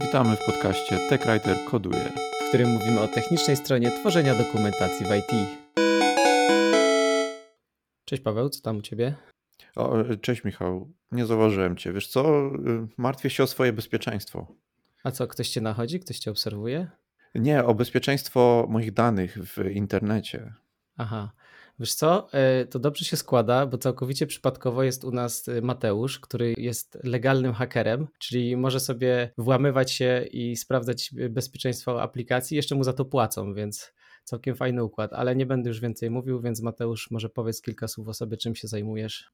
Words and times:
Witamy 0.00 0.36
w 0.36 0.44
podcaście 0.46 0.98
TechWriter 1.08 1.56
Koduje, 1.70 2.12
w 2.44 2.48
którym 2.48 2.68
mówimy 2.68 3.00
o 3.00 3.08
technicznej 3.08 3.56
stronie 3.56 3.90
tworzenia 3.90 4.34
dokumentacji 4.34 5.06
w 5.06 5.10
IT. 5.10 5.58
Cześć 8.04 8.22
Paweł, 8.22 8.48
co 8.48 8.62
tam 8.62 8.76
u 8.76 8.82
Ciebie? 8.82 9.14
O, 9.76 9.94
cześć 10.20 10.44
Michał, 10.44 10.92
nie 11.12 11.26
zauważyłem 11.26 11.76
Cię. 11.76 11.92
Wiesz 11.92 12.08
co, 12.08 12.50
martwię 12.96 13.30
się 13.30 13.42
o 13.42 13.46
swoje 13.46 13.72
bezpieczeństwo. 13.72 14.46
A 15.04 15.10
co, 15.10 15.26
ktoś 15.26 15.48
Cię 15.48 15.60
nachodzi, 15.60 16.00
ktoś 16.00 16.18
Cię 16.18 16.30
obserwuje? 16.30 16.90
Nie, 17.34 17.64
o 17.64 17.74
bezpieczeństwo 17.74 18.66
moich 18.68 18.92
danych 18.92 19.38
w 19.38 19.70
internecie. 19.70 20.54
Aha, 20.96 21.32
Wiesz 21.80 21.94
co, 21.94 22.32
e, 22.32 22.64
to 22.66 22.78
dobrze 22.78 23.04
się 23.04 23.16
składa, 23.16 23.66
bo 23.66 23.78
całkowicie 23.78 24.26
przypadkowo 24.26 24.82
jest 24.82 25.04
u 25.04 25.10
nas 25.10 25.48
e, 25.48 25.60
Mateusz, 25.60 26.20
który 26.20 26.54
jest 26.56 26.98
legalnym 27.04 27.52
hakerem, 27.52 28.06
czyli 28.18 28.56
może 28.56 28.80
sobie 28.80 29.30
włamywać 29.38 29.92
się 29.92 30.24
i 30.32 30.56
sprawdzać 30.56 31.10
bezpieczeństwo 31.30 32.02
aplikacji, 32.02 32.56
jeszcze 32.56 32.74
mu 32.74 32.84
za 32.84 32.92
to 32.92 33.04
płacą, 33.04 33.54
więc 33.54 33.92
całkiem 34.24 34.56
fajny 34.56 34.84
układ, 34.84 35.12
ale 35.12 35.36
nie 35.36 35.46
będę 35.46 35.68
już 35.68 35.80
więcej 35.80 36.10
mówił, 36.10 36.40
więc 36.40 36.62
Mateusz, 36.62 37.10
może 37.10 37.28
powiedz 37.28 37.62
kilka 37.62 37.88
słów 37.88 38.08
o 38.08 38.14
sobie, 38.14 38.36
czym 38.36 38.54
się 38.54 38.68
zajmujesz. 38.68 39.32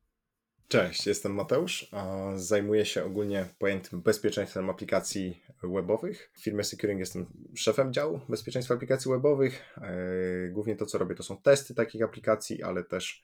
Cześć, 0.68 1.06
jestem 1.06 1.34
Mateusz. 1.34 1.90
Zajmuję 2.34 2.86
się 2.86 3.04
ogólnie 3.04 3.48
pojętym 3.58 4.02
bezpieczeństwem 4.02 4.70
aplikacji 4.70 5.42
webowych. 5.62 6.30
W 6.34 6.42
firmie 6.42 6.64
Securing 6.64 7.00
jestem 7.00 7.26
szefem 7.54 7.92
działu 7.92 8.20
bezpieczeństwa 8.28 8.74
aplikacji 8.74 9.10
webowych. 9.10 9.78
E, 9.78 10.48
głównie 10.48 10.76
to, 10.76 10.86
co 10.86 10.98
robię, 10.98 11.14
to 11.14 11.22
są 11.22 11.36
testy 11.36 11.74
takich 11.74 12.02
aplikacji, 12.02 12.62
ale 12.62 12.84
też 12.84 13.22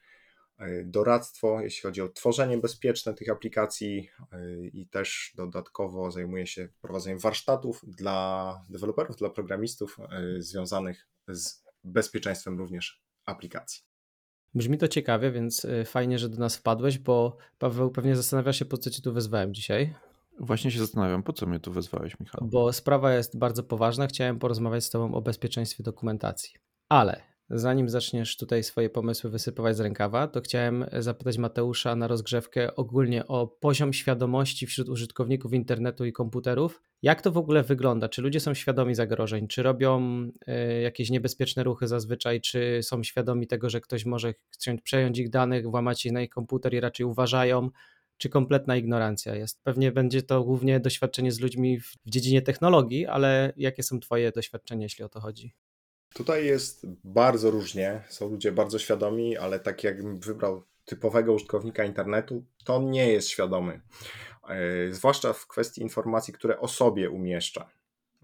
e, 0.59 0.85
doradztwo, 0.85 1.61
jeśli 1.61 1.83
chodzi 1.83 2.03
o 2.03 2.09
tworzenie 2.09 2.59
bezpieczne 2.59 3.15
tych 3.15 3.31
aplikacji 3.31 4.11
e, 4.33 4.67
i 4.67 4.87
też 4.87 5.33
dodatkowo 5.37 6.11
zajmuję 6.11 6.47
się 6.47 6.69
prowadzeniem 6.81 7.19
warsztatów 7.19 7.81
dla 7.87 8.65
deweloperów, 8.69 9.17
dla 9.17 9.31
programistów 9.31 9.97
związanych 10.39 11.09
z 11.29 11.65
bezpieczeństwem 11.85 12.59
również 12.59 13.03
aplikacji. 13.25 13.90
Brzmi 14.55 14.79
to 14.79 14.89
ciekawie, 14.89 15.31
więc 15.31 15.65
y, 15.65 15.85
fajnie, 15.85 16.19
że 16.19 16.29
do 16.29 16.39
nas 16.39 16.57
wpadłeś, 16.57 16.99
bo 16.99 17.37
Paweł 17.59 17.91
pewnie 17.91 18.17
zastanawia 18.17 18.53
się, 18.53 18.65
po 18.65 18.79
co 18.79 18.91
cię 18.91 19.03
tu 19.03 19.13
wezwałem 19.13 19.55
dzisiaj. 19.55 19.95
Właśnie 20.41 20.71
się 20.71 20.79
zastanawiam, 20.79 21.23
po 21.23 21.33
co 21.33 21.47
mnie 21.47 21.61
tu 21.61 21.73
wezwałeś, 21.73 22.21
Michał? 22.21 22.49
Bo 22.53 22.73
sprawa 22.73 23.15
jest 23.15 23.39
bardzo 23.39 23.63
poważna. 23.63 24.07
Chciałem 24.07 24.39
porozmawiać 24.39 24.85
z 24.85 24.91
Tobą 24.91 25.15
o 25.15 25.21
bezpieczeństwie 25.21 25.85
dokumentacji. 25.85 26.55
Ale 26.89 27.30
Zanim 27.51 27.89
zaczniesz 27.89 28.37
tutaj 28.37 28.63
swoje 28.63 28.91
pomysły 28.91 29.31
wysypywać 29.31 29.77
z 29.77 29.81
rękawa, 29.81 30.29
to 30.29 30.41
chciałem 30.41 30.85
zapytać 30.99 31.39
Mateusza 31.39 31.97
na 31.97 32.09
rozgrzewkę 32.09 32.77
ogólnie 32.77 33.27
o 33.27 33.47
poziom 33.47 33.93
świadomości 33.93 34.67
wśród 34.67 34.89
użytkowników 34.89 35.53
internetu 35.53 36.05
i 36.05 36.13
komputerów. 36.13 36.83
Jak 37.03 37.23
to 37.23 37.33
w 37.33 37.37
ogóle 37.37 37.63
wygląda? 37.63 38.09
Czy 38.09 38.23
ludzie 38.23 38.41
są 38.41 38.55
świadomi 38.55 38.95
zagrożeń? 38.95 39.49
Czy 39.49 39.63
robią 39.63 40.01
y, 40.49 40.81
jakieś 40.81 41.11
niebezpieczne 41.11 41.65
ruchy 41.65 41.89
zazwyczaj? 41.89 42.41
Czy 42.41 42.81
są 42.83 43.03
świadomi 43.03 43.47
tego, 43.47 43.71
że 43.71 43.81
ktoś 43.81 44.05
może 44.05 44.35
chcieć 44.51 44.81
przejąć 44.83 45.19
ich 45.19 45.31
danych, 45.31 45.71
włamać 45.71 46.03
się 46.03 46.13
na 46.13 46.23
ich 46.23 46.31
komputer 46.31 46.75
i 46.75 46.81
raczej 46.81 47.07
uważają? 47.07 47.71
Czy 48.17 48.29
kompletna 48.29 48.77
ignorancja 48.77 49.35
jest? 49.35 49.63
Pewnie 49.63 49.93
będzie 49.93 50.23
to 50.23 50.45
głównie 50.45 50.81
doświadczenie 50.81 51.33
z 51.33 51.41
ludźmi 51.41 51.81
w 51.81 51.95
dziedzinie 52.07 52.43
technologii, 52.43 53.07
ale 53.07 53.53
jakie 53.57 53.83
są 53.83 54.01
Twoje 54.01 54.33
doświadczenia, 54.33 54.83
jeśli 54.83 55.05
o 55.05 55.09
to 55.09 55.21
chodzi? 55.21 55.55
Tutaj 56.15 56.47
jest 56.47 56.87
bardzo 57.05 57.51
różnie. 57.51 58.05
Są 58.09 58.29
ludzie 58.29 58.53
bardzo 58.53 58.79
świadomi, 58.79 59.37
ale 59.37 59.61
tak 59.61 59.85
jakbym 59.85 60.21
wybrał 60.21 60.63
typowego 60.85 61.33
użytkownika 61.33 61.85
internetu, 61.85 62.45
to 62.65 62.83
nie 62.83 63.13
jest 63.13 63.29
świadomy. 63.29 63.81
E, 64.49 64.93
zwłaszcza 64.93 65.33
w 65.33 65.47
kwestii 65.47 65.83
informacji, 65.83 66.35
które 66.35 66.61
o 66.61 66.69
sobie 66.69 67.11
umieszcza. 67.11 67.71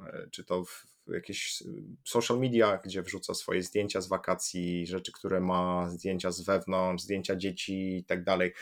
E, 0.06 0.28
czy 0.30 0.44
to 0.44 0.64
w 0.64 0.86
jakieś 1.08 1.62
social 2.04 2.38
media, 2.38 2.80
gdzie 2.84 3.02
wrzuca 3.02 3.34
swoje 3.34 3.62
zdjęcia 3.62 4.00
z 4.00 4.08
wakacji, 4.08 4.86
rzeczy, 4.86 5.12
które 5.12 5.40
ma, 5.40 5.88
zdjęcia 5.90 6.30
z 6.30 6.40
wewnątrz, 6.40 7.04
zdjęcia 7.04 7.36
dzieci 7.36 7.96
i 7.96 8.04
tak 8.04 8.24
dalej. 8.24 8.52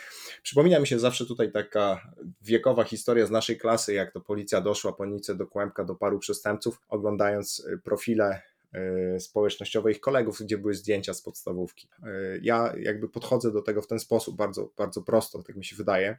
Przypomina 0.43 0.79
mi 0.79 0.87
się 0.87 0.99
zawsze 0.99 1.25
tutaj 1.25 1.51
taka 1.51 2.13
wiekowa 2.41 2.83
historia 2.83 3.25
z 3.25 3.31
naszej 3.31 3.57
klasy, 3.57 3.93
jak 3.93 4.11
to 4.11 4.21
policja 4.21 4.61
doszła 4.61 4.93
po 4.93 5.05
Nicy 5.05 5.35
do 5.35 5.47
kłębka 5.47 5.83
do 5.83 5.95
paru 5.95 6.19
przestępców, 6.19 6.81
oglądając 6.89 7.67
profile 7.83 8.41
E, 8.41 8.54
społecznościowe 9.19 9.91
ich 9.91 9.99
kolegów, 9.99 10.41
gdzie 10.41 10.57
były 10.57 10.73
zdjęcia 10.73 11.13
z 11.13 11.21
podstawówki. 11.21 11.89
E, 12.03 12.09
ja 12.41 12.73
jakby 12.79 13.09
podchodzę 13.09 13.51
do 13.51 13.61
tego 13.61 13.81
w 13.81 13.87
ten 13.87 13.99
sposób, 13.99 14.35
bardzo, 14.35 14.71
bardzo 14.77 15.01
prosto, 15.01 15.43
tak 15.43 15.55
mi 15.55 15.65
się 15.65 15.75
wydaje. 15.75 16.17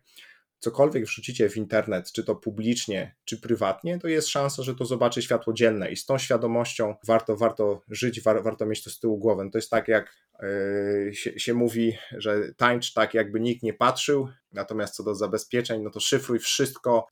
Cokolwiek 0.58 1.04
wrzucicie 1.04 1.48
w 1.48 1.56
internet, 1.56 2.12
czy 2.12 2.24
to 2.24 2.34
publicznie, 2.34 3.14
czy 3.24 3.40
prywatnie, 3.40 3.98
to 3.98 4.08
jest 4.08 4.28
szansa, 4.28 4.62
że 4.62 4.74
to 4.74 4.84
zobaczy 4.84 5.22
światło 5.22 5.52
dzienne 5.52 5.90
i 5.90 5.96
z 5.96 6.06
tą 6.06 6.18
świadomością 6.18 6.94
warto, 7.06 7.36
warto 7.36 7.82
żyć, 7.88 8.20
war, 8.22 8.42
warto 8.42 8.66
mieć 8.66 8.84
to 8.84 8.90
z 8.90 9.00
tyłu 9.00 9.18
głowy. 9.18 9.50
To 9.52 9.58
jest 9.58 9.70
tak, 9.70 9.88
jak 9.88 10.16
yy, 10.42 11.14
się, 11.14 11.38
się, 11.38 11.54
mówi, 11.54 11.98
że 12.12 12.54
tańcz 12.56 12.92
tak, 12.92 13.14
jakby 13.14 13.40
nikt 13.40 13.62
nie 13.62 13.74
patrzył, 13.74 14.28
natomiast 14.52 14.94
co 14.94 15.02
do 15.02 15.14
zabezpieczeń, 15.14 15.82
no 15.82 15.90
to 15.90 16.00
szyfruj 16.00 16.38
wszystko 16.38 17.06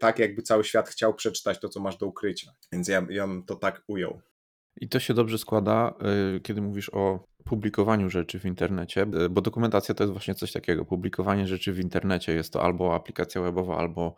tak, 0.00 0.18
jakby 0.18 0.42
cały 0.42 0.64
świat 0.64 0.88
chciał 0.88 1.14
przeczytać 1.14 1.60
to, 1.60 1.68
co 1.68 1.80
masz 1.80 1.96
do 1.96 2.06
ukrycia. 2.06 2.52
Więc 2.72 2.88
ja, 2.88 3.06
ja 3.10 3.26
bym 3.26 3.44
to 3.44 3.56
tak 3.56 3.82
ujął. 3.86 4.20
I 4.80 4.88
to 4.88 5.00
się 5.00 5.14
dobrze 5.14 5.38
składa, 5.38 5.94
y, 6.36 6.40
kiedy 6.40 6.62
mówisz 6.62 6.90
o 6.94 7.24
publikowaniu 7.44 8.10
rzeczy 8.10 8.40
w 8.40 8.44
internecie, 8.44 9.06
y, 9.24 9.28
bo 9.28 9.40
dokumentacja 9.40 9.94
to 9.94 10.04
jest 10.04 10.12
właśnie 10.12 10.34
coś 10.34 10.52
takiego. 10.52 10.84
Publikowanie 10.84 11.46
rzeczy 11.46 11.72
w 11.72 11.80
internecie 11.80 12.34
jest 12.34 12.52
to 12.52 12.62
albo 12.62 12.94
aplikacja 12.94 13.42
webowa, 13.42 13.78
albo 13.78 14.14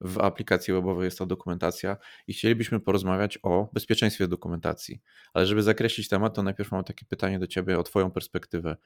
w 0.00 0.18
aplikacji 0.18 0.74
webowej 0.74 1.04
jest 1.04 1.18
to 1.18 1.26
dokumentacja 1.26 1.96
i 2.26 2.32
chcielibyśmy 2.32 2.80
porozmawiać 2.80 3.38
o 3.42 3.68
bezpieczeństwie 3.72 4.28
dokumentacji. 4.28 5.00
Ale 5.34 5.46
żeby 5.46 5.62
zakreślić 5.62 6.08
temat, 6.08 6.34
to 6.34 6.42
najpierw 6.42 6.72
mam 6.72 6.84
takie 6.84 7.06
pytanie 7.06 7.38
do 7.38 7.46
Ciebie 7.46 7.78
o 7.78 7.82
Twoją 7.82 8.10
perspektywę. 8.10 8.76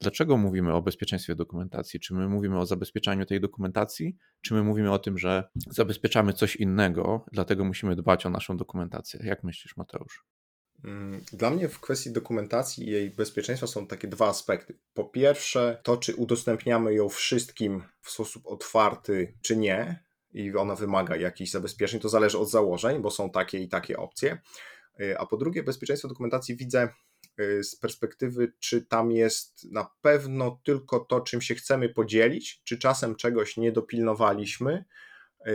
Dlaczego 0.00 0.36
mówimy 0.36 0.72
o 0.74 0.82
bezpieczeństwie 0.82 1.34
dokumentacji? 1.34 2.00
Czy 2.00 2.14
my 2.14 2.28
mówimy 2.28 2.58
o 2.58 2.66
zabezpieczaniu 2.66 3.26
tej 3.26 3.40
dokumentacji, 3.40 4.16
czy 4.40 4.54
my 4.54 4.62
mówimy 4.62 4.92
o 4.92 4.98
tym, 4.98 5.18
że 5.18 5.48
zabezpieczamy 5.70 6.32
coś 6.32 6.56
innego, 6.56 7.24
dlatego 7.32 7.64
musimy 7.64 7.96
dbać 7.96 8.26
o 8.26 8.30
naszą 8.30 8.56
dokumentację? 8.56 9.20
Jak 9.24 9.44
myślisz, 9.44 9.76
Mateusz? 9.76 10.24
Mm, 10.84 11.24
dla 11.32 11.50
mnie 11.50 11.68
w 11.68 11.80
kwestii 11.80 12.12
dokumentacji 12.12 12.88
i 12.88 12.90
jej 12.90 13.10
bezpieczeństwa 13.10 13.66
są 13.66 13.86
takie 13.86 14.08
dwa 14.08 14.28
aspekty. 14.28 14.78
Po 14.94 15.04
pierwsze, 15.04 15.80
to 15.82 15.96
czy 15.96 16.14
udostępniamy 16.14 16.94
ją 16.94 17.08
wszystkim 17.08 17.82
w 18.02 18.10
sposób 18.10 18.46
otwarty, 18.46 19.34
czy 19.42 19.56
nie, 19.56 20.08
i 20.32 20.56
ona 20.56 20.74
wymaga 20.74 21.16
jakichś 21.16 21.50
zabezpieczeń, 21.50 22.00
to 22.00 22.08
zależy 22.08 22.38
od 22.38 22.50
założeń, 22.50 23.02
bo 23.02 23.10
są 23.10 23.30
takie 23.30 23.58
i 23.58 23.68
takie 23.68 23.96
opcje. 23.96 24.38
Y, 25.00 25.18
a 25.18 25.26
po 25.26 25.36
drugie, 25.36 25.62
bezpieczeństwo 25.62 26.08
dokumentacji 26.08 26.56
widzę 26.56 26.88
y, 27.40 27.64
z 27.64 27.76
perspektywy, 27.76 28.52
czy 28.58 28.82
tam 28.82 29.12
jest 29.12 29.72
na 29.72 29.90
pewno 30.00 30.60
tylko 30.64 31.00
to, 31.00 31.20
czym 31.20 31.40
się 31.40 31.54
chcemy 31.54 31.88
podzielić, 31.88 32.60
czy 32.64 32.78
czasem 32.78 33.16
czegoś 33.16 33.56
nie 33.56 33.72
dopilnowaliśmy, 33.72 34.84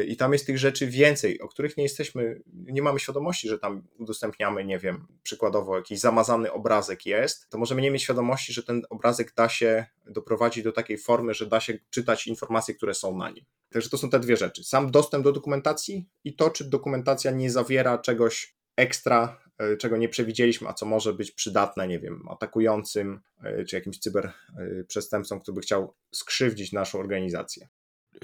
I 0.08 0.18
tam 0.18 0.34
jest 0.34 0.46
tych 0.46 0.58
rzeczy 0.58 0.88
więcej, 0.88 1.42
o 1.42 1.48
których 1.48 1.78
nie 1.78 1.84
jesteśmy, 1.84 2.42
nie 2.54 2.82
mamy 2.82 3.00
świadomości, 3.00 3.50
że 3.50 3.60
tam 3.60 3.88
udostępniamy, 3.98 4.66
nie 4.66 4.80
wiem, 4.80 5.08
przykładowo 5.24 5.76
jakiś 5.76 6.00
zamazany 6.00 6.52
obrazek 6.52 7.06
jest, 7.06 7.50
to 7.50 7.58
możemy 7.58 7.82
nie 7.82 7.92
mieć 7.92 8.04
świadomości, 8.04 8.54
że 8.54 8.64
ten 8.64 8.82
obrazek 8.90 9.34
da 9.36 9.50
się 9.50 9.86
doprowadzić 10.06 10.64
do 10.64 10.72
takiej 10.72 10.98
formy, 10.98 11.34
że 11.34 11.46
da 11.46 11.60
się 11.60 11.80
czytać 11.90 12.28
informacje, 12.28 12.76
które 12.76 12.94
są 12.94 13.18
na 13.18 13.30
nim. 13.30 13.46
Także 13.70 13.90
to 13.90 13.98
są 13.98 14.10
te 14.10 14.20
dwie 14.20 14.38
rzeczy. 14.38 14.64
Sam 14.64 14.92
dostęp 14.92 15.24
do 15.24 15.32
dokumentacji 15.32 16.10
i 16.24 16.36
to, 16.36 16.50
czy 16.50 16.70
dokumentacja 16.70 17.32
nie 17.32 17.52
zawiera 17.52 17.98
czegoś 17.98 18.56
ekstra, 18.76 19.42
e, 19.58 19.78
czego 19.78 19.98
nie 19.98 20.10
przewidzieliśmy, 20.10 20.68
a 20.68 20.74
co 20.74 20.86
może 20.86 21.14
być 21.14 21.32
przydatne, 21.32 21.88
nie 21.88 22.00
wiem, 22.00 22.30
atakującym 22.30 23.22
e, 23.44 23.66
czy 23.66 23.76
jakimś 23.76 24.00
cyberprzestępcom, 24.00 25.40
który 25.40 25.56
by 25.56 25.62
chciał 25.62 25.94
skrzywdzić 26.12 26.72
naszą 26.72 27.00
organizację. 27.00 27.68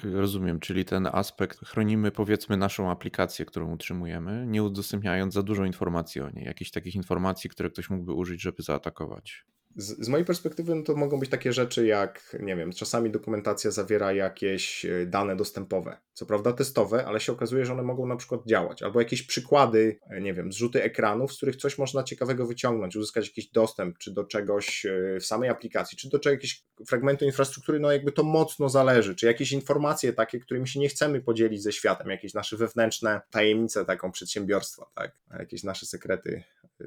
Rozumiem, 0.03 0.59
czyli 0.59 0.85
ten 0.85 1.07
aspekt 1.11 1.59
chronimy 1.65 2.11
powiedzmy 2.11 2.57
naszą 2.57 2.91
aplikację, 2.91 3.45
którą 3.45 3.71
utrzymujemy, 3.71 4.45
nie 4.47 4.63
udostępniając 4.63 5.33
za 5.33 5.43
dużo 5.43 5.65
informacji 5.65 6.21
o 6.21 6.29
niej, 6.29 6.45
jakichś 6.45 6.71
takich 6.71 6.95
informacji, 6.95 7.49
które 7.49 7.69
ktoś 7.69 7.89
mógłby 7.89 8.13
użyć, 8.13 8.41
żeby 8.41 8.63
zaatakować. 8.63 9.45
Z, 9.79 10.05
z, 10.05 10.09
mojej 10.09 10.25
perspektywy 10.25 10.75
no 10.75 10.83
to 10.83 10.95
mogą 10.95 11.19
być 11.19 11.29
takie 11.29 11.53
rzeczy 11.53 11.85
jak, 11.85 12.37
nie 12.39 12.55
wiem, 12.55 12.71
czasami 12.71 13.11
dokumentacja 13.11 13.71
zawiera 13.71 14.13
jakieś 14.13 14.85
e, 14.85 15.05
dane 15.05 15.35
dostępowe, 15.35 15.97
co 16.13 16.25
prawda 16.25 16.53
testowe, 16.53 17.05
ale 17.05 17.19
się 17.19 17.31
okazuje, 17.31 17.65
że 17.65 17.73
one 17.73 17.83
mogą 17.83 18.05
na 18.05 18.15
przykład 18.15 18.41
działać, 18.45 18.83
albo 18.83 18.99
jakieś 18.99 19.23
przykłady, 19.23 19.99
e, 20.09 20.21
nie 20.21 20.33
wiem, 20.33 20.51
zrzuty 20.51 20.83
ekranów, 20.83 21.33
z 21.33 21.37
których 21.37 21.55
coś 21.55 21.77
można 21.77 22.03
ciekawego 22.03 22.47
wyciągnąć, 22.47 22.95
uzyskać 22.95 23.27
jakiś 23.27 23.51
dostęp, 23.51 23.97
czy 23.97 24.13
do 24.13 24.23
czegoś 24.23 24.85
e, 24.85 25.19
w 25.19 25.25
samej 25.25 25.49
aplikacji, 25.49 25.97
czy 25.97 26.09
do 26.09 26.17
jakiegoś 26.17 26.63
fragmentu 26.87 27.25
infrastruktury, 27.25 27.79
no 27.79 27.91
jakby 27.91 28.11
to 28.11 28.23
mocno 28.23 28.69
zależy, 28.69 29.15
czy 29.15 29.25
jakieś 29.25 29.51
informacje 29.51 30.13
takie, 30.13 30.39
którymi 30.39 30.67
się 30.67 30.79
nie 30.79 30.89
chcemy 30.89 31.21
podzielić 31.21 31.63
ze 31.63 31.71
światem, 31.71 32.09
jakieś 32.09 32.33
nasze 32.33 32.57
wewnętrzne 32.57 33.21
tajemnice 33.31 33.85
taką 33.85 34.11
przedsiębiorstwa, 34.11 34.85
tak, 34.95 35.11
jakieś 35.39 35.63
nasze 35.63 35.85
sekrety 35.85 36.43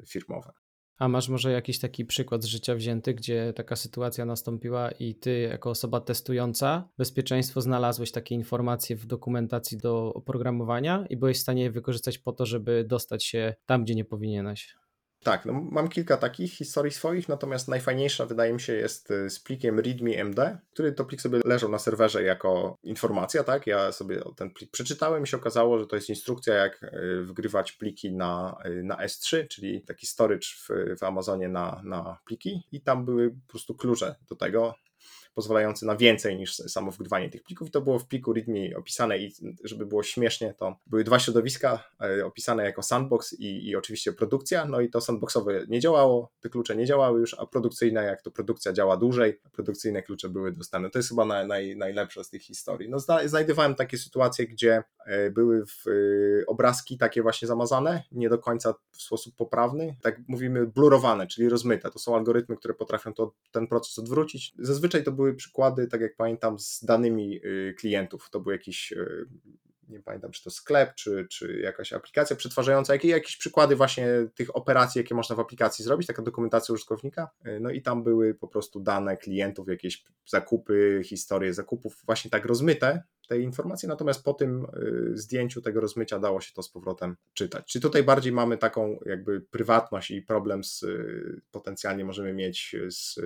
firmowe. 0.07 0.53
A 1.03 1.07
masz 1.07 1.29
może 1.29 1.51
jakiś 1.51 1.79
taki 1.79 2.05
przykład 2.05 2.43
z 2.43 2.45
życia 2.45 2.75
wzięty, 2.75 3.13
gdzie 3.13 3.53
taka 3.55 3.75
sytuacja 3.75 4.25
nastąpiła 4.25 4.91
i 4.91 5.15
ty, 5.15 5.39
jako 5.39 5.69
osoba 5.69 6.01
testująca 6.01 6.89
bezpieczeństwo, 6.97 7.61
znalazłeś 7.61 8.11
takie 8.11 8.35
informacje 8.35 8.95
w 8.95 9.05
dokumentacji 9.05 9.77
do 9.77 10.13
oprogramowania 10.13 11.05
i 11.09 11.17
byłeś 11.17 11.37
w 11.37 11.41
stanie 11.41 11.63
je 11.63 11.71
wykorzystać 11.71 12.17
po 12.17 12.31
to, 12.31 12.45
żeby 12.45 12.83
dostać 12.87 13.25
się 13.25 13.55
tam, 13.65 13.83
gdzie 13.83 13.95
nie 13.95 14.05
powinieneś? 14.05 14.82
Tak, 15.23 15.45
no 15.45 15.53
mam 15.53 15.87
kilka 15.87 16.17
takich 16.17 16.53
historii 16.53 16.91
swoich, 16.91 17.29
natomiast 17.29 17.67
najfajniejsza 17.67 18.25
wydaje 18.25 18.53
mi 18.53 18.61
się 18.61 18.73
jest 18.73 19.11
y, 19.11 19.29
z 19.29 19.39
plikiem 19.39 19.79
readme.md, 19.79 20.57
który 20.73 20.91
to 20.91 21.05
plik 21.05 21.21
sobie 21.21 21.39
leżał 21.45 21.69
na 21.69 21.79
serwerze 21.79 22.23
jako 22.23 22.77
informacja, 22.83 23.43
tak? 23.43 23.67
Ja 23.67 23.91
sobie 23.91 24.21
ten 24.35 24.51
plik 24.51 24.71
przeczytałem 24.71 25.23
i 25.23 25.27
się 25.27 25.37
okazało, 25.37 25.79
że 25.79 25.87
to 25.87 25.95
jest 25.95 26.09
instrukcja, 26.09 26.53
jak 26.53 26.83
y, 26.83 27.23
wgrywać 27.23 27.71
pliki 27.71 28.13
na, 28.13 28.57
y, 28.65 28.83
na 28.83 28.95
S3, 28.95 29.47
czyli 29.47 29.81
taki 29.81 30.07
storage 30.07 30.47
w, 30.47 30.69
w 30.99 31.03
Amazonie 31.03 31.49
na, 31.49 31.81
na 31.83 32.17
pliki 32.25 32.67
i 32.71 32.81
tam 32.81 33.05
były 33.05 33.29
po 33.29 33.47
prostu 33.47 33.75
klucze 33.75 34.15
do 34.29 34.35
tego, 34.35 34.75
pozwalający 35.33 35.85
na 35.85 35.95
więcej 35.95 36.37
niż 36.37 36.55
samo 36.55 36.91
wgrywanie 36.91 37.29
tych 37.29 37.43
plików. 37.43 37.67
I 37.67 37.71
to 37.71 37.81
było 37.81 37.99
w 37.99 38.07
pliku 38.07 38.33
README 38.33 38.77
opisane 38.77 39.17
i 39.17 39.33
żeby 39.63 39.85
było 39.85 40.03
śmiesznie, 40.03 40.53
to 40.53 40.75
były 40.87 41.03
dwa 41.03 41.19
środowiska 41.19 41.83
e, 42.01 42.25
opisane 42.25 42.63
jako 42.63 42.83
sandbox 42.83 43.33
i, 43.33 43.67
i 43.67 43.75
oczywiście 43.75 44.13
produkcja. 44.13 44.65
No 44.65 44.81
i 44.81 44.89
to 44.89 45.01
sandboxowe 45.01 45.65
nie 45.67 45.79
działało, 45.79 46.31
te 46.39 46.49
klucze 46.49 46.75
nie 46.75 46.85
działały 46.85 47.19
już, 47.19 47.33
a 47.39 47.45
produkcyjne, 47.45 48.03
jak 48.03 48.21
to 48.21 48.31
produkcja 48.31 48.73
działa 48.73 48.97
dłużej, 48.97 49.39
produkcyjne 49.51 50.03
klucze 50.03 50.29
były 50.29 50.51
dostępne. 50.51 50.89
To 50.89 50.99
jest 50.99 51.09
chyba 51.09 51.25
naj, 51.25 51.47
naj, 51.47 51.75
najlepsze 51.75 52.23
z 52.23 52.29
tych 52.29 52.41
historii. 52.41 52.89
No, 52.89 52.97
znajdowałem 53.25 53.75
takie 53.75 53.97
sytuacje, 53.97 54.47
gdzie 54.47 54.83
e, 55.05 55.29
były 55.29 55.65
w, 55.65 55.87
e, 55.87 56.45
obrazki 56.47 56.97
takie 56.97 57.21
właśnie 57.21 57.47
zamazane, 57.47 58.03
nie 58.11 58.29
do 58.29 58.37
końca 58.37 58.73
w 58.91 59.01
sposób 59.01 59.35
poprawny, 59.35 59.95
tak 60.01 60.19
mówimy 60.27 60.67
blurowane, 60.67 61.27
czyli 61.27 61.49
rozmyte. 61.49 61.91
To 61.91 61.99
są 61.99 62.15
algorytmy, 62.15 62.57
które 62.57 62.73
potrafią 62.73 63.13
to, 63.13 63.33
ten 63.51 63.67
proces 63.67 63.99
odwrócić. 63.99 64.53
Zazwyczaj 64.59 65.03
to 65.03 65.11
były 65.11 65.22
były 65.23 65.35
przykłady, 65.35 65.87
tak 65.87 66.01
jak 66.01 66.15
pamiętam, 66.15 66.59
z 66.59 66.85
danymi 66.85 67.45
y, 67.45 67.75
klientów. 67.77 68.29
To 68.31 68.39
był 68.39 68.51
jakiś, 68.51 68.91
y, 68.91 69.25
nie 69.89 69.99
pamiętam, 69.99 70.31
czy 70.31 70.43
to 70.43 70.49
sklep, 70.49 70.95
czy, 70.95 71.27
czy 71.29 71.59
jakaś 71.59 71.93
aplikacja 71.93 72.35
przetwarzająca, 72.35 72.93
jakieś, 72.93 73.11
jakieś 73.11 73.37
przykłady 73.37 73.75
właśnie 73.75 74.07
tych 74.35 74.55
operacji, 74.55 74.99
jakie 74.99 75.15
można 75.15 75.35
w 75.35 75.39
aplikacji 75.39 75.85
zrobić, 75.85 76.07
taka 76.07 76.21
dokumentacja 76.21 76.73
użytkownika. 76.73 77.29
Y, 77.47 77.59
no 77.59 77.69
i 77.69 77.81
tam 77.81 78.03
były 78.03 78.33
po 78.33 78.47
prostu 78.47 78.79
dane 78.79 79.17
klientów, 79.17 79.67
jakieś 79.67 80.03
zakupy, 80.25 81.01
historie 81.05 81.53
zakupów, 81.53 82.01
właśnie 82.05 82.31
tak 82.31 82.45
rozmyte, 82.45 83.03
tej 83.27 83.43
informacji, 83.43 83.87
natomiast 83.87 84.23
po 84.23 84.33
tym 84.33 84.67
zdjęciu 85.13 85.61
tego 85.61 85.81
rozmycia 85.81 86.19
dało 86.19 86.41
się 86.41 86.53
to 86.53 86.63
z 86.63 86.69
powrotem 86.69 87.15
czytać. 87.33 87.65
Czy 87.67 87.79
tutaj 87.79 88.03
bardziej 88.03 88.33
mamy 88.33 88.57
taką 88.57 88.99
jakby 89.05 89.41
prywatność 89.41 90.11
i 90.11 90.21
problem 90.21 90.63
z 90.63 90.85
potencjalnie 91.51 92.05
możemy 92.05 92.33
mieć 92.33 92.75
z 92.89 93.19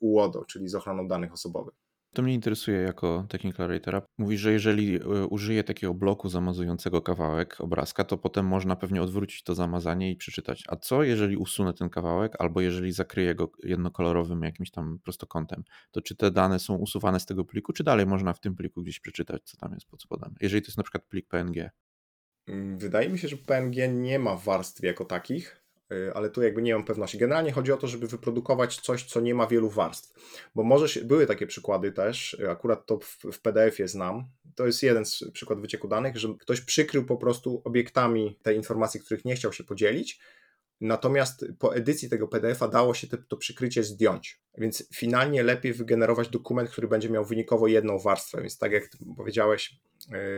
UODO, 0.00 0.44
czyli 0.44 0.68
z 0.68 0.74
ochroną 0.74 1.08
danych 1.08 1.32
osobowych. 1.32 1.83
To 2.14 2.22
mnie 2.22 2.34
interesuje 2.34 2.80
jako 2.80 3.26
technical 3.28 3.68
writera. 3.68 4.02
Mówisz, 4.18 4.40
że 4.40 4.52
jeżeli 4.52 4.96
e, 4.96 5.26
użyję 5.26 5.64
takiego 5.64 5.94
bloku 5.94 6.28
zamazującego 6.28 7.02
kawałek 7.02 7.60
obrazka, 7.60 8.04
to 8.04 8.18
potem 8.18 8.46
można 8.46 8.76
pewnie 8.76 9.02
odwrócić 9.02 9.42
to 9.42 9.54
zamazanie 9.54 10.10
i 10.10 10.16
przeczytać. 10.16 10.64
A 10.68 10.76
co 10.76 11.02
jeżeli 11.02 11.36
usunę 11.36 11.74
ten 11.74 11.88
kawałek, 11.90 12.32
albo 12.38 12.60
jeżeli 12.60 12.92
zakryję 12.92 13.34
go 13.34 13.50
jednokolorowym 13.64 14.42
jakimś 14.42 14.70
tam 14.70 14.98
prostokątem, 14.98 15.64
to 15.90 16.00
czy 16.00 16.16
te 16.16 16.30
dane 16.30 16.58
są 16.58 16.76
usuwane 16.76 17.20
z 17.20 17.26
tego 17.26 17.44
pliku, 17.44 17.72
czy 17.72 17.84
dalej 17.84 18.06
można 18.06 18.32
w 18.32 18.40
tym 18.40 18.54
pliku 18.54 18.82
gdzieś 18.82 19.00
przeczytać, 19.00 19.42
co 19.44 19.56
tam 19.56 19.72
jest 19.72 19.86
pod 19.86 20.02
spodem? 20.02 20.34
Jeżeli 20.40 20.62
to 20.62 20.66
jest 20.66 20.78
na 20.78 20.82
przykład 20.82 21.04
plik 21.04 21.28
PNG. 21.28 21.70
Mm, 22.48 22.78
wydaje 22.78 23.08
mi 23.08 23.18
się, 23.18 23.28
że 23.28 23.36
PNG 23.36 23.88
nie 23.88 24.18
ma 24.18 24.36
warstw 24.36 24.82
jako 24.82 25.04
takich. 25.04 25.63
Y, 25.92 26.14
ale 26.14 26.30
tu 26.30 26.42
jakby 26.42 26.62
nie 26.62 26.74
mam 26.74 26.84
pewności. 26.84 27.18
Generalnie 27.18 27.52
chodzi 27.52 27.72
o 27.72 27.76
to, 27.76 27.86
żeby 27.86 28.06
wyprodukować 28.06 28.80
coś, 28.80 29.04
co 29.04 29.20
nie 29.20 29.34
ma 29.34 29.46
wielu 29.46 29.70
warstw, 29.70 30.12
bo 30.54 30.62
może 30.62 30.88
się, 30.88 31.00
były 31.00 31.26
takie 31.26 31.46
przykłady 31.46 31.92
też, 31.92 32.34
y, 32.34 32.50
akurat 32.50 32.86
to 32.86 32.98
w, 32.98 33.18
w 33.32 33.40
PDF-ie 33.40 33.88
znam, 33.88 34.24
to 34.54 34.66
jest 34.66 34.82
jeden 34.82 35.04
z 35.04 35.24
przykład 35.32 35.60
wycieku 35.60 35.88
danych, 35.88 36.16
że 36.16 36.28
ktoś 36.40 36.60
przykrył 36.60 37.04
po 37.06 37.16
prostu 37.16 37.62
obiektami 37.64 38.38
te 38.42 38.54
informacje, 38.54 39.00
których 39.00 39.24
nie 39.24 39.34
chciał 39.34 39.52
się 39.52 39.64
podzielić, 39.64 40.20
Natomiast 40.80 41.44
po 41.58 41.76
edycji 41.76 42.10
tego 42.10 42.28
PDF-a 42.28 42.68
dało 42.68 42.94
się 42.94 43.06
te, 43.08 43.18
to 43.18 43.36
przykrycie 43.36 43.84
zdjąć. 43.84 44.40
Więc 44.58 44.88
finalnie 44.94 45.42
lepiej 45.42 45.72
wygenerować 45.72 46.28
dokument, 46.28 46.70
który 46.70 46.88
będzie 46.88 47.10
miał 47.10 47.24
wynikowo 47.24 47.66
jedną 47.66 47.98
warstwę. 47.98 48.40
Więc 48.40 48.58
tak 48.58 48.72
jak 48.72 48.88
powiedziałeś, 49.16 49.80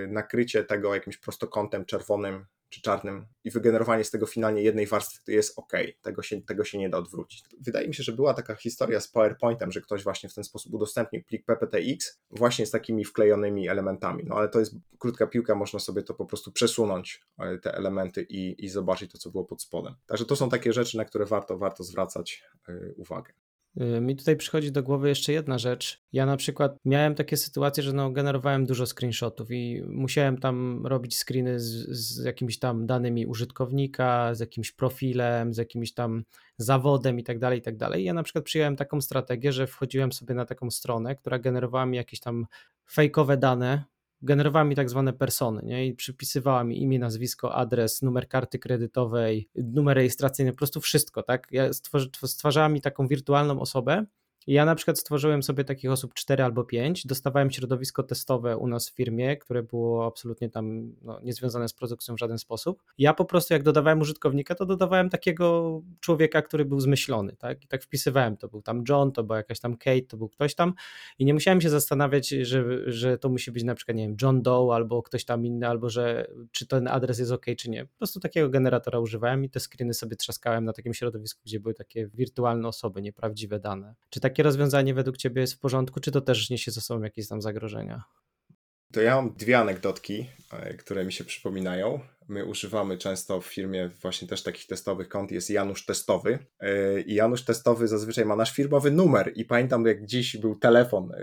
y, 0.05 0.09
nakrycie 0.09 0.65
tego 0.65 0.95
jakimś 0.95 1.17
prostokątem 1.17 1.85
czerwonym 1.85 2.47
czy 2.69 2.83
czarnym 2.83 3.27
i 3.45 3.51
wygenerowanie 3.51 4.05
z 4.05 4.11
tego 4.11 4.27
finalnie 4.27 4.63
jednej 4.63 4.87
warstwy 4.87 5.25
to 5.25 5.33
jest 5.33 5.59
ok, 5.59 5.73
tego 6.03 6.23
się, 6.23 6.43
tego 6.43 6.65
się 6.65 6.79
nie 6.79 6.91
da 6.91 6.99
odwrócić. 6.99 7.45
Wydaje 7.61 7.89
mi 7.89 7.95
się, 7.95 8.03
że 8.03 8.13
była 8.13 8.35
taka 8.35 8.55
historia 8.55 9.01
z 9.01 9.09
PowerPointem, 9.09 9.73
że 9.73 9.81
ktoś 9.81 10.03
właśnie 10.05 10.29
w 10.29 10.35
ten 10.35 10.45
sposób 10.45 10.75
udostępnił 10.75 11.25
plik 11.25 11.45
PPTX 11.45 12.21
właśnie 12.31 12.67
z 12.67 12.71
takimi 12.71 13.05
wklejonymi 13.05 13.69
elementami, 13.69 14.25
no 14.27 14.35
ale 14.35 14.49
to 14.49 14.59
jest 14.59 14.75
krótka 14.99 15.27
piłka, 15.27 15.55
można 15.55 15.79
sobie 15.79 16.03
to 16.03 16.15
po 16.15 16.27
prostu 16.27 16.53
przesunąć, 16.53 17.21
e, 17.39 17.59
te 17.59 17.75
elementy 17.75 18.23
i, 18.23 18.65
i 18.65 18.69
zobaczyć 18.69 19.13
to, 19.13 19.19
co 19.19 19.31
było 19.31 19.45
pod 19.45 19.63
spodem. 19.63 19.95
Także 20.07 20.25
to 20.25 20.37
są 20.37 20.49
takie 20.49 20.73
rzeczy, 20.73 20.97
na 20.97 21.05
które 21.05 21.27
warto, 21.27 21.59
warto 21.59 21.85
zwracać 21.85 22.45
e, 22.69 22.93
uwagę. 22.97 23.33
Y, 23.81 24.01
mi 24.01 24.17
tutaj 24.17 24.37
przychodzi 24.37 24.73
do 24.73 24.83
głowy 24.83 25.09
jeszcze 25.09 25.33
jedna 25.33 25.59
rzecz. 25.59 26.03
Ja 26.13 26.27
na 26.27 26.37
przykład 26.37 26.77
miałem 26.85 27.15
takie 27.15 27.37
sytuacje, 27.37 27.83
że 27.83 27.93
no 27.93 28.11
generowałem 28.11 28.67
dużo 28.67 28.87
screenshotów 28.87 29.51
i 29.51 29.83
musiałem 29.89 30.39
tam 30.39 30.87
robić 30.87 31.19
screeny 31.19 31.61
z, 31.61 31.89
z 31.89 32.25
jakimiś 32.25 32.59
tam 32.59 32.87
danymi 32.87 33.27
użytkownika, 33.27 34.35
z 34.35 34.41
jakimś 34.41 34.73
profilem, 34.73 35.55
z 35.55 35.57
jakimś 35.57 35.93
tam 35.93 36.25
zawodem 36.59 37.19
i 37.19 37.25
tak 37.25 37.39
dalej, 37.39 37.59
i 37.59 37.63
tak 37.63 37.77
dalej. 37.77 38.05
Ja 38.05 38.15
na 38.15 38.23
przykład 38.23 38.45
przyjąłem 38.45 38.77
taką 38.77 39.01
strategię, 39.01 39.53
że 39.53 39.67
wchodziłem 39.67 40.13
sobie 40.13 40.35
na 40.35 40.45
taką 40.45 40.71
stronę, 40.71 41.17
która 41.17 41.39
generowała 41.39 41.87
mi 41.87 41.97
jakieś 41.97 42.21
tam 42.21 42.47
fejkowe 42.91 43.37
dane, 43.37 43.85
generowała 44.23 44.65
mi 44.65 44.77
tak 44.77 44.91
zwane 44.91 45.13
persony 45.13 45.63
nie? 45.65 45.87
i 45.87 45.95
przypisywała 45.95 46.65
mi 46.65 46.83
imię, 46.83 46.99
nazwisko, 46.99 47.55
adres, 47.55 48.03
numer 48.03 48.29
karty 48.29 48.59
kredytowej, 48.59 49.49
numer 49.55 49.97
rejestracyjny, 49.97 50.53
po 50.53 50.59
prostu 50.59 50.81
wszystko. 50.81 51.23
Tak? 51.23 51.49
Ja 51.51 51.73
stwarzała 52.27 52.69
mi 52.69 52.81
taką 52.81 53.07
wirtualną 53.09 53.61
osobę, 53.61 54.07
ja 54.47 54.65
na 54.65 54.75
przykład 54.75 54.99
stworzyłem 54.99 55.43
sobie 55.43 55.65
takich 55.65 55.91
osób 55.91 56.15
4 56.15 56.45
albo 56.45 56.65
5, 56.65 57.07
dostawałem 57.07 57.51
środowisko 57.51 58.03
testowe 58.03 58.57
u 58.57 58.67
nas 58.67 58.91
w 58.91 58.95
firmie, 58.95 59.37
które 59.37 59.63
było 59.63 60.07
absolutnie 60.07 60.51
tam 60.51 60.95
no, 61.03 61.21
niezwiązane 61.21 61.69
z 61.69 61.73
produkcją 61.73 62.15
w 62.15 62.19
żaden 62.19 62.39
sposób. 62.39 62.83
Ja 62.99 63.15
po 63.15 63.25
prostu 63.25 63.55
jak 63.55 63.63
dodawałem 63.63 64.01
użytkownika, 64.01 64.55
to 64.55 64.67
dodawałem 64.67 65.11
takiego 65.11 65.81
człowieka, 66.01 66.43
który 66.43 66.65
był 66.65 66.81
zmyślony, 66.81 67.37
tak? 67.37 67.65
I 67.65 67.69
tak 67.69 67.83
wpisywałem, 67.83 68.37
to 68.37 68.49
był 68.49 68.63
tam 68.63 68.85
John, 68.89 69.13
to 69.13 69.25
była 69.25 69.37
jakaś 69.37 69.61
tam 69.61 69.77
Kate, 69.77 70.03
to 70.03 70.17
był 70.17 70.29
ktoś 70.29 70.55
tam 70.55 70.75
i 71.19 71.25
nie 71.25 71.35
musiałem 71.35 71.61
się 71.61 71.71
zastanawiać, 71.71 72.29
że, 72.29 72.93
że 72.93 73.19
to 73.19 73.29
musi 73.29 73.53
być 73.53 73.65
na 73.65 73.75
przykład, 73.75 73.97
nie 73.97 74.09
wiem, 74.09 74.17
John 74.23 74.43
Doe 74.43 74.75
albo 74.75 75.03
ktoś 75.03 75.25
tam 75.25 75.47
inny, 75.47 75.69
albo 75.69 75.91
że 75.91 76.27
czy 76.51 76.67
ten 76.67 76.89
adres 76.89 77.19
jest 77.19 77.33
ok, 77.33 77.47
czy 77.59 77.71
nie. 77.71 77.87
Po 77.87 77.99
prostu 77.99 78.21
takiego 78.21 78.49
generatora 78.49 78.99
używałem 78.99 79.45
i 79.45 79.51
te 79.51 79.61
screeny 79.61 79.95
sobie 79.95 80.17
trzaskałem 80.17 80.65
na 80.65 80.73
takim 80.73 80.95
środowisku, 80.95 81.41
gdzie 81.45 81.61
były 81.61 81.75
takie 81.75 82.07
wirtualne 82.07 82.69
osoby, 82.69 83.03
nieprawdziwe 83.03 83.59
dane. 83.59 83.95
Czy 84.11 84.21
tak 84.21 84.36
takie 84.37 84.43
rozwiązanie 84.43 84.95
według 84.95 85.17
Ciebie 85.17 85.41
jest 85.41 85.55
w 85.55 85.59
porządku, 85.59 86.01
czy 86.01 86.11
to 86.13 86.21
też 86.21 86.51
niesie 86.51 86.71
ze 86.71 86.81
sobą 86.81 87.03
jakieś 87.03 87.29
tam 87.29 87.43
zagrożenia? 87.43 88.05
To 88.93 89.01
ja 89.01 89.15
mam 89.15 89.35
dwie 89.35 89.59
anegdotki, 89.59 90.27
e, 90.53 90.75
które 90.75 91.05
mi 91.05 91.13
się 91.13 91.25
przypominają. 91.25 92.01
My 92.29 92.45
używamy 92.45 92.99
często 92.99 93.41
w 93.41 93.47
firmie 93.47 93.91
właśnie 94.03 94.29
też 94.29 94.43
takich 94.43 94.67
testowych 94.67 95.09
kont, 95.09 95.31
jest 95.31 95.51
Janusz 95.51 95.87
Testowy 95.87 96.39
e, 96.61 97.01
i 97.01 97.15
Janusz 97.15 97.45
Testowy 97.45 97.89
zazwyczaj 97.89 98.25
ma 98.25 98.37
nasz 98.37 98.53
firmowy 98.53 98.91
numer 98.91 99.33
i 99.35 99.45
pamiętam 99.45 99.87
jak 99.87 100.07
dziś 100.07 100.37
był 100.37 100.57
telefon 100.57 101.13
e, 101.13 101.19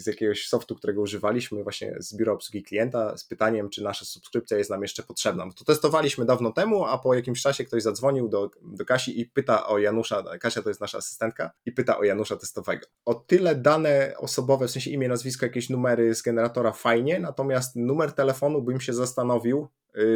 z 0.00 0.06
jakiegoś 0.06 0.48
softu, 0.48 0.74
którego 0.74 1.00
używaliśmy 1.00 1.62
właśnie 1.62 1.94
z 1.98 2.16
biura 2.16 2.32
obsługi 2.32 2.62
klienta 2.62 3.16
z 3.16 3.24
pytaniem, 3.24 3.70
czy 3.70 3.82
nasza 3.82 4.04
subskrypcja 4.04 4.58
jest 4.58 4.70
nam 4.70 4.82
jeszcze 4.82 5.02
potrzebna. 5.02 5.46
No 5.46 5.52
to 5.52 5.64
testowaliśmy 5.64 6.24
dawno 6.24 6.52
temu, 6.52 6.84
a 6.84 6.98
po 6.98 7.14
jakimś 7.14 7.42
czasie 7.42 7.64
ktoś 7.64 7.82
zadzwonił 7.82 8.28
do, 8.28 8.50
do 8.62 8.84
Kasi 8.84 9.20
i 9.20 9.26
pyta 9.26 9.66
o 9.66 9.78
Janusza, 9.78 10.22
Kasia 10.40 10.62
to 10.62 10.70
jest 10.70 10.80
nasza 10.80 10.98
asystentka 10.98 11.50
i 11.66 11.72
pyta 11.72 11.98
o 11.98 12.04
Janusza 12.04 12.36
Testowego. 12.36 12.86
O 13.04 13.14
tyle 13.14 13.54
dane 13.54 14.14
osobowe, 14.18 14.68
w 14.68 14.70
sensie 14.70 14.90
imię, 14.90 15.08
nazwisko, 15.08 15.46
jakieś 15.46 15.70
numery 15.70 16.14
z 16.14 16.22
generatora 16.22 16.72
fajnie, 16.72 17.20
natomiast 17.20 17.76
numer 17.76 18.12
telefonu 18.12 18.62
bym 18.62 18.80
się 18.80 18.92
zastanowił, 18.92 19.68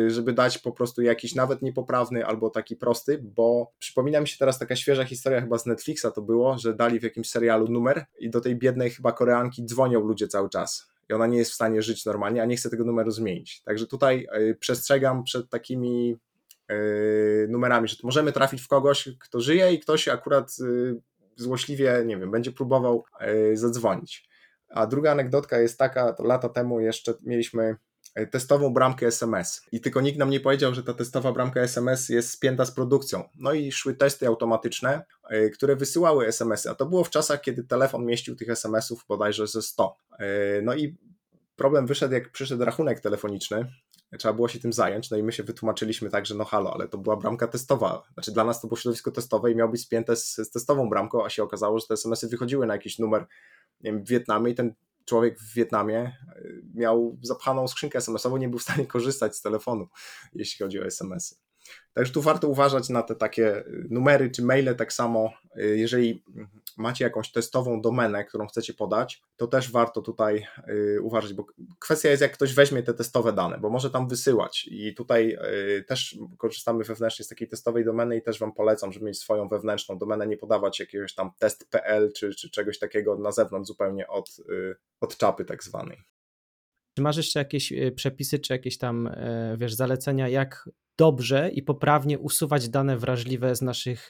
żeby 0.07 0.33
dać 0.33 0.59
po 0.59 0.73
prostu 0.73 1.03
jakiś 1.03 1.35
nawet 1.35 1.63
niepoprawny 1.63 2.27
albo 2.27 2.51
taki 2.51 2.77
prosty, 2.77 3.19
bo 3.23 3.73
przypomina 3.79 4.21
mi 4.21 4.29
się 4.29 4.39
teraz 4.39 4.59
taka 4.59 4.77
świeża 4.77 5.05
historia 5.05 5.41
chyba 5.41 5.59
z 5.59 5.67
Netflixa 5.67 6.07
to 6.15 6.23
było, 6.23 6.59
że 6.59 6.75
dali 6.75 7.01
w 7.01 7.03
jakimś 7.03 7.31
serialu 7.31 7.69
numer 7.69 8.05
i 8.19 8.31
do 8.31 8.41
tej 8.41 8.57
biednej 8.57 8.91
chyba 8.91 9.13
Koreanki 9.13 9.65
dzwonią 9.65 10.01
ludzie 10.01 10.29
cały 10.29 10.49
czas 10.49 10.91
i 11.11 11.13
ona 11.13 11.27
nie 11.27 11.39
jest 11.39 11.51
w 11.51 11.55
stanie 11.55 11.83
żyć 11.83 12.05
normalnie, 12.05 12.43
a 12.43 12.45
nie 12.45 12.57
chce 12.57 12.71
tego 12.71 12.85
numeru 12.85 13.11
zmienić. 13.11 13.63
Także 13.63 13.87
tutaj 13.87 14.27
y, 14.41 14.57
przestrzegam 14.61 15.25
przed 15.25 15.49
takimi 15.49 16.17
y, 16.73 17.47
numerami, 17.51 17.89
że 17.89 17.97
możemy 18.03 18.33
trafić 18.33 18.63
w 18.63 18.69
kogoś, 18.69 19.09
kto 19.21 19.41
żyje 19.41 19.73
i 19.73 19.79
ktoś 19.79 20.09
akurat 20.09 20.57
złośliwie, 21.37 22.03
nie 22.07 22.17
wiem, 22.17 22.31
będzie 22.31 22.53
próbował 22.53 23.05
zadzwonić. 23.55 24.29
A 24.69 24.87
druga 24.87 25.13
anegdotka 25.13 25.59
jest 25.59 25.79
taka, 25.79 26.13
to 26.13 26.25
lata 26.25 26.49
temu 26.49 26.81
jeszcze 26.81 27.15
mieliśmy 27.23 27.77
testową 28.31 28.73
bramkę 28.73 29.07
SMS. 29.07 29.63
I 29.73 29.81
tylko 29.81 30.01
nikt 30.01 30.19
nam 30.19 30.31
nie 30.31 30.41
powiedział, 30.41 30.75
że 30.75 30.83
ta 30.83 30.95
testowa 30.95 31.33
bramka 31.33 31.61
SMS 31.61 32.09
jest 32.09 32.31
spięta 32.31 32.65
z 32.65 32.73
produkcją. 32.73 33.29
No 33.37 33.53
i 33.53 33.73
szły 33.73 33.95
testy 33.95 34.27
automatyczne, 34.27 35.05
e, 35.29 35.51
które 35.51 35.77
wysyłały 35.77 36.27
SMS-y, 36.27 36.71
a 36.71 36.75
to 36.75 36.87
było 36.87 37.05
w 37.05 37.11
czasach, 37.11 37.41
kiedy 37.41 37.65
telefon 37.65 38.05
mieścił 38.05 38.37
tych 38.37 38.51
SMS-ów 38.51 39.05
bodajże 39.09 39.47
ze 39.47 39.63
100. 39.63 39.97
No 40.63 40.75
i 40.75 40.97
problem 41.57 41.87
wyszedł, 41.87 42.15
jak 42.15 42.33
przyszedł 42.33 42.65
rachunek 42.65 43.01
telefoniczny, 43.01 43.73
trzeba 44.19 44.35
było 44.35 44.49
się 44.49 44.59
tym 44.59 44.73
zająć, 44.73 45.11
no 45.11 45.17
i 45.17 45.23
my 45.23 45.33
się 45.33 45.43
wytłumaczyliśmy 45.43 46.11
tak, 46.11 46.27
że 46.27 46.35
no 46.35 46.45
halo, 46.45 46.75
ale 46.75 46.89
to 46.89 46.99
była 46.99 47.17
bramka 47.17 47.49
testowa, 47.49 48.03
znaczy 48.15 48.33
dla 48.33 48.45
nas 48.45 48.61
to 48.61 48.69
było 48.69 48.79
środowisko 48.79 49.11
testowe 49.11 49.53
i 49.53 49.57
miał 49.57 49.69
być 49.69 49.81
spięte 49.81 50.17
z, 50.17 50.37
z 50.37 50.51
testową 50.51 50.89
bramką, 50.89 51.25
a 51.25 51.31
się 51.31 51.43
okazało, 51.43 51.79
że 51.79 51.87
te 51.87 51.95
SMS-y 51.95 52.29
wychodziły 52.29 52.67
na 52.67 52.75
jakiś 52.75 52.99
numer 52.99 53.27
wiem, 53.81 54.05
w 54.05 54.09
Wietnamie 54.09 54.53
i 54.53 54.55
ten 54.55 54.75
człowiek 55.05 55.41
w 55.41 55.55
Wietnamie 55.55 56.17
y, 56.37 56.63
miał 56.75 57.19
zapchaną 57.23 57.69
skrzynkę 57.69 57.99
SMS-ową, 57.99 58.37
nie 58.37 58.49
był 58.49 58.59
w 58.59 58.63
stanie 58.63 58.87
korzystać 58.87 59.37
z 59.37 59.43
telefonu, 59.43 59.89
jeśli 60.33 60.65
chodzi 60.65 60.81
o 60.81 60.85
SMS-y. 60.85 61.50
Także 61.95 62.13
tu 62.13 62.23
warto 62.23 62.49
uważać 62.49 62.89
na 62.89 63.03
te 63.03 63.17
takie 63.17 63.65
numery 63.91 64.31
czy 64.31 64.43
maile, 64.43 64.75
tak 64.77 64.93
samo, 64.93 65.33
y, 65.57 65.79
jeżeli 65.79 66.25
macie 66.77 67.05
jakąś 67.05 67.33
testową 67.33 67.81
domenę, 67.81 68.25
którą 68.25 68.47
chcecie 68.47 68.75
podać, 68.75 69.23
to 69.37 69.47
też 69.47 69.71
warto 69.71 70.03
tutaj 70.03 70.47
y, 70.69 71.03
uważać, 71.03 71.35
bo 71.35 71.47
kwestia 71.79 72.11
jest, 72.11 72.23
jak 72.23 72.33
ktoś 72.33 72.55
weźmie 72.55 72.83
te 72.83 72.95
testowe 72.95 73.33
dane, 73.33 73.59
bo 73.59 73.71
może 73.71 73.91
tam 73.91 74.09
wysyłać 74.09 74.69
i 74.71 74.95
tutaj 74.95 75.39
y, 75.79 75.85
też 75.85 76.19
korzystamy 76.39 76.85
wewnętrznie 76.85 77.25
z 77.25 77.29
takiej 77.29 77.49
testowej 77.49 77.85
domeny 77.85 78.17
i 78.17 78.23
też 78.23 78.39
Wam 78.39 78.53
polecam, 78.53 78.93
żeby 78.93 79.07
mieć 79.07 79.19
swoją 79.19 79.49
wewnętrzną 79.49 79.99
domenę, 79.99 80.27
nie 80.27 80.37
podawać 80.37 80.81
jakiegoś 80.81 81.15
tam 81.15 81.31
test.pl 81.39 82.13
czy, 82.13 82.35
czy 82.35 82.51
czegoś 82.51 82.79
takiego 82.79 83.19
na 83.19 83.33
zewnątrz 83.33 83.69
zupełnie 83.69 84.09
od, 84.09 84.37
y, 84.51 84.77
od 85.01 85.17
czapy 85.17 85.45
tak 85.45 85.65
zwanej. 85.65 86.03
Czy 86.97 87.03
masz 87.03 87.17
jeszcze 87.17 87.39
jakieś 87.39 87.73
przepisy, 87.97 88.39
czy 88.39 88.53
jakieś 88.53 88.79
tam, 88.79 89.11
wiesz, 89.57 89.75
zalecenia, 89.75 90.29
jak 90.29 90.69
dobrze 90.99 91.51
i 91.51 91.63
poprawnie 91.63 92.19
usuwać 92.19 92.69
dane 92.69 92.97
wrażliwe 92.97 93.57
z 93.57 93.63
naszych, 93.63 94.09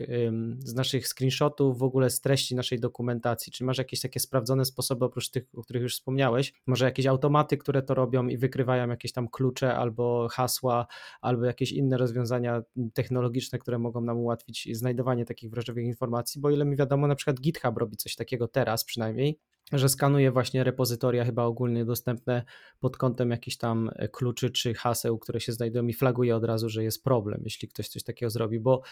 z 0.58 0.74
naszych 0.74 1.08
screenshotów, 1.08 1.78
w 1.78 1.82
ogóle 1.82 2.10
z 2.10 2.20
treści 2.20 2.54
naszej 2.54 2.80
dokumentacji? 2.80 3.52
Czy 3.52 3.64
masz 3.64 3.78
jakieś 3.78 4.00
takie 4.00 4.20
sprawdzone 4.20 4.64
sposoby 4.64 5.04
oprócz 5.04 5.30
tych, 5.30 5.44
o 5.54 5.62
których 5.62 5.82
już 5.82 5.94
wspomniałeś? 5.94 6.52
Może 6.66 6.84
jakieś 6.84 7.06
automaty, 7.06 7.56
które 7.56 7.82
to 7.82 7.94
robią 7.94 8.26
i 8.26 8.36
wykrywają 8.36 8.88
jakieś 8.88 9.12
tam 9.12 9.28
klucze 9.28 9.74
albo 9.74 10.28
hasła, 10.30 10.86
albo 11.20 11.44
jakieś 11.44 11.72
inne 11.72 11.96
rozwiązania 11.96 12.62
technologiczne, 12.94 13.58
które 13.58 13.78
mogą 13.78 14.00
nam 14.00 14.18
ułatwić 14.18 14.68
znajdowanie 14.72 15.24
takich 15.24 15.50
wrażliwych 15.50 15.84
informacji? 15.84 16.40
Bo 16.40 16.50
ile 16.50 16.64
mi 16.64 16.76
wiadomo, 16.76 17.06
na 17.06 17.14
przykład 17.14 17.40
GitHub 17.40 17.78
robi 17.78 17.96
coś 17.96 18.16
takiego 18.16 18.48
teraz 18.48 18.84
przynajmniej, 18.84 19.38
że 19.72 19.88
skanuje 19.88 20.30
właśnie 20.30 20.64
repozytoria 20.64 21.24
chyba 21.24 21.44
ogólnie 21.44 21.84
dostępne 21.84 22.44
pod 22.80 22.96
kątem 22.96 23.30
jakichś 23.30 23.56
tam 23.56 23.90
e, 23.94 24.08
kluczy 24.08 24.50
czy 24.50 24.74
haseł, 24.74 25.18
które 25.18 25.40
się 25.40 25.52
znajdują 25.52 25.86
i 25.86 25.92
flaguje 25.92 26.36
od 26.36 26.44
razu, 26.44 26.68
że 26.70 26.84
jest 26.84 27.04
problem, 27.04 27.40
jeśli 27.44 27.68
ktoś 27.68 27.88
coś 27.88 28.02
takiego 28.02 28.30
zrobi, 28.30 28.60
bo 28.60 28.82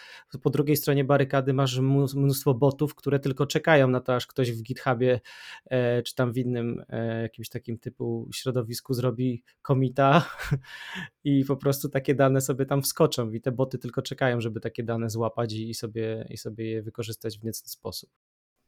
po 0.43 0.49
drugiej 0.49 0.77
stronie 0.77 1.03
barykady 1.03 1.53
masz 1.53 1.79
mnóstwo 2.15 2.53
botów, 2.53 2.95
które 2.95 3.19
tylko 3.19 3.45
czekają 3.45 3.87
na 3.87 4.01
to, 4.01 4.15
aż 4.15 4.27
ktoś 4.27 4.51
w 4.51 4.63
GitHubie 4.63 5.19
e, 5.65 6.03
czy 6.03 6.15
tam 6.15 6.33
w 6.33 6.37
innym 6.37 6.83
e, 6.89 7.21
jakimś 7.21 7.49
takim 7.49 7.79
typu 7.79 8.29
środowisku 8.33 8.93
zrobi 8.93 9.43
komita 9.61 10.29
i 11.23 11.45
po 11.45 11.57
prostu 11.57 11.89
takie 11.89 12.15
dane 12.15 12.41
sobie 12.41 12.65
tam 12.65 12.81
wskoczą 12.81 13.31
i 13.31 13.41
te 13.41 13.51
boty 13.51 13.77
tylko 13.77 14.01
czekają, 14.01 14.41
żeby 14.41 14.59
takie 14.59 14.83
dane 14.83 15.09
złapać 15.09 15.53
i 15.53 15.73
sobie, 15.73 16.27
i 16.29 16.37
sobie 16.37 16.71
je 16.71 16.81
wykorzystać 16.81 17.39
w 17.39 17.43
niecny 17.43 17.69
sposób. 17.69 18.09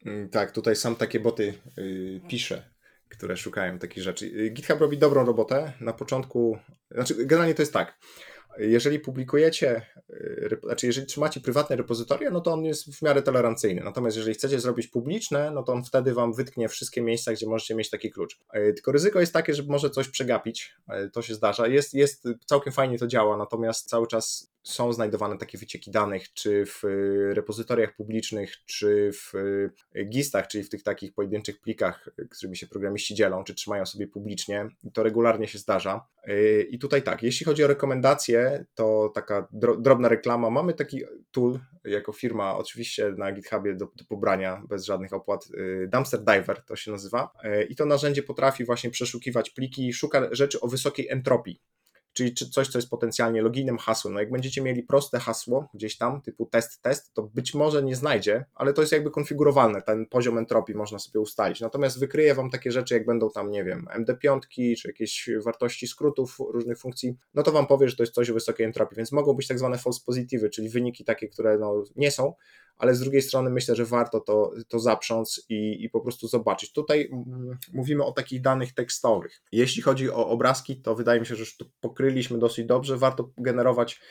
Mm, 0.06 0.30
tak, 0.30 0.52
tutaj 0.52 0.76
sam 0.76 0.96
takie 0.96 1.20
boty 1.20 1.54
y, 1.78 2.22
piszę, 2.28 2.70
które 3.10 3.38
szukają 3.38 3.80
takich 3.80 4.04
rzeczy. 4.04 4.26
Y, 4.26 4.50
GitHub 4.50 4.80
robi 4.80 4.98
dobrą 4.98 5.26
robotę. 5.26 5.74
Na 5.82 5.94
początku, 5.94 6.58
znaczy 6.92 7.26
generalnie 7.26 7.54
to 7.54 7.62
jest 7.62 7.74
tak. 7.74 8.00
Jeżeli 8.58 9.00
publikujecie, 9.00 9.86
y, 10.10 10.60
znaczy 10.64 10.88
jeżeli 10.88 11.08
trzymacie 11.08 11.42
prywatne 11.42 11.76
repozytoria, 11.76 12.32
no 12.32 12.42
to 12.42 12.54
on 12.54 12.66
jest 12.66 12.96
w 12.96 13.02
miarę 13.02 13.22
tolerancyjny. 13.22 13.82
Natomiast 13.84 14.18
jeżeli 14.18 14.36
chcecie 14.36 14.60
zrobić 14.60 14.88
publiczne, 14.88 15.52
no 15.52 15.64
to 15.64 15.74
on 15.74 15.84
wtedy 15.84 16.14
wam 16.14 16.34
wytknie 16.34 16.70
wszystkie 16.70 17.02
miejsca, 17.02 17.34
gdzie 17.34 17.48
możecie 17.48 17.76
mieć 17.76 17.90
taki 17.90 18.12
klucz. 18.12 18.40
Tylko 18.54 18.92
ryzyko 18.92 19.20
jest 19.20 19.34
takie, 19.34 19.54
że 19.54 19.64
może 19.64 19.90
coś 19.90 20.08
przegapić. 20.08 20.76
To 21.14 21.22
się 21.22 21.36
zdarza. 21.36 21.68
Jest, 21.68 21.94
jest 21.94 22.24
całkiem 22.46 22.74
fajnie 22.74 23.00
to 23.00 23.08
działa, 23.08 23.38
natomiast 23.38 23.90
cały 23.90 24.08
czas 24.08 24.52
są 24.64 24.94
znajdowane 24.94 25.38
takie 25.38 25.58
wycieki 25.58 25.92
danych, 25.92 26.34
czy 26.34 26.66
w 26.66 26.84
y, 26.84 27.34
repozytoriach 27.34 27.96
publicznych, 27.96 28.66
czy 28.66 29.12
w 29.14 29.36
y, 29.96 30.06
gistach, 30.06 30.48
czyli 30.48 30.64
w 30.64 30.70
tych 30.70 30.84
takich 30.84 31.14
pojedynczych 31.14 31.62
plikach, 31.62 32.10
y, 32.20 32.28
którymi 32.28 32.58
się 32.58 32.68
programiści 32.68 33.16
dzielą, 33.16 33.44
czy 33.44 33.54
trzymają 33.54 33.86
sobie 33.86 34.08
publicznie. 34.08 34.70
To 34.94 35.04
regularnie 35.04 35.48
się 35.48 35.58
zdarza. 35.58 36.06
I 36.70 36.80
tutaj 36.80 37.04
tak, 37.04 37.24
jeśli 37.24 37.46
chodzi 37.46 37.64
o 37.64 37.68
rekomendacje, 37.68 38.66
to 38.76 39.12
taka 39.16 39.48
drobna 39.54 40.10
reklama. 40.10 40.50
Mamy 40.50 40.74
taki 40.74 41.04
tool 41.32 41.60
jako 41.84 42.14
firma, 42.14 42.58
oczywiście 42.58 43.14
na 43.18 43.32
GitHubie 43.32 43.76
do, 43.76 43.86
do 43.96 44.06
pobrania 44.06 44.64
bez 44.70 44.86
żadnych 44.86 45.14
opłat. 45.14 45.48
Dumpster 45.88 46.20
Diver 46.20 46.66
to 46.66 46.76
się 46.76 46.92
nazywa. 46.92 47.32
I 47.70 47.76
to 47.76 47.86
narzędzie 47.86 48.24
potrafi 48.24 48.66
właśnie 48.66 48.90
przeszukiwać 48.90 49.50
pliki, 49.50 49.94
szuka 49.94 50.28
rzeczy 50.32 50.62
o 50.62 50.68
wysokiej 50.68 51.10
entropii 51.10 51.62
czyli 52.14 52.34
coś, 52.34 52.68
co 52.68 52.78
jest 52.78 52.90
potencjalnie 52.90 53.42
loginem, 53.42 53.78
hasłem. 53.78 54.14
No 54.14 54.20
jak 54.20 54.32
będziecie 54.32 54.62
mieli 54.62 54.84
proste 54.84 55.20
hasło 55.20 55.70
gdzieś 55.74 55.98
tam, 55.98 56.22
typu 56.22 56.46
test, 56.46 56.82
test, 56.82 57.14
to 57.14 57.24
być 57.24 57.54
może 57.54 57.84
nie 57.84 57.96
znajdzie, 57.96 58.46
ale 58.56 58.74
to 58.74 58.82
jest 58.82 58.92
jakby 58.92 59.12
konfigurowalne, 59.12 59.82
ten 59.82 60.06
poziom 60.06 60.38
entropii 60.38 60.76
można 60.76 61.00
sobie 61.00 61.20
ustalić. 61.20 61.62
Natomiast 61.62 62.00
wykryje 62.00 62.36
Wam 62.36 62.50
takie 62.50 62.72
rzeczy, 62.72 62.94
jak 62.94 63.06
będą 63.06 63.30
tam, 63.30 63.52
nie 63.52 63.64
wiem, 63.64 63.88
MD5, 64.00 64.40
czy 64.82 64.88
jakieś 64.88 65.30
wartości 65.46 65.88
skrótów 65.88 66.38
różnych 66.40 66.80
funkcji, 66.80 67.16
no 67.34 67.44
to 67.44 67.52
Wam 67.52 67.68
powie, 67.68 67.90
że 67.90 67.96
to 67.96 68.04
jest 68.04 68.14
coś 68.14 68.30
o 68.30 68.34
wysokiej 68.34 68.66
entropii, 68.66 68.98
więc 68.98 69.12
mogą 69.12 69.34
być 69.34 69.48
tak 69.48 69.60
zwane 69.60 69.78
false 69.78 70.02
positive, 70.06 70.50
czyli 70.50 70.70
wyniki 70.70 71.04
takie, 71.04 71.28
które 71.28 71.58
no, 71.58 71.84
nie 71.96 72.12
są, 72.12 72.34
ale 72.82 72.96
z 72.96 73.00
drugiej 73.00 73.22
strony 73.22 73.50
myślę, 73.50 73.76
że 73.76 73.86
warto 73.86 74.20
to, 74.20 74.52
to 74.68 74.80
zaprząc 74.80 75.46
i, 75.50 75.84
i 75.84 75.90
po 75.90 76.02
prostu 76.02 76.28
zobaczyć. 76.28 76.74
Tutaj 76.74 77.10
mm, 77.12 77.58
mówimy 77.74 78.04
o 78.04 78.12
takich 78.12 78.42
danych 78.42 78.74
tekstowych. 78.74 79.42
Jeśli 79.52 79.82
chodzi 79.82 80.10
o 80.10 80.28
obrazki, 80.28 80.82
to 80.82 80.96
wydaje 80.96 81.20
mi 81.20 81.26
się, 81.26 81.36
że 81.36 81.40
już 81.40 81.58
to 81.58 81.66
pokryliśmy 81.80 82.40
dosyć 82.40 82.66
dobrze. 82.66 82.98
Warto 82.98 83.32
generować 83.38 84.02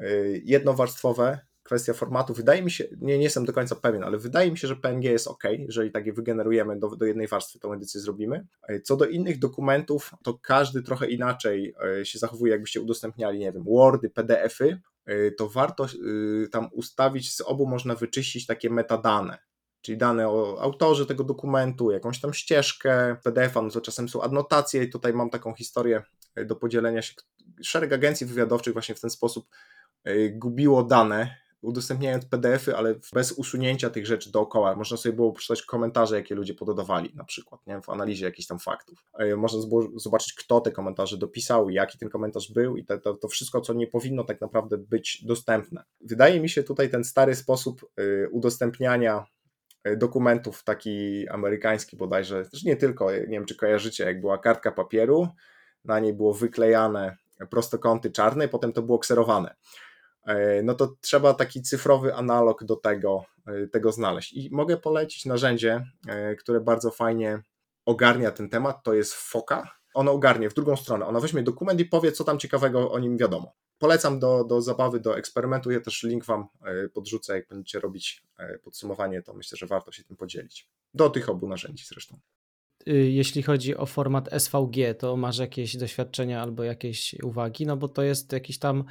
y, 0.00 0.42
jednowarstwowe 0.44 1.38
kwestia 1.62 1.92
formatu. 1.92 2.34
Wydaje 2.34 2.62
mi 2.62 2.70
się, 2.70 2.84
nie, 3.00 3.18
nie 3.18 3.24
jestem 3.24 3.44
do 3.44 3.52
końca 3.52 3.76
pewien, 3.76 4.04
ale 4.04 4.18
wydaje 4.18 4.50
mi 4.50 4.58
się, 4.58 4.68
że 4.68 4.76
PNG 4.76 5.04
jest 5.04 5.28
ok, 5.28 5.44
jeżeli 5.58 5.90
takie 5.90 6.12
wygenerujemy 6.12 6.78
do, 6.78 6.96
do 6.96 7.06
jednej 7.06 7.28
warstwy, 7.28 7.58
tą 7.58 7.72
edycję 7.72 8.00
zrobimy. 8.00 8.46
Y, 8.70 8.80
co 8.80 8.96
do 8.96 9.04
innych 9.04 9.38
dokumentów, 9.38 10.14
to 10.22 10.38
każdy 10.42 10.82
trochę 10.82 11.06
inaczej 11.06 11.74
y, 12.00 12.06
się 12.06 12.18
zachowuje, 12.18 12.52
jakbyście 12.52 12.80
udostępniali, 12.80 13.38
nie 13.38 13.52
wiem, 13.52 13.64
Wordy, 13.64 14.10
PDF-y, 14.10 14.80
to 15.38 15.48
warto 15.48 15.86
y, 15.86 16.48
tam 16.52 16.68
ustawić, 16.72 17.34
z 17.34 17.40
obu 17.40 17.66
można 17.66 17.94
wyczyścić 17.94 18.46
takie 18.46 18.70
metadane, 18.70 19.38
czyli 19.80 19.98
dane 19.98 20.28
o 20.28 20.58
autorze 20.60 21.06
tego 21.06 21.24
dokumentu, 21.24 21.90
jakąś 21.90 22.20
tam 22.20 22.34
ścieżkę 22.34 23.16
PDF-a, 23.24 23.62
no 23.62 23.70
to 23.70 23.80
czasem 23.80 24.08
są 24.08 24.22
adnotacje 24.22 24.82
i 24.82 24.90
tutaj 24.90 25.14
mam 25.14 25.30
taką 25.30 25.54
historię 25.54 26.02
y, 26.38 26.44
do 26.44 26.56
podzielenia 26.56 27.02
się. 27.02 27.14
Szereg 27.62 27.92
agencji 27.92 28.26
wywiadowczych 28.26 28.72
właśnie 28.72 28.94
w 28.94 29.00
ten 29.00 29.10
sposób 29.10 29.48
gubiło 30.32 30.82
dane 30.82 31.36
udostępniając 31.62 32.26
PDFy, 32.26 32.76
ale 32.76 32.94
bez 33.12 33.32
usunięcia 33.32 33.90
tych 33.90 34.06
rzeczy 34.06 34.32
dookoła. 34.32 34.76
Można 34.76 34.96
sobie 34.96 35.12
było 35.12 35.32
przeczytać 35.32 35.62
komentarze, 35.62 36.16
jakie 36.16 36.34
ludzie 36.34 36.54
pododawali, 36.54 37.12
na 37.14 37.24
przykład, 37.24 37.66
nie? 37.66 37.80
w 37.80 37.88
analizie 37.88 38.24
jakichś 38.24 38.48
tam 38.48 38.58
faktów. 38.58 39.04
E, 39.18 39.36
można 39.36 39.66
było 39.66 39.88
zobaczyć, 39.96 40.34
kto 40.34 40.60
te 40.60 40.72
komentarze 40.72 41.18
dopisał, 41.18 41.70
jaki 41.70 41.98
ten 41.98 42.08
komentarz 42.08 42.52
był 42.52 42.76
i 42.76 42.84
to, 42.84 42.98
to, 42.98 43.14
to 43.14 43.28
wszystko, 43.28 43.60
co 43.60 43.72
nie 43.72 43.86
powinno 43.86 44.24
tak 44.24 44.40
naprawdę 44.40 44.78
być 44.78 45.24
dostępne. 45.24 45.84
Wydaje 46.00 46.40
mi 46.40 46.48
się 46.48 46.62
tutaj 46.62 46.90
ten 46.90 47.04
stary 47.04 47.34
sposób 47.34 47.90
e, 47.96 48.28
udostępniania 48.28 49.24
e, 49.84 49.96
dokumentów, 49.96 50.64
taki 50.64 51.28
amerykański 51.28 51.96
bodajże, 51.96 52.44
też 52.44 52.64
nie 52.64 52.76
tylko, 52.76 53.12
nie 53.12 53.26
wiem 53.26 53.46
czy 53.46 53.56
kojarzycie, 53.56 54.04
jak 54.04 54.20
była 54.20 54.38
kartka 54.38 54.72
papieru, 54.72 55.28
na 55.84 56.00
niej 56.00 56.14
było 56.14 56.34
wyklejane 56.34 57.16
prostokąty 57.50 58.10
czarne, 58.10 58.48
potem 58.48 58.72
to 58.72 58.82
było 58.82 58.98
kserowane. 58.98 59.54
E, 60.26 60.62
no 60.62 60.74
to 60.74 60.96
trzeba 61.00 61.34
taki 61.34 61.62
cyfrowy 61.62 62.14
analog 62.14 62.64
do 62.64 62.76
tego, 62.76 63.24
e, 63.46 63.66
tego 63.66 63.92
znaleźć. 63.92 64.32
I 64.32 64.48
mogę 64.52 64.76
polecić 64.76 65.26
narzędzie, 65.26 65.86
e, 66.08 66.36
które 66.36 66.60
bardzo 66.60 66.90
fajnie 66.90 67.42
ogarnia 67.86 68.30
ten 68.30 68.48
temat, 68.48 68.82
to 68.82 68.94
jest 68.94 69.14
FOKA. 69.14 69.70
Ono 69.94 70.12
ogarnie 70.12 70.50
w 70.50 70.54
drugą 70.54 70.76
stronę. 70.76 71.06
Ona 71.06 71.20
weźmie 71.20 71.42
dokument 71.42 71.80
i 71.80 71.84
powie, 71.84 72.12
co 72.12 72.24
tam 72.24 72.38
ciekawego 72.38 72.92
o 72.92 72.98
nim 72.98 73.18
wiadomo. 73.18 73.52
Polecam 73.78 74.18
do, 74.18 74.44
do 74.44 74.60
zabawy, 74.60 75.00
do 75.00 75.16
eksperymentu. 75.16 75.70
Ja 75.70 75.80
też 75.80 76.02
link 76.02 76.24
Wam 76.24 76.46
podrzucę, 76.94 77.34
jak 77.34 77.48
będziecie 77.48 77.80
robić 77.80 78.24
podsumowanie, 78.62 79.22
to 79.22 79.34
myślę, 79.34 79.58
że 79.58 79.66
warto 79.66 79.92
się 79.92 80.04
tym 80.04 80.16
podzielić. 80.16 80.68
Do 80.94 81.10
tych 81.10 81.28
obu 81.28 81.48
narzędzi 81.48 81.84
zresztą. 81.88 82.18
Y, 82.88 82.92
jeśli 82.92 83.42
chodzi 83.42 83.76
o 83.76 83.86
format 83.86 84.28
SVG, 84.38 84.94
to 84.98 85.16
masz 85.16 85.38
jakieś 85.38 85.76
doświadczenia 85.76 86.42
albo 86.42 86.62
jakieś 86.62 87.14
uwagi? 87.22 87.66
No 87.66 87.76
bo 87.76 87.88
to 87.88 88.02
jest 88.02 88.32
jakiś 88.32 88.58
tam 88.58 88.84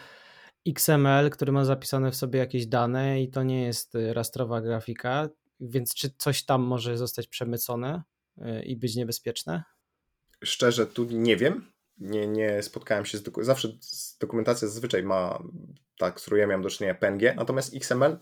XML, 0.67 1.29
który 1.31 1.51
ma 1.51 1.65
zapisane 1.65 2.11
w 2.11 2.15
sobie 2.15 2.39
jakieś 2.39 2.65
dane 2.65 3.21
i 3.21 3.29
to 3.29 3.43
nie 3.43 3.63
jest 3.63 3.95
y, 3.95 4.13
rastrowa 4.13 4.61
grafika, 4.61 5.29
więc 5.59 5.93
czy 5.93 6.09
coś 6.17 6.45
tam 6.45 6.61
może 6.61 6.97
zostać 6.97 7.27
przemycone 7.27 8.03
y, 8.37 8.63
i 8.63 8.77
być 8.77 8.95
niebezpieczne? 8.95 9.63
Szczerze, 10.43 10.87
tu 10.87 11.03
nie 11.03 11.37
wiem. 11.37 11.71
nie, 11.97 12.27
nie 12.27 12.63
spotkałem 12.63 13.05
się 13.05 13.17
z 13.17 13.23
doku- 13.23 13.43
zawsze 13.43 13.67
dokumentacja 14.19 14.67
zazwyczaj 14.67 15.03
ma, 15.03 15.43
tak, 15.97 16.19
z 16.19 16.21
którą 16.21 16.37
ja 16.37 16.47
miałem 16.47 16.61
do 16.61 16.69
czynienia 16.69 16.95
PNG, 16.95 17.35
natomiast 17.35 17.75
XML 17.75 18.17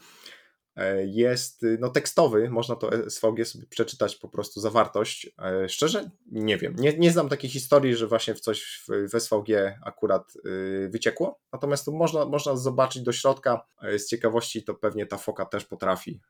jest 1.05 1.65
no, 1.79 1.89
tekstowy, 1.89 2.49
można 2.49 2.75
to 2.75 3.09
SVG 3.09 3.45
sobie 3.45 3.65
przeczytać 3.69 4.15
po 4.15 4.29
prostu 4.29 4.59
zawartość. 4.59 5.31
E, 5.39 5.69
szczerze 5.69 6.09
nie 6.31 6.57
wiem, 6.57 6.75
nie, 6.77 6.97
nie 6.97 7.11
znam 7.11 7.29
takiej 7.29 7.49
historii, 7.49 7.95
że 7.95 8.07
właśnie 8.07 8.35
w 8.35 8.39
coś 8.39 8.83
w, 8.87 9.19
SVG 9.19 9.79
akurat 9.85 10.33
y, 10.45 10.89
wyciekło, 10.91 11.39
natomiast 11.53 11.85
tu 11.85 11.91
można, 11.91 12.25
można 12.25 12.55
zobaczyć 12.55 13.03
do 13.03 13.11
środka, 13.11 13.65
e, 13.81 13.99
z 13.99 14.07
ciekawości 14.07 14.63
to 14.63 14.73
pewnie 14.73 15.05
ta 15.05 15.17
foka 15.17 15.45
też 15.45 15.65
potrafi 15.65 16.21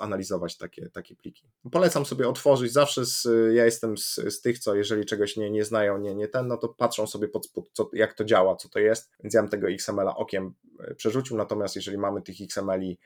analizować 0.00 0.56
takie, 0.56 0.90
takie 0.90 1.16
pliki. 1.16 1.46
Polecam 1.72 2.06
sobie 2.06 2.28
otworzyć, 2.28 2.72
zawsze 2.72 3.04
z, 3.04 3.28
ja 3.54 3.64
jestem 3.64 3.98
z, 3.98 4.14
z 4.14 4.40
tych, 4.40 4.58
co 4.58 4.74
jeżeli 4.74 5.04
czegoś 5.04 5.36
nie, 5.36 5.50
nie 5.50 5.64
znają, 5.64 5.98
nie, 5.98 6.14
nie 6.14 6.28
ten, 6.28 6.46
no 6.46 6.56
to 6.56 6.68
patrzą 6.68 7.06
sobie 7.06 7.28
pod 7.28 7.46
spód, 7.46 7.70
co, 7.72 7.90
jak 7.92 8.14
to 8.14 8.24
działa, 8.24 8.56
co 8.56 8.68
to 8.68 8.78
jest, 8.78 9.10
więc 9.20 9.34
ja 9.34 9.42
bym 9.42 9.50
tego 9.50 9.68
XML-a 9.68 10.16
okiem 10.16 10.54
przerzucił, 10.96 11.36
natomiast 11.36 11.76
jeżeli 11.76 11.98
mamy 11.98 12.22
tych 12.22 12.36
XML-i 12.40 12.98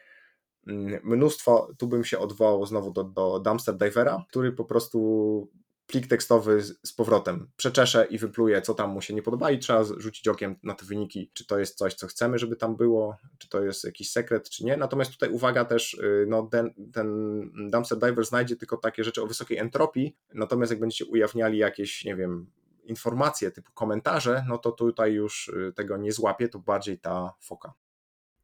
mnóstwo, 1.02 1.68
tu 1.78 1.86
bym 1.86 2.04
się 2.04 2.18
odwołał 2.18 2.66
znowu 2.66 2.90
do, 2.90 3.04
do 3.04 3.40
Dumpster 3.40 3.76
Divera, 3.76 4.24
który 4.28 4.52
po 4.52 4.64
prostu 4.64 5.48
plik 5.86 6.06
tekstowy 6.06 6.62
z 6.62 6.92
powrotem 6.92 7.50
przeczesze 7.56 8.06
i 8.10 8.18
wypluje, 8.18 8.62
co 8.62 8.74
tam 8.74 8.90
mu 8.90 9.00
się 9.00 9.14
nie 9.14 9.22
podoba 9.22 9.50
i 9.50 9.58
trzeba 9.58 9.84
rzucić 9.84 10.28
okiem 10.28 10.56
na 10.62 10.74
te 10.74 10.86
wyniki, 10.86 11.30
czy 11.34 11.46
to 11.46 11.58
jest 11.58 11.78
coś, 11.78 11.94
co 11.94 12.06
chcemy, 12.06 12.38
żeby 12.38 12.56
tam 12.56 12.76
było, 12.76 13.16
czy 13.38 13.48
to 13.48 13.62
jest 13.62 13.84
jakiś 13.84 14.10
sekret, 14.10 14.50
czy 14.50 14.64
nie. 14.64 14.76
Natomiast 14.76 15.12
tutaj 15.12 15.30
uwaga 15.30 15.64
też, 15.64 15.94
y, 15.94 16.26
no 16.28 16.42
ten, 16.42 16.74
ten 16.92 17.40
dumpster 17.70 17.98
diver 17.98 18.24
znajdzie 18.24 18.56
tylko 18.56 18.76
takie 18.76 19.04
rzeczy 19.04 19.22
o 19.22 19.26
wysokiej 19.26 19.58
entropii, 19.58 20.16
natomiast 20.34 20.72
jak 20.72 20.80
będziecie 20.80 21.04
ujawniali 21.04 21.58
jakieś, 21.58 22.04
nie 22.04 22.16
wiem, 22.16 22.50
informacje 22.84 23.50
typu 23.50 23.72
komentarze, 23.72 24.44
no 24.48 24.58
to 24.58 24.72
tutaj 24.72 25.12
już 25.12 25.48
y, 25.48 25.72
tego 25.76 25.96
nie 25.96 26.12
złapie, 26.12 26.48
to 26.48 26.58
bardziej 26.58 26.98
ta 26.98 27.34
foka. 27.40 27.72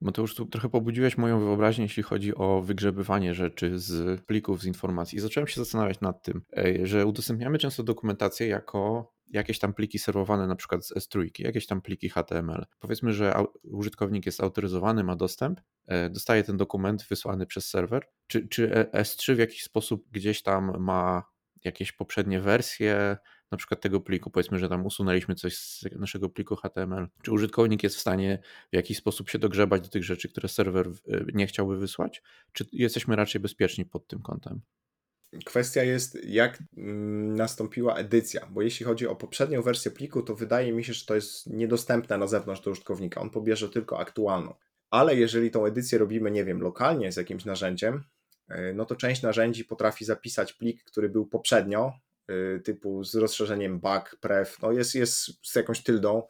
Mateusz, 0.01 0.35
tu 0.35 0.47
trochę 0.47 0.69
pobudziłeś 0.69 1.19
moją 1.19 1.41
wyobraźnię, 1.41 1.85
jeśli 1.85 2.03
chodzi 2.03 2.35
o 2.35 2.61
wygrzebywanie 2.63 3.35
rzeczy 3.35 3.79
z 3.79 4.21
plików, 4.21 4.63
z 4.63 4.65
informacji. 4.65 5.21
Zacząłem 5.21 5.47
się 5.47 5.61
zastanawiać 5.61 6.01
nad 6.01 6.23
tym, 6.23 6.43
że 6.83 7.07
udostępniamy 7.07 7.59
często 7.59 7.83
dokumentację 7.83 8.47
jako 8.47 9.13
jakieś 9.31 9.59
tam 9.59 9.75
pliki 9.75 9.99
serwowane 9.99 10.47
na 10.47 10.57
przykład 10.57 10.87
z 10.87 10.95
S3, 10.95 11.29
jakieś 11.39 11.67
tam 11.67 11.83
pliki 11.83 12.09
HTML. 12.09 12.67
Powiedzmy, 12.81 13.13
że 13.13 13.35
użytkownik 13.63 14.27
jest 14.27 14.41
autoryzowany, 14.41 15.05
ma 15.05 15.17
dostęp, 15.17 15.61
e, 15.87 16.11
dostaje 16.11 16.45
ten 16.45 16.57
dokument 16.57 17.07
wysłany 17.11 17.47
przez 17.47 17.69
serwer. 17.69 18.03
Czy, 18.27 18.49
czy 18.49 18.71
S3 18.93 19.35
w 19.35 19.39
jakiś 19.39 19.63
sposób 19.63 20.05
gdzieś 20.11 20.43
tam 20.43 20.73
ma 20.79 21.23
jakieś 21.65 21.93
poprzednie 21.93 22.41
wersje, 22.41 23.17
na 23.51 23.59
przykład 23.59 23.81
tego 23.81 24.01
pliku, 24.01 24.31
powiedzmy, 24.31 24.59
że 24.59 24.69
tam 24.69 24.87
usunęliśmy 24.87 25.35
coś 25.35 25.57
z 25.57 25.85
naszego 25.99 26.29
pliku 26.29 26.57
HTML, 26.57 27.09
czy 27.23 27.33
użytkownik 27.33 27.83
jest 27.83 27.97
w 27.97 28.01
stanie 28.01 28.39
w 28.73 28.77
jakiś 28.77 28.99
sposób 28.99 29.31
się 29.31 29.39
dogrzebać 29.39 29.83
do 29.83 29.89
tych 29.89 30.05
rzeczy, 30.05 30.29
które 30.29 30.49
serwer 30.49 30.87
e, 30.87 31.25
nie 31.35 31.47
chciałby 31.47 31.79
wysłać, 31.79 32.23
czy 32.53 32.67
jesteśmy 32.73 33.17
raczej 33.17 33.41
bezpieczni 33.41 33.85
pod 33.85 34.07
tym 34.07 34.23
kątem? 34.23 34.61
Kwestia 35.45 35.83
jest, 35.83 36.25
jak 36.25 36.59
mm, 36.77 37.35
nastąpiła 37.35 37.97
edycja, 37.97 38.47
bo 38.51 38.63
jeśli 38.63 38.87
chodzi 38.87 39.07
o 39.07 39.17
poprzednią 39.17 39.63
wersję 39.63 39.91
pliku, 39.91 40.23
to 40.23 40.35
wydaje 40.35 40.73
mi 40.73 40.85
się, 40.85 40.93
że 40.93 41.07
to 41.07 41.15
jest 41.15 41.47
niedostępne 41.47 42.19
na 42.19 42.27
zewnątrz 42.27 42.63
do 42.63 42.71
użytkownika. 42.71 43.21
On 43.21 43.31
pobierze 43.31 43.69
tylko 43.69 43.99
aktualną. 43.99 44.55
Ale 44.91 45.17
jeżeli 45.17 45.51
tą 45.51 45.67
edycję 45.67 45.99
robimy, 45.99 46.31
nie 46.31 46.45
wiem, 46.45 46.61
lokalnie 46.61 47.13
z 47.13 47.17
jakimś 47.17 47.45
narzędziem, 47.45 48.05
e, 48.49 48.73
no 48.73 48.85
to 48.85 48.97
część 48.97 49.23
narzędzi 49.23 49.65
potrafi 49.65 50.05
zapisać 50.05 50.53
plik, 50.53 50.85
który 50.85 51.09
był 51.09 51.27
poprzednio, 51.27 51.93
typu 52.65 53.05
z 53.05 53.15
rozszerzeniem 53.15 53.81
back, 53.81 54.17
pref, 54.17 54.63
no 54.63 54.73
jest, 54.73 54.95
jest 54.95 55.49
z 55.49 55.55
jakąś 55.55 55.83
tyldą. 55.83 56.23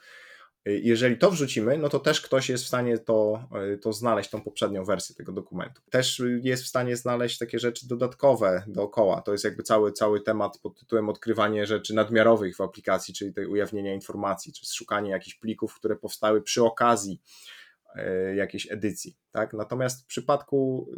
Y, 0.69 0.81
jeżeli 0.85 1.19
to 1.19 1.31
wrzucimy, 1.31 1.79
no 1.79 1.89
to 1.89 1.99
też 1.99 2.21
ktoś 2.21 2.49
jest 2.49 2.65
w 2.65 2.67
stanie 2.67 2.99
to, 2.99 3.49
y, 3.75 3.79
to 3.79 3.93
znaleźć, 3.93 4.31
tą 4.31 4.41
poprzednią 4.41 4.85
wersję 4.85 5.15
tego 5.15 5.33
dokumentu. 5.33 5.83
Też 5.91 6.23
jest 6.43 6.65
w 6.65 6.67
stanie 6.67 6.97
znaleźć 6.97 7.39
takie 7.39 7.59
rzeczy 7.59 7.89
dodatkowe 7.89 8.63
dookoła. 8.67 9.23
To 9.23 9.33
jest 9.33 9.45
jakby 9.45 9.63
cały, 9.63 9.93
cały 9.93 10.21
temat 10.21 10.59
pod 10.59 10.79
tytułem 10.79 11.09
odkrywanie 11.09 11.67
rzeczy 11.67 11.95
nadmiarowych 11.95 12.57
w 12.57 12.61
aplikacji, 12.61 13.15
czyli 13.15 13.35
tej 13.35 13.47
ujawnienia 13.47 13.95
informacji, 13.95 14.53
czy 14.53 14.67
szukanie 14.67 15.11
jakichś 15.11 15.37
plików, 15.37 15.75
które 15.75 15.97
powstały 15.97 16.43
przy 16.43 16.65
okazji 16.65 17.21
jakiejś 18.37 18.73
edycji. 18.73 19.17
Tak? 19.33 19.53
Natomiast 19.53 20.03
w 20.03 20.07
przypadku 20.07 20.89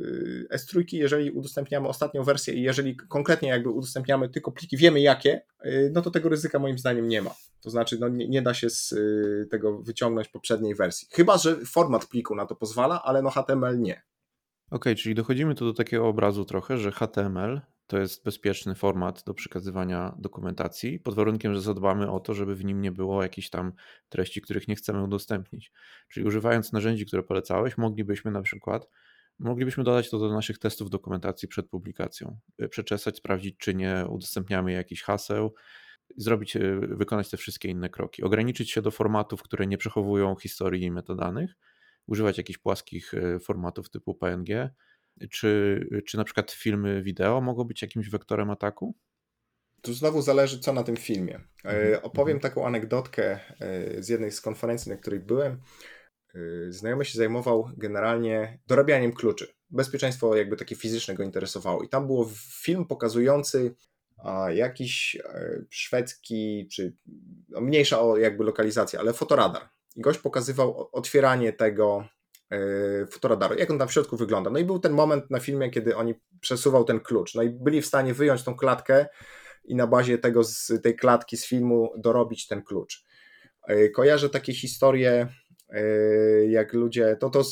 e, 0.50 0.56
S3, 0.56 0.84
jeżeli 0.92 1.30
udostępniamy 1.30 1.88
ostatnią 1.88 2.22
wersję 2.22 2.54
i 2.54 2.62
jeżeli 2.62 2.96
konkretnie 2.96 3.48
jakby 3.48 3.70
udostępniamy 3.70 4.28
tylko 4.28 4.52
pliki, 4.52 4.76
wiemy 4.76 5.00
jakie, 5.00 5.42
e, 5.60 5.90
no 5.90 6.02
to 6.02 6.10
tego 6.10 6.28
ryzyka 6.28 6.58
moim 6.58 6.78
zdaniem 6.78 7.08
nie 7.08 7.22
ma. 7.22 7.34
To 7.60 7.70
znaczy 7.70 7.98
no 8.00 8.08
nie, 8.08 8.28
nie 8.28 8.42
da 8.42 8.54
się 8.54 8.70
z 8.70 8.94
tego 9.50 9.82
wyciągnąć 9.82 10.28
poprzedniej 10.28 10.74
wersji. 10.74 11.08
Chyba, 11.12 11.38
że 11.38 11.56
format 11.56 12.06
pliku 12.06 12.34
na 12.34 12.46
to 12.46 12.56
pozwala, 12.56 13.02
ale 13.02 13.22
no 13.22 13.30
HTML 13.30 13.80
nie. 13.80 14.02
OK, 14.70 14.84
czyli 14.96 15.14
dochodzimy 15.14 15.54
tu 15.54 15.64
do 15.64 15.74
takiego 15.74 16.08
obrazu 16.08 16.44
trochę, 16.44 16.78
że 16.78 16.92
HTML 16.92 17.60
to 17.90 17.98
jest 17.98 18.24
bezpieczny 18.24 18.74
format 18.74 19.22
do 19.24 19.34
przekazywania 19.34 20.14
dokumentacji, 20.18 20.98
pod 20.98 21.14
warunkiem, 21.14 21.54
że 21.54 21.60
zadbamy 21.60 22.10
o 22.10 22.20
to, 22.20 22.34
żeby 22.34 22.54
w 22.54 22.64
nim 22.64 22.80
nie 22.80 22.92
było 22.92 23.22
jakichś 23.22 23.50
tam 23.50 23.72
treści, 24.08 24.40
których 24.40 24.68
nie 24.68 24.76
chcemy 24.76 25.02
udostępnić. 25.02 25.72
Czyli 26.08 26.26
używając 26.26 26.72
narzędzi, 26.72 27.06
które 27.06 27.22
polecałeś, 27.22 27.78
moglibyśmy 27.78 28.30
na 28.30 28.42
przykład 28.42 28.88
moglibyśmy 29.38 29.84
dodać 29.84 30.10
to 30.10 30.18
do 30.18 30.32
naszych 30.32 30.58
testów 30.58 30.90
dokumentacji 30.90 31.48
przed 31.48 31.68
publikacją. 31.68 32.38
Y, 32.62 32.68
przeczesać, 32.68 33.16
sprawdzić, 33.16 33.56
czy 33.58 33.74
nie 33.74 34.04
udostępniamy 34.08 34.72
jakichś 34.72 35.02
haseł, 35.02 35.54
zrobić, 36.16 36.56
y, 36.56 36.80
wykonać 36.80 37.30
te 37.30 37.36
wszystkie 37.36 37.68
inne 37.68 37.88
kroki. 37.88 38.22
Ograniczyć 38.22 38.70
się 38.70 38.82
do 38.82 38.90
formatów, 38.90 39.42
które 39.42 39.66
nie 39.66 39.78
przechowują 39.78 40.36
historii 40.36 40.82
i 40.82 40.90
metadanych, 40.90 41.54
używać 42.06 42.38
jakichś 42.38 42.58
płaskich 42.58 43.14
y, 43.14 43.38
formatów 43.38 43.90
typu 43.90 44.14
PNG, 44.14 44.70
czy, 45.28 45.80
czy 46.06 46.16
na 46.16 46.24
przykład 46.24 46.50
filmy 46.50 47.02
wideo 47.02 47.40
mogą 47.40 47.64
być 47.64 47.82
jakimś 47.82 48.08
wektorem 48.08 48.50
ataku? 48.50 48.94
Tu 49.82 49.94
znowu 49.94 50.22
zależy, 50.22 50.58
co 50.58 50.72
na 50.72 50.82
tym 50.82 50.96
filmie. 50.96 51.40
E, 51.64 51.68
mhm. 51.68 52.04
Opowiem 52.04 52.36
mhm. 52.36 52.52
taką 52.52 52.66
anegdotkę 52.66 53.40
e, 53.60 54.02
z 54.02 54.08
jednej 54.08 54.32
z 54.32 54.40
konferencji, 54.40 54.90
na 54.92 54.96
której 54.96 55.20
byłem. 55.20 55.60
E, 56.34 56.38
znajomy 56.68 57.04
się 57.04 57.18
zajmował 57.18 57.70
generalnie 57.76 58.58
dorabianiem 58.66 59.12
kluczy. 59.12 59.54
Bezpieczeństwo 59.70 60.36
jakby 60.36 60.56
takie 60.56 60.76
fizyczne 60.76 61.14
go 61.14 61.22
interesowało. 61.22 61.82
I 61.82 61.88
tam 61.88 62.06
było 62.06 62.30
film 62.62 62.86
pokazujący 62.86 63.74
jakiś 64.54 65.18
szwedzki, 65.70 66.68
czy 66.72 66.96
no 67.48 67.60
mniejsza 67.60 67.98
jakby 68.18 68.44
lokalizację, 68.44 69.00
ale 69.00 69.12
fotoradar. 69.12 69.68
I 69.96 70.00
gość 70.00 70.18
pokazywał 70.18 70.88
otwieranie 70.92 71.52
tego 71.52 72.08
fotoradaru, 73.10 73.54
jak 73.58 73.70
on 73.70 73.78
tam 73.78 73.88
w 73.88 73.92
środku 73.92 74.16
wygląda. 74.16 74.50
No 74.50 74.58
i 74.58 74.64
był 74.64 74.78
ten 74.78 74.92
moment 74.92 75.30
na 75.30 75.40
filmie, 75.40 75.70
kiedy 75.70 75.96
oni 75.96 76.14
przesuwał 76.40 76.84
ten 76.84 77.00
klucz, 77.00 77.34
no 77.34 77.42
i 77.42 77.50
byli 77.50 77.82
w 77.82 77.86
stanie 77.86 78.14
wyjąć 78.14 78.42
tą 78.42 78.54
klatkę 78.54 79.06
i 79.64 79.74
na 79.74 79.86
bazie 79.86 80.18
tego 80.18 80.44
z 80.44 80.72
tej 80.82 80.96
klatki 80.96 81.36
z 81.36 81.46
filmu 81.46 81.92
dorobić 81.96 82.46
ten 82.46 82.62
klucz. 82.62 83.04
E, 83.68 83.88
kojarzę 83.88 84.30
takie 84.30 84.52
historie, 84.54 85.28
e, 85.68 85.82
jak 86.46 86.72
ludzie, 86.72 87.16
to 87.20 87.30
to 87.30 87.42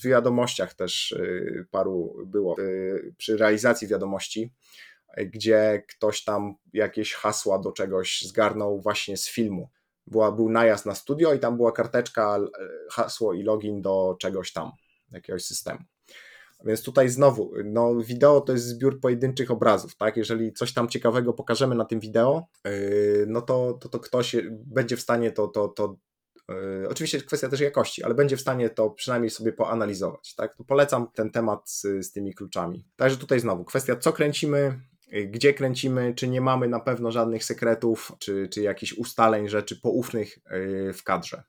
w 0.00 0.06
wiadomościach 0.06 0.74
też 0.74 1.14
paru 1.70 2.16
było, 2.26 2.56
przy 3.16 3.36
realizacji 3.36 3.88
wiadomości, 3.88 4.52
gdzie 5.16 5.82
ktoś 5.88 6.24
tam 6.24 6.54
jakieś 6.72 7.14
hasła 7.14 7.58
do 7.58 7.72
czegoś 7.72 8.22
zgarnął 8.22 8.80
właśnie 8.80 9.16
z 9.16 9.28
filmu 9.28 9.68
była, 10.10 10.32
był 10.32 10.48
najazd 10.48 10.86
na 10.86 10.94
studio 10.94 11.34
i 11.34 11.38
tam 11.38 11.56
była 11.56 11.72
karteczka, 11.72 12.38
e, 12.38 12.68
hasło 12.90 13.34
i 13.34 13.42
login 13.42 13.82
do 13.82 14.16
czegoś 14.20 14.52
tam, 14.52 14.70
jakiegoś 15.10 15.44
systemu. 15.44 15.78
Więc 16.64 16.82
tutaj 16.82 17.08
znowu, 17.08 17.52
no 17.64 17.94
wideo 17.94 18.40
to 18.40 18.52
jest 18.52 18.64
zbiór 18.64 19.00
pojedynczych 19.00 19.50
obrazów, 19.50 19.96
tak? 19.96 20.16
Jeżeli 20.16 20.52
coś 20.52 20.72
tam 20.72 20.88
ciekawego 20.88 21.32
pokażemy 21.32 21.74
na 21.74 21.84
tym 21.84 22.00
wideo, 22.00 22.46
yy, 22.64 23.24
no 23.28 23.42
to, 23.42 23.78
to, 23.80 23.88
to 23.88 24.00
ktoś 24.00 24.36
będzie 24.50 24.96
w 24.96 25.00
stanie 25.00 25.32
to, 25.32 25.48
to, 25.48 25.68
to 25.68 25.96
yy, 26.48 26.88
oczywiście 26.88 27.20
kwestia 27.22 27.48
też 27.48 27.60
jakości, 27.60 28.04
ale 28.04 28.14
będzie 28.14 28.36
w 28.36 28.40
stanie 28.40 28.70
to 28.70 28.90
przynajmniej 28.90 29.30
sobie 29.30 29.52
poanalizować, 29.52 30.34
tak? 30.34 30.56
To 30.56 30.64
polecam 30.64 31.06
ten 31.14 31.30
temat 31.30 31.70
z, 31.70 31.82
z 31.82 32.12
tymi 32.12 32.34
kluczami. 32.34 32.84
Także 32.96 33.16
tutaj 33.16 33.40
znowu, 33.40 33.64
kwestia 33.64 33.96
co 33.96 34.12
kręcimy, 34.12 34.80
gdzie 35.26 35.54
kręcimy, 35.54 36.14
czy 36.14 36.28
nie 36.28 36.40
mamy 36.40 36.68
na 36.68 36.80
pewno 36.80 37.12
żadnych 37.12 37.44
sekretów, 37.44 38.12
czy, 38.18 38.48
czy 38.52 38.62
jakichś 38.62 38.92
ustaleń, 38.92 39.48
rzeczy 39.48 39.80
poufnych 39.80 40.38
y, 40.38 40.92
w 40.92 41.04
kadrze. 41.04 41.42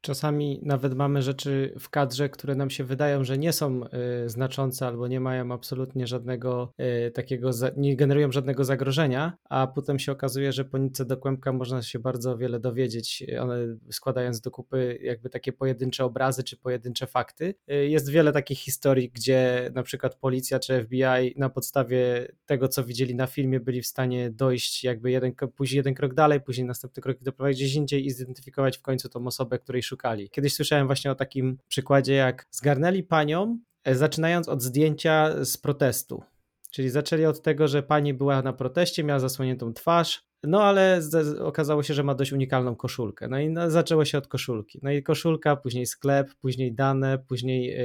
Czasami 0.00 0.60
nawet 0.62 0.94
mamy 0.94 1.22
rzeczy 1.22 1.74
w 1.78 1.88
kadrze, 1.90 2.28
które 2.28 2.54
nam 2.54 2.70
się 2.70 2.84
wydają, 2.84 3.24
że 3.24 3.38
nie 3.38 3.52
są 3.52 3.84
y, 3.84 4.28
znaczące 4.28 4.86
albo 4.86 5.08
nie 5.08 5.20
mają 5.20 5.52
absolutnie 5.52 6.06
żadnego 6.06 6.72
y, 7.06 7.10
takiego, 7.10 7.50
nie 7.76 7.96
generują 7.96 8.32
żadnego 8.32 8.64
zagrożenia, 8.64 9.32
a 9.44 9.66
potem 9.66 9.98
się 9.98 10.12
okazuje, 10.12 10.52
że 10.52 10.64
po 10.64 10.78
nitce 10.78 11.04
do 11.04 11.16
kłębka 11.16 11.52
można 11.52 11.82
się 11.82 11.98
bardzo 11.98 12.36
wiele 12.36 12.60
dowiedzieć, 12.60 13.24
one 13.40 13.76
składając 13.90 14.40
do 14.40 14.50
kupy 14.50 14.98
jakby 15.02 15.30
takie 15.30 15.52
pojedyncze 15.52 16.04
obrazy 16.04 16.44
czy 16.44 16.56
pojedyncze 16.56 17.06
fakty. 17.06 17.54
Y, 17.72 17.88
jest 17.88 18.10
wiele 18.10 18.32
takich 18.32 18.58
historii, 18.58 19.10
gdzie 19.10 19.70
na 19.74 19.82
przykład 19.82 20.14
policja 20.14 20.58
czy 20.58 20.84
FBI 20.84 21.34
na 21.36 21.50
podstawie 21.50 22.28
tego, 22.46 22.68
co 22.68 22.84
widzieli 22.84 23.14
na 23.14 23.26
filmie, 23.26 23.60
byli 23.60 23.82
w 23.82 23.86
stanie 23.86 24.30
dojść 24.30 24.84
jakby 24.84 25.10
jeden, 25.10 25.32
później 25.56 25.76
jeden 25.76 25.94
krok 25.94 26.14
dalej, 26.14 26.40
później 26.40 26.66
następny 26.66 27.02
krok 27.02 27.22
doprowadzić 27.22 27.60
gdzieś 27.60 27.74
indziej 27.74 28.06
i 28.06 28.10
zidentyfikować 28.10 28.78
w 28.78 28.82
końcu 28.82 29.08
tą 29.08 29.26
osobę, 29.26 29.58
której 29.58 29.82
szukali. 29.90 30.30
Kiedyś 30.30 30.54
słyszałem 30.54 30.86
właśnie 30.86 31.10
o 31.10 31.14
takim 31.14 31.58
przykładzie, 31.68 32.14
jak 32.14 32.46
zgarnęli 32.50 33.02
panią, 33.02 33.58
e, 33.84 33.94
zaczynając 33.94 34.48
od 34.48 34.62
zdjęcia 34.62 35.44
z 35.44 35.56
protestu. 35.56 36.22
Czyli 36.70 36.90
zaczęli 36.90 37.24
od 37.24 37.42
tego, 37.42 37.68
że 37.68 37.82
pani 37.82 38.14
była 38.14 38.42
na 38.42 38.52
proteście, 38.52 39.04
miała 39.04 39.20
zasłoniętą 39.20 39.72
twarz, 39.72 40.30
no 40.42 40.62
ale 40.62 41.00
okazało 41.38 41.82
się, 41.82 41.94
że 41.94 42.02
ma 42.02 42.14
dość 42.14 42.32
unikalną 42.32 42.76
koszulkę. 42.76 43.28
No 43.28 43.40
i 43.40 43.54
zaczęło 43.68 44.04
się 44.04 44.18
od 44.18 44.26
koszulki. 44.28 44.80
No 44.82 44.90
i 44.90 45.02
koszulka, 45.02 45.56
później 45.56 45.86
sklep, 45.86 46.34
później 46.40 46.74
dane, 46.74 47.18
później 47.18 47.80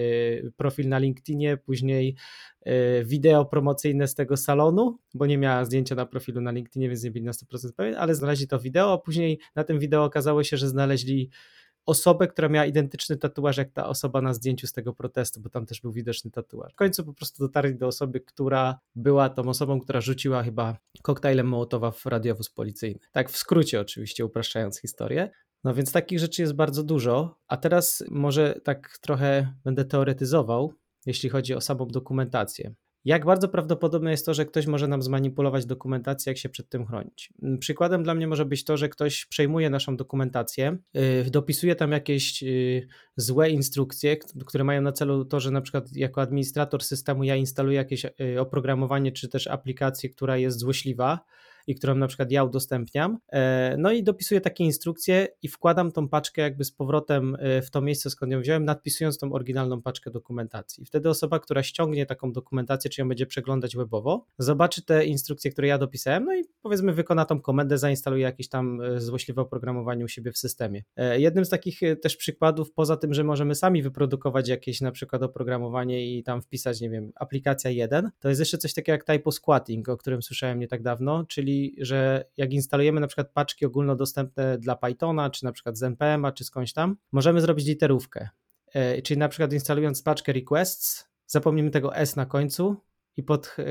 y, 0.47 0.51
profil 0.57 0.89
na 0.89 0.97
LinkedInie, 0.97 1.57
później 1.57 2.15
y, 2.67 2.71
wideo 3.05 3.45
promocyjne 3.45 4.07
z 4.07 4.15
tego 4.15 4.37
salonu, 4.37 4.97
bo 5.13 5.25
nie 5.25 5.37
miała 5.37 5.65
zdjęcia 5.65 5.95
na 5.95 6.05
profilu 6.05 6.41
na 6.41 6.51
LinkedInie, 6.51 6.89
więc 6.89 7.03
nie 7.03 7.11
byli 7.11 7.25
na 7.25 7.31
100% 7.31 7.71
pewien, 7.75 7.95
ale 7.95 8.15
znaleźli 8.15 8.47
to 8.47 8.59
wideo, 8.59 8.93
a 8.93 8.97
później 8.97 9.39
na 9.55 9.63
tym 9.63 9.79
wideo 9.79 10.03
okazało 10.03 10.43
się, 10.43 10.57
że 10.57 10.67
znaleźli 10.67 11.29
osobę, 11.85 12.27
która 12.27 12.49
miała 12.49 12.65
identyczny 12.65 13.17
tatuaż 13.17 13.57
jak 13.57 13.71
ta 13.71 13.87
osoba 13.87 14.21
na 14.21 14.33
zdjęciu 14.33 14.67
z 14.67 14.73
tego 14.73 14.93
protestu, 14.93 15.41
bo 15.41 15.49
tam 15.49 15.65
też 15.65 15.81
był 15.81 15.91
widoczny 15.91 16.31
tatuaż. 16.31 16.73
W 16.73 16.75
końcu 16.75 17.03
po 17.03 17.13
prostu 17.13 17.43
dotarli 17.43 17.75
do 17.75 17.87
osoby, 17.87 18.19
która 18.19 18.79
była 18.95 19.29
tą 19.29 19.43
osobą, 19.43 19.79
która 19.79 20.01
rzuciła 20.01 20.43
chyba 20.43 20.77
koktajlem 21.01 21.47
Mołotowa 21.47 21.91
w 21.91 22.05
radiowóz 22.05 22.49
policyjny. 22.49 22.99
Tak 23.11 23.31
w 23.31 23.37
skrócie 23.37 23.81
oczywiście, 23.81 24.25
upraszczając 24.25 24.81
historię. 24.81 25.29
No 25.63 25.73
więc 25.73 25.91
takich 25.91 26.19
rzeczy 26.19 26.41
jest 26.41 26.53
bardzo 26.53 26.83
dużo, 26.83 27.39
a 27.47 27.57
teraz 27.57 28.03
może 28.09 28.61
tak 28.63 28.97
trochę 29.01 29.53
będę 29.63 29.85
teoretyzował, 29.85 30.73
jeśli 31.05 31.29
chodzi 31.29 31.53
o 31.53 31.61
samą 31.61 31.87
dokumentację. 31.87 32.73
Jak 33.05 33.25
bardzo 33.25 33.47
prawdopodobne 33.47 34.11
jest 34.11 34.25
to, 34.25 34.33
że 34.33 34.45
ktoś 34.45 34.67
może 34.67 34.87
nam 34.87 35.01
zmanipulować 35.01 35.65
dokumentację, 35.65 36.29
jak 36.29 36.37
się 36.37 36.49
przed 36.49 36.69
tym 36.69 36.85
chronić? 36.85 37.33
Mm, 37.43 37.57
przykładem 37.57 38.03
dla 38.03 38.15
mnie 38.15 38.27
może 38.27 38.45
być 38.45 38.63
to, 38.63 38.77
że 38.77 38.89
ktoś 38.89 39.25
przejmuje 39.25 39.69
naszą 39.69 39.97
dokumentację, 39.97 40.77
yy, 40.93 41.31
dopisuje 41.31 41.75
tam 41.75 41.91
jakieś 41.91 42.41
yy, 42.41 42.87
złe 43.17 43.49
instrukcje, 43.49 44.17
które 44.45 44.63
mają 44.63 44.81
na 44.81 44.91
celu 44.91 45.25
to, 45.25 45.39
że 45.39 45.51
na 45.51 45.61
przykład 45.61 45.95
jako 45.95 46.21
administrator 46.21 46.83
systemu 46.83 47.23
ja 47.23 47.35
instaluję 47.35 47.77
jakieś 47.77 48.03
yy, 48.03 48.41
oprogramowanie 48.41 49.11
czy 49.11 49.29
też 49.29 49.47
aplikację, 49.47 50.09
która 50.09 50.37
jest 50.37 50.59
złośliwa 50.59 51.19
i 51.67 51.75
którą 51.75 51.95
na 51.95 52.07
przykład 52.07 52.31
ja 52.31 52.43
udostępniam. 52.43 53.17
E, 53.31 53.75
no 53.77 53.91
i 53.91 54.03
dopisuję 54.03 54.41
takie 54.41 54.63
instrukcje 54.63 55.27
i 55.41 55.47
wkładam 55.47 55.91
tą 55.91 56.09
paczkę 56.09 56.41
jakby 56.41 56.63
z 56.63 56.71
powrotem 56.71 57.37
e, 57.39 57.61
w 57.61 57.71
to 57.71 57.81
miejsce, 57.81 58.09
skąd 58.09 58.31
ją 58.31 58.41
wziąłem, 58.41 58.65
nadpisując 58.65 59.17
tą 59.17 59.33
oryginalną 59.33 59.81
paczkę 59.81 60.11
dokumentacji. 60.11 60.85
Wtedy 60.85 61.09
osoba, 61.09 61.39
która 61.39 61.63
ściągnie 61.63 62.05
taką 62.05 62.31
dokumentację, 62.31 62.89
czy 62.89 63.01
ją 63.01 63.09
będzie 63.09 63.25
przeglądać 63.25 63.75
webowo, 63.75 64.25
zobaczy 64.39 64.85
te 64.85 65.05
instrukcje, 65.05 65.51
które 65.51 65.67
ja 65.67 65.77
dopisałem, 65.77 66.25
no 66.25 66.35
i 66.35 66.43
powiedzmy 66.61 66.93
wykona 66.93 67.25
tą 67.25 67.41
komendę, 67.41 67.77
zainstaluje 67.77 68.23
jakieś 68.23 68.49
tam 68.49 68.81
e, 68.81 69.01
złośliwe 69.01 69.41
oprogramowanie 69.41 70.05
u 70.05 70.07
siebie 70.07 70.31
w 70.31 70.37
systemie. 70.37 70.83
Jednym 71.17 71.45
z 71.45 71.49
takich 71.49 71.79
też 72.01 72.17
przykładów, 72.17 72.73
poza 72.73 72.97
tym, 72.97 73.13
że 73.13 73.23
możemy 73.23 73.55
sami 73.55 73.81
wyprodukować 73.81 74.47
jakieś 74.49 74.81
na 74.81 74.91
przykład 74.91 75.23
oprogramowanie 75.23 76.17
i 76.17 76.23
tam 76.23 76.41
wpisać, 76.41 76.81
nie 76.81 76.89
wiem, 76.89 77.11
aplikacja 77.15 77.71
1, 77.71 78.09
to 78.19 78.29
jest 78.29 78.39
jeszcze 78.39 78.57
coś 78.57 78.73
takiego 78.73 78.91
jak 78.91 79.03
typo 79.03 79.31
squatting, 79.31 79.89
o 79.89 79.97
którym 79.97 80.21
słyszałem 80.21 80.59
nie 80.59 80.67
tak 80.67 80.81
dawno, 80.81 81.25
czyli 81.25 81.54
że 81.81 82.25
jak 82.37 82.53
instalujemy 82.53 83.01
na 83.01 83.07
przykład 83.07 83.31
paczki 83.33 83.65
ogólnodostępne 83.65 84.57
dla 84.57 84.75
Pythona, 84.75 85.29
czy 85.29 85.45
na 85.45 85.51
przykład 85.51 85.77
z 85.77 85.83
npm 85.83 86.25
czy 86.35 86.43
skądś 86.43 86.73
tam, 86.73 86.97
możemy 87.11 87.41
zrobić 87.41 87.67
literówkę. 87.67 88.29
E, 88.75 89.01
czyli 89.01 89.17
na 89.17 89.29
przykład 89.29 89.53
instalując 89.53 90.01
paczkę 90.01 90.33
requests, 90.33 91.09
zapomnimy 91.27 91.71
tego 91.71 91.95
S 91.95 92.15
na 92.15 92.25
końcu 92.25 92.75
i 93.17 93.23
pod 93.23 93.55
e, 93.59 93.63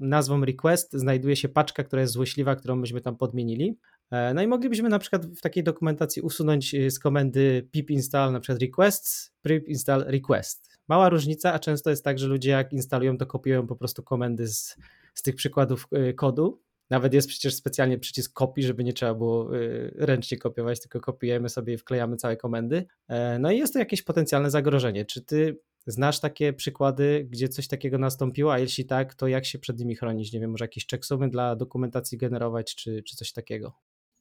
nazwą 0.00 0.44
request 0.44 0.92
znajduje 0.92 1.36
się 1.36 1.48
paczka, 1.48 1.84
która 1.84 2.02
jest 2.02 2.14
złośliwa, 2.14 2.56
którą 2.56 2.76
myśmy 2.76 3.00
tam 3.00 3.16
podmienili. 3.16 3.78
E, 4.10 4.34
no 4.34 4.42
i 4.42 4.46
moglibyśmy 4.46 4.88
na 4.88 4.98
przykład 4.98 5.26
w 5.26 5.40
takiej 5.40 5.64
dokumentacji 5.64 6.22
usunąć 6.22 6.76
z 6.88 6.98
komendy 6.98 7.68
pip 7.70 7.90
install 7.90 8.32
na 8.32 8.40
przykład 8.40 8.62
requests, 8.62 9.32
pip 9.42 9.68
install 9.68 10.04
request. 10.06 10.78
Mała 10.88 11.08
różnica, 11.08 11.52
a 11.52 11.58
często 11.58 11.90
jest 11.90 12.04
tak, 12.04 12.18
że 12.18 12.26
ludzie 12.26 12.50
jak 12.50 12.72
instalują, 12.72 13.18
to 13.18 13.26
kopiują 13.26 13.66
po 13.66 13.76
prostu 13.76 14.02
komendy 14.02 14.48
z, 14.48 14.76
z 15.14 15.22
tych 15.22 15.34
przykładów 15.34 15.88
kodu 16.16 16.62
nawet 16.92 17.14
jest 17.14 17.28
przecież 17.28 17.54
specjalnie 17.54 17.98
przycisk 17.98 18.32
kopii, 18.32 18.64
żeby 18.64 18.84
nie 18.84 18.92
trzeba 18.92 19.14
było 19.14 19.56
y, 19.56 19.94
ręcznie 19.94 20.38
kopiować, 20.38 20.80
tylko 20.80 21.00
kopiujemy 21.00 21.48
sobie 21.48 21.74
i 21.74 21.78
wklejamy 21.78 22.16
całe 22.16 22.36
komendy. 22.36 22.86
E, 23.08 23.38
no 23.38 23.50
i 23.50 23.58
jest 23.58 23.72
to 23.72 23.78
jakieś 23.78 24.02
potencjalne 24.02 24.50
zagrożenie. 24.50 25.04
Czy 25.04 25.24
ty 25.24 25.60
znasz 25.86 26.20
takie 26.20 26.52
przykłady, 26.52 27.26
gdzie 27.30 27.48
coś 27.48 27.68
takiego 27.68 27.98
nastąpiło, 27.98 28.52
a 28.52 28.58
jeśli 28.58 28.84
tak, 28.84 29.14
to 29.14 29.28
jak 29.28 29.46
się 29.46 29.58
przed 29.58 29.78
nimi 29.78 29.96
chronić? 29.96 30.32
Nie 30.32 30.40
wiem, 30.40 30.50
może 30.50 30.64
jakieś 30.64 30.86
checksumy 30.86 31.28
dla 31.28 31.56
dokumentacji 31.56 32.18
generować, 32.18 32.74
czy, 32.74 33.02
czy 33.02 33.16
coś 33.16 33.32
takiego? 33.32 33.72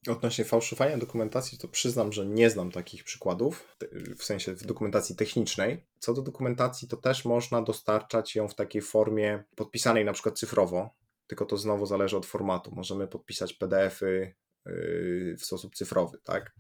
Odnośnie 0.08 0.46
fałszowania 0.46 0.98
dokumentacji, 0.98 1.58
to 1.58 1.68
przyznam, 1.68 2.14
że 2.14 2.26
nie 2.26 2.50
znam 2.50 2.72
takich 2.72 3.04
przykładów, 3.04 3.78
w 4.18 4.24
sensie 4.24 4.56
w 4.56 4.66
dokumentacji 4.66 5.16
technicznej. 5.16 5.86
Co 6.00 6.14
do 6.14 6.22
dokumentacji, 6.22 6.88
to 6.88 6.98
też 6.98 7.26
można 7.26 7.62
dostarczać 7.62 8.36
ją 8.36 8.48
w 8.48 8.56
takiej 8.56 8.82
formie 8.82 9.44
podpisanej 9.56 10.06
na 10.06 10.14
przykład 10.14 10.40
cyfrowo, 10.40 11.01
tylko 11.32 11.46
to 11.46 11.58
znowu 11.58 11.86
zależy 11.86 12.18
od 12.18 12.26
formatu. 12.26 12.72
Możemy 12.76 13.08
podpisać 13.08 13.54
PDF-y 13.54 14.36
yy, 14.66 15.36
w 15.40 15.46
sposób 15.46 15.76
cyfrowy, 15.76 16.18
tak? 16.24 16.56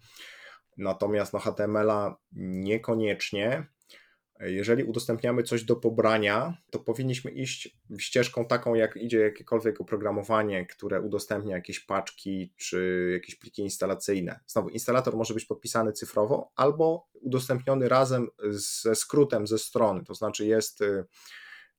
Natomiast 0.77 1.33
no, 1.33 1.39
HTML-a 1.39 2.17
niekoniecznie. 2.35 3.67
Jeżeli 4.39 4.83
udostępniamy 4.83 5.43
coś 5.43 5.63
do 5.63 5.75
pobrania, 5.75 6.57
to 6.69 6.79
powinniśmy 6.79 7.31
iść 7.31 7.77
ścieżką 7.97 8.45
taką, 8.45 8.75
jak 8.75 8.97
idzie 8.97 9.19
jakiekolwiek 9.19 9.81
oprogramowanie, 9.81 10.65
które 10.65 11.01
udostępnia 11.01 11.55
jakieś 11.55 11.79
paczki 11.79 12.53
czy 12.57 13.09
jakieś 13.13 13.35
pliki 13.35 13.61
instalacyjne. 13.61 14.39
Znowu, 14.47 14.69
instalator 14.69 15.17
może 15.17 15.33
być 15.33 15.45
podpisany 15.45 15.93
cyfrowo 15.93 16.51
albo 16.55 17.07
udostępniony 17.13 17.89
razem 17.89 18.27
ze 18.49 18.95
skrótem 18.95 19.47
ze 19.47 19.59
strony, 19.59 20.03
to 20.03 20.13
znaczy 20.15 20.45
jest 20.45 20.81
y, 20.81 21.05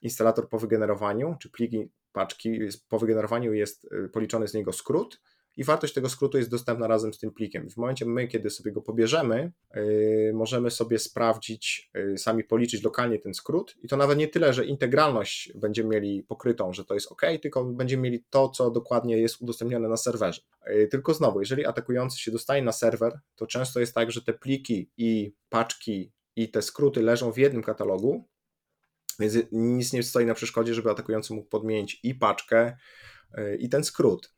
instalator 0.03 0.49
po 0.49 0.59
wygenerowaniu, 0.59 1.37
czy 1.41 1.51
pliki 1.51 1.91
paczki, 2.13 2.59
po 2.89 2.99
wygenerowaniu 2.99 3.53
jest 3.53 3.85
y, 3.85 4.09
policzony 4.09 4.49
z 4.49 4.55
niego 4.55 4.73
skrót 4.73 5.21
i 5.57 5.65
wartość 5.65 5.95
tego 5.95 6.09
skrótu 6.09 6.39
jest 6.39 6.51
dostępna 6.51 6.87
razem 6.87 7.15
z 7.15 7.19
tym 7.19 7.31
plikiem. 7.31 7.71
W 7.71 7.77
momencie, 7.77 8.07
my, 8.07 8.29
kiedy 8.29 8.51
sobie 8.51 8.73
go 8.73 8.83
pobierzemy, 8.83 9.53
yy, 9.75 10.33
możemy 10.35 10.71
sobie 10.71 10.99
sprawdzić, 10.99 11.91
yy, 11.95 12.19
sami 12.19 12.45
policzyć 12.45 12.83
lokalnie 12.85 13.19
ten 13.19 13.35
skrót 13.35 13.77
i 13.83 13.89
to 13.89 13.97
nawet 13.97 14.19
nie 14.19 14.29
tyle, 14.29 14.53
że 14.53 14.65
integralność 14.65 15.53
będziemy 15.55 15.89
mieli 15.89 16.23
pokrytą, 16.23 16.73
że 16.73 16.85
to 16.85 16.95
jest 16.95 17.13
ok, 17.13 17.23
tylko 17.43 17.65
będziemy 17.65 18.03
mieli 18.03 18.25
to, 18.31 18.49
co 18.49 18.71
dokładnie 18.71 19.19
jest 19.19 19.43
udostępnione 19.43 19.89
na 19.89 19.97
serwerze. 19.97 20.43
Yy, 20.67 20.89
tylko 20.89 21.15
znowu, 21.15 21.41
jeżeli 21.41 21.67
atakujący 21.67 22.19
się 22.19 22.31
dostaje 22.31 22.63
na 22.63 22.73
serwer, 22.73 23.21
to 23.37 23.47
często 23.47 23.81
jest 23.81 23.95
tak, 23.95 24.11
że 24.11 24.23
te 24.23 24.33
pliki 24.33 24.91
i 24.97 25.35
paczki 25.49 26.13
i 26.37 26.51
te 26.51 26.63
skróty 26.63 27.03
leżą 27.03 27.33
w 27.33 27.39
jednym 27.39 27.63
katalogu, 27.63 28.29
więc 29.21 29.35
nic 29.53 29.93
nie 29.93 30.03
stoi 30.03 30.27
na 30.27 30.35
przeszkodzie, 30.35 30.75
żeby 30.75 30.91
atakujący 30.91 31.35
mógł 31.35 31.49
podmienić 31.49 32.01
i 32.03 32.15
paczkę, 32.15 32.77
y, 33.39 33.57
i 33.57 33.69
ten 33.69 33.85
skrót. 33.85 34.35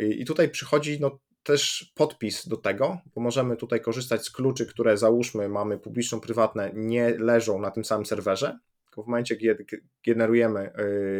I 0.00 0.24
tutaj 0.24 0.48
przychodzi 0.48 1.00
no, 1.00 1.18
też 1.42 1.92
podpis 1.94 2.48
do 2.48 2.56
tego, 2.56 2.98
bo 3.14 3.20
możemy 3.20 3.56
tutaj 3.56 3.80
korzystać 3.80 4.24
z 4.24 4.30
kluczy, 4.30 4.66
które 4.66 4.98
załóżmy 4.98 5.48
mamy 5.48 5.78
publiczno-prywatne, 5.78 6.70
nie 6.74 7.18
leżą 7.18 7.60
na 7.60 7.70
tym 7.70 7.84
samym 7.84 8.06
serwerze, 8.06 8.58
tylko 8.84 9.02
w 9.02 9.06
momencie, 9.06 9.36
kiedy 9.36 9.66
generujemy 10.06 10.72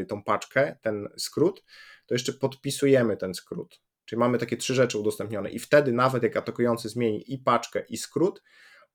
y, 0.02 0.06
tą 0.06 0.22
paczkę, 0.22 0.76
ten 0.82 1.08
skrót, 1.16 1.64
to 2.06 2.14
jeszcze 2.14 2.32
podpisujemy 2.32 3.16
ten 3.16 3.34
skrót. 3.34 3.80
Czyli 4.04 4.20
mamy 4.20 4.38
takie 4.38 4.56
trzy 4.56 4.74
rzeczy 4.74 4.98
udostępnione 4.98 5.50
i 5.50 5.58
wtedy 5.58 5.92
nawet 5.92 6.22
jak 6.22 6.36
atakujący 6.36 6.88
zmieni 6.88 7.32
i 7.32 7.38
paczkę 7.38 7.84
i 7.88 7.96
skrót, 7.96 8.42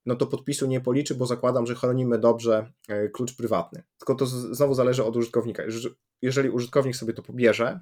no 0.06 0.16
to 0.16 0.28
podpisu 0.28 0.68
nie 0.68 0.82
policzy, 0.82 1.16
bo 1.16 1.26
zakładam, 1.26 1.68
że 1.68 1.76
chronimy 1.76 2.20
dobrze 2.20 2.72
e, 2.90 3.10
klucz 3.10 3.36
prywatny. 3.36 3.84
Tylko 3.98 4.16
to 4.16 4.26
znowu 4.26 4.74
zależy 4.74 5.04
od 5.04 5.16
użytkownika. 5.16 5.64
Jeżeli 6.22 6.50
użytkownik 6.50 6.96
sobie 6.96 7.14
to 7.14 7.22
pobierze, 7.22 7.80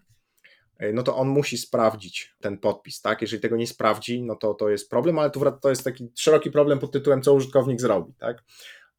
e, 0.77 0.93
no 0.93 1.03
to 1.03 1.15
on 1.15 1.27
musi 1.27 1.57
sprawdzić 1.57 2.35
ten 2.41 2.57
podpis, 2.57 3.01
tak? 3.01 3.21
Jeżeli 3.21 3.41
tego 3.41 3.57
nie 3.57 3.67
sprawdzi, 3.67 4.23
no 4.23 4.35
to 4.35 4.53
to 4.53 4.69
jest 4.69 4.89
problem, 4.89 5.19
ale 5.19 5.29
tu 5.29 5.41
to 5.61 5.69
jest 5.69 5.83
taki 5.83 6.11
szeroki 6.15 6.51
problem 6.51 6.79
pod 6.79 6.91
tytułem, 6.91 7.21
co 7.21 7.33
użytkownik 7.33 7.81
zrobi, 7.81 8.13
tak? 8.13 8.43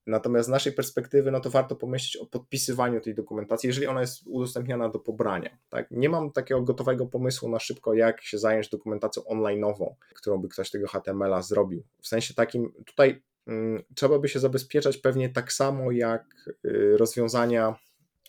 Natomiast 0.07 0.47
z 0.47 0.51
naszej 0.51 0.73
perspektywy, 0.73 1.31
no 1.31 1.41
to 1.41 1.51
warto 1.51 1.77
pomyśleć 1.77 2.17
o 2.17 2.27
podpisywaniu 2.27 3.01
tej 3.01 3.15
dokumentacji, 3.15 3.67
jeżeli 3.67 3.87
ona 3.87 4.01
jest 4.01 4.23
udostępniana 4.27 4.89
do 4.89 4.99
pobrania. 4.99 5.59
Tak? 5.69 5.91
Nie 5.91 6.09
mam 6.09 6.33
takiego 6.33 6.63
gotowego 6.63 7.07
pomysłu 7.07 7.49
na 7.49 7.59
szybko, 7.59 7.95
jak 7.95 8.23
się 8.23 8.39
zająć 8.39 8.69
dokumentacją 8.69 9.23
online'ową, 9.23 9.95
którą 10.15 10.39
by 10.39 10.49
ktoś 10.49 10.71
tego 10.71 10.89
HTML-a 10.89 11.43
zrobił. 11.43 11.83
W 12.03 12.09
sensie 12.09 12.35
takim, 12.35 12.73
tutaj 12.87 13.23
mm, 13.47 13.83
trzeba 13.95 14.19
by 14.19 14.29
się 14.29 14.41
zabezpieczać 14.41 14.99
pewnie 14.99 15.29
tak 15.29 15.53
samo 15.53 15.91
jak 15.91 16.25
y, 16.65 16.97
rozwiązania 16.97 17.75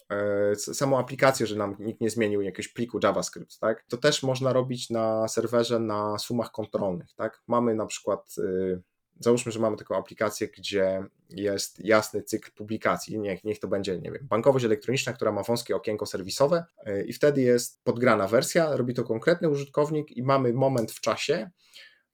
e, 0.10 0.56
samą 0.56 1.00
aplikację, 1.00 1.48
że 1.48 1.56
nam 1.56 1.76
nikt 1.80 2.02
nie 2.02 2.10
zmienił 2.10 2.42
jakiegoś 2.42 2.68
pliku 2.68 3.00
JavaScript, 3.04 3.60
tak? 3.60 3.86
To 3.90 3.98
też 3.98 4.24
można 4.24 4.54
robić 4.54 4.90
na 4.90 5.28
serwerze 5.28 5.80
na 5.80 6.18
sumach 6.18 6.52
kontrolnych, 6.52 7.14
tak? 7.16 7.42
Mamy 7.48 7.76
na 7.76 7.86
przykład 7.86 8.36
y, 8.38 8.82
załóżmy, 9.24 9.52
że 9.52 9.60
mamy 9.60 9.78
taką 9.78 9.98
aplikację, 9.98 10.48
gdzie 10.48 11.04
jest 11.30 11.86
jasny 11.86 12.24
cykl 12.24 12.52
publikacji, 12.52 13.20
niech, 13.20 13.44
niech 13.44 13.60
to 13.60 13.68
będzie, 13.68 13.98
nie 13.98 14.12
wiem, 14.12 14.28
bankowość 14.30 14.66
elektroniczna, 14.66 15.14
która 15.14 15.32
ma 15.32 15.44
wąskie 15.44 15.76
okienko 15.76 16.06
serwisowe 16.06 16.66
y, 16.88 17.06
i 17.08 17.14
wtedy 17.14 17.42
jest 17.42 17.84
podgrana 17.84 18.28
wersja, 18.28 18.76
robi 18.76 18.94
to 18.94 19.04
konkretny 19.04 19.50
użytkownik 19.50 20.12
i 20.12 20.24
mamy 20.24 20.54
moment 20.54 20.92
w 20.92 21.02
czasie, 21.02 21.50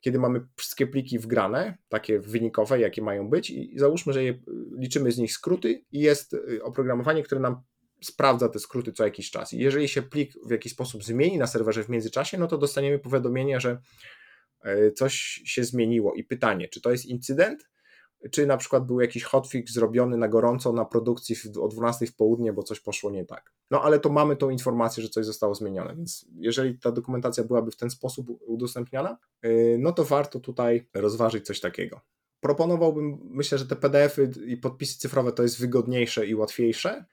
kiedy 0.01 0.19
mamy 0.19 0.47
wszystkie 0.55 0.87
pliki 0.87 1.19
wgrane, 1.19 1.77
takie 1.89 2.19
wynikowe, 2.19 2.79
jakie 2.79 3.01
mają 3.01 3.29
być 3.29 3.49
i 3.49 3.79
załóżmy, 3.79 4.13
że 4.13 4.23
je, 4.23 4.31
y, 4.31 4.37
liczymy 4.77 5.11
z 5.11 5.17
nich 5.17 5.33
skróty 5.33 5.83
i 5.91 5.99
jest 5.99 6.33
y, 6.33 6.63
oprogramowanie, 6.63 7.23
które 7.23 7.41
nam 7.41 7.61
sprawdza 8.01 8.49
te 8.49 8.59
skróty 8.59 8.91
co 8.91 9.03
jakiś 9.03 9.31
czas. 9.31 9.53
I 9.53 9.59
jeżeli 9.59 9.87
się 9.87 10.01
plik 10.01 10.33
w 10.45 10.51
jakiś 10.51 10.71
sposób 10.71 11.03
zmieni 11.03 11.37
na 11.37 11.47
serwerze 11.47 11.83
w 11.83 11.89
międzyczasie, 11.89 12.37
no 12.37 12.47
to 12.47 12.57
dostaniemy 12.57 12.99
powiadomienie, 12.99 13.59
że 13.59 13.81
coś 14.95 15.13
się 15.45 15.63
zmieniło. 15.63 16.13
I 16.13 16.23
pytanie, 16.23 16.67
czy 16.67 16.81
to 16.81 16.91
jest 16.91 17.05
incydent, 17.05 17.69
czy 18.31 18.45
na 18.45 18.57
przykład 18.57 18.85
był 18.85 19.01
jakiś 19.01 19.23
hotfix 19.23 19.73
zrobiony 19.73 20.17
na 20.17 20.27
gorąco 20.27 20.73
na 20.73 20.85
produkcji 20.85 21.35
o 21.61 21.67
12 21.67 22.07
w 22.07 22.15
południe, 22.15 22.53
bo 22.53 22.63
coś 22.63 22.79
poszło 22.79 23.11
nie 23.11 23.25
tak. 23.25 23.53
No 23.71 23.81
ale 23.81 23.99
to 23.99 24.09
mamy 24.09 24.35
tą 24.35 24.49
informację, 24.49 25.03
że 25.03 25.09
coś 25.09 25.25
zostało 25.25 25.55
zmienione, 25.55 25.95
więc 25.95 26.25
jeżeli 26.35 26.79
ta 26.79 26.91
dokumentacja 26.91 27.43
byłaby 27.43 27.71
w 27.71 27.77
ten 27.77 27.89
sposób 27.89 28.27
udostępniana, 28.45 29.17
e, 29.41 29.77
no 29.77 29.91
to 29.91 30.05
warto 30.05 30.39
tutaj 30.39 30.87
rozważyć 30.93 31.45
coś 31.45 31.59
takiego. 31.59 32.01
Proponowałbym, 32.39 33.19
myślę, 33.23 33.57
że 33.57 33.65
te 33.65 33.75
PDFy 33.75 34.31
i 34.45 34.57
podpisy 34.57 34.99
cyfrowe 34.99 35.31
to 35.31 35.43
jest 35.43 35.59
wygodniejsze 35.59 36.27
i 36.27 36.35
łatwiejsze, 36.35 37.05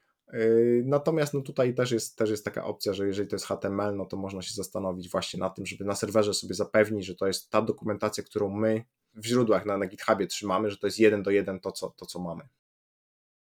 natomiast 0.84 1.34
no 1.34 1.40
tutaj 1.40 1.74
też 1.74 1.90
jest, 1.90 2.18
też 2.18 2.30
jest 2.30 2.44
taka 2.44 2.64
opcja, 2.64 2.92
że 2.92 3.06
jeżeli 3.06 3.28
to 3.28 3.37
jest 3.37 3.46
HTML, 3.46 3.96
no 3.96 4.04
to 4.04 4.16
można 4.16 4.42
się 4.42 4.54
zastanowić 4.54 5.10
właśnie 5.10 5.40
na 5.40 5.50
tym, 5.50 5.66
żeby 5.66 5.84
na 5.84 5.94
serwerze 5.94 6.34
sobie 6.34 6.54
zapewnić, 6.54 7.06
że 7.06 7.14
to 7.14 7.26
jest 7.26 7.50
ta 7.50 7.62
dokumentacja, 7.62 8.24
którą 8.24 8.50
my 8.50 8.84
w 9.14 9.26
źródłach 9.26 9.66
na, 9.66 9.78
na 9.78 9.87
GitHubie 9.87 10.26
trzymamy, 10.26 10.70
że 10.70 10.76
to 10.76 10.87
jest 10.87 10.98
jeden 10.98 11.22
do 11.22 11.30
jeden 11.30 11.60
to, 11.60 11.72
co, 11.72 11.90
to, 11.90 12.06
co 12.06 12.18
mamy. 12.18 12.48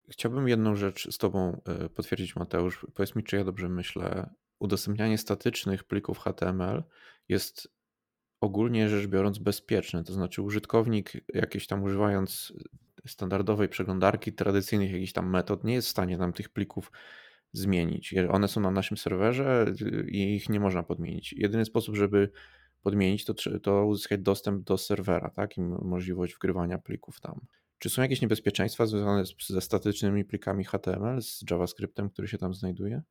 Chciałbym 0.08 0.48
jedną 0.48 0.76
rzecz 0.76 1.10
z 1.10 1.18
Tobą 1.18 1.60
e, 1.64 1.88
potwierdzić, 1.88 2.36
Mateusz. 2.36 2.86
Powiedz 2.94 3.16
mi, 3.16 3.24
czy 3.24 3.36
ja 3.36 3.44
dobrze 3.44 3.68
myślę. 3.68 4.30
Udostępnianie 4.58 5.18
statycznych 5.18 5.84
plików 5.84 6.18
HTML 6.18 6.84
jest 7.28 7.68
ogólnie 8.40 8.88
rzecz 8.88 9.06
biorąc 9.06 9.38
bezpieczne. 9.38 10.04
To 10.04 10.12
znaczy, 10.12 10.42
użytkownik, 10.42 11.12
jakiś 11.34 11.66
tam 11.66 11.82
używając 11.82 12.52
standardowej 13.06 13.68
przeglądarki, 13.68 14.32
tradycyjnych 14.32 14.92
jakichś 14.92 15.12
tam 15.12 15.30
metod, 15.30 15.64
nie 15.64 15.74
jest 15.74 15.88
w 15.88 15.90
stanie 15.90 16.18
nam 16.18 16.32
tych 16.32 16.48
plików 16.48 16.92
zmienić. 17.52 18.14
One 18.30 18.48
są 18.48 18.60
na 18.60 18.70
naszym 18.70 18.96
serwerze 18.96 19.66
i 20.08 20.36
ich 20.36 20.48
nie 20.48 20.60
można 20.60 20.82
podmienić. 20.82 21.32
Jedyny 21.32 21.64
sposób, 21.64 21.96
żeby 21.96 22.30
podmienić, 22.82 23.24
to, 23.24 23.34
to 23.62 23.86
uzyskać 23.86 24.20
dostęp 24.20 24.64
do 24.64 24.78
serwera, 24.78 25.30
tak? 25.30 25.58
I 25.58 25.60
możliwość 25.60 26.34
wgrywania 26.34 26.78
plików 26.78 27.20
tam. 27.20 27.40
Czy 27.78 27.90
są 27.90 28.02
jakieś 28.02 28.20
niebezpieczeństwa 28.20 28.86
związane 28.86 29.24
ze 29.48 29.60
statycznymi 29.60 30.24
plikami 30.24 30.64
HTML, 30.64 31.22
z 31.22 31.44
JavaScriptem, 31.50 32.10
który 32.10 32.28
się 32.28 32.38
tam 32.38 32.54
znajduje? 32.54 33.02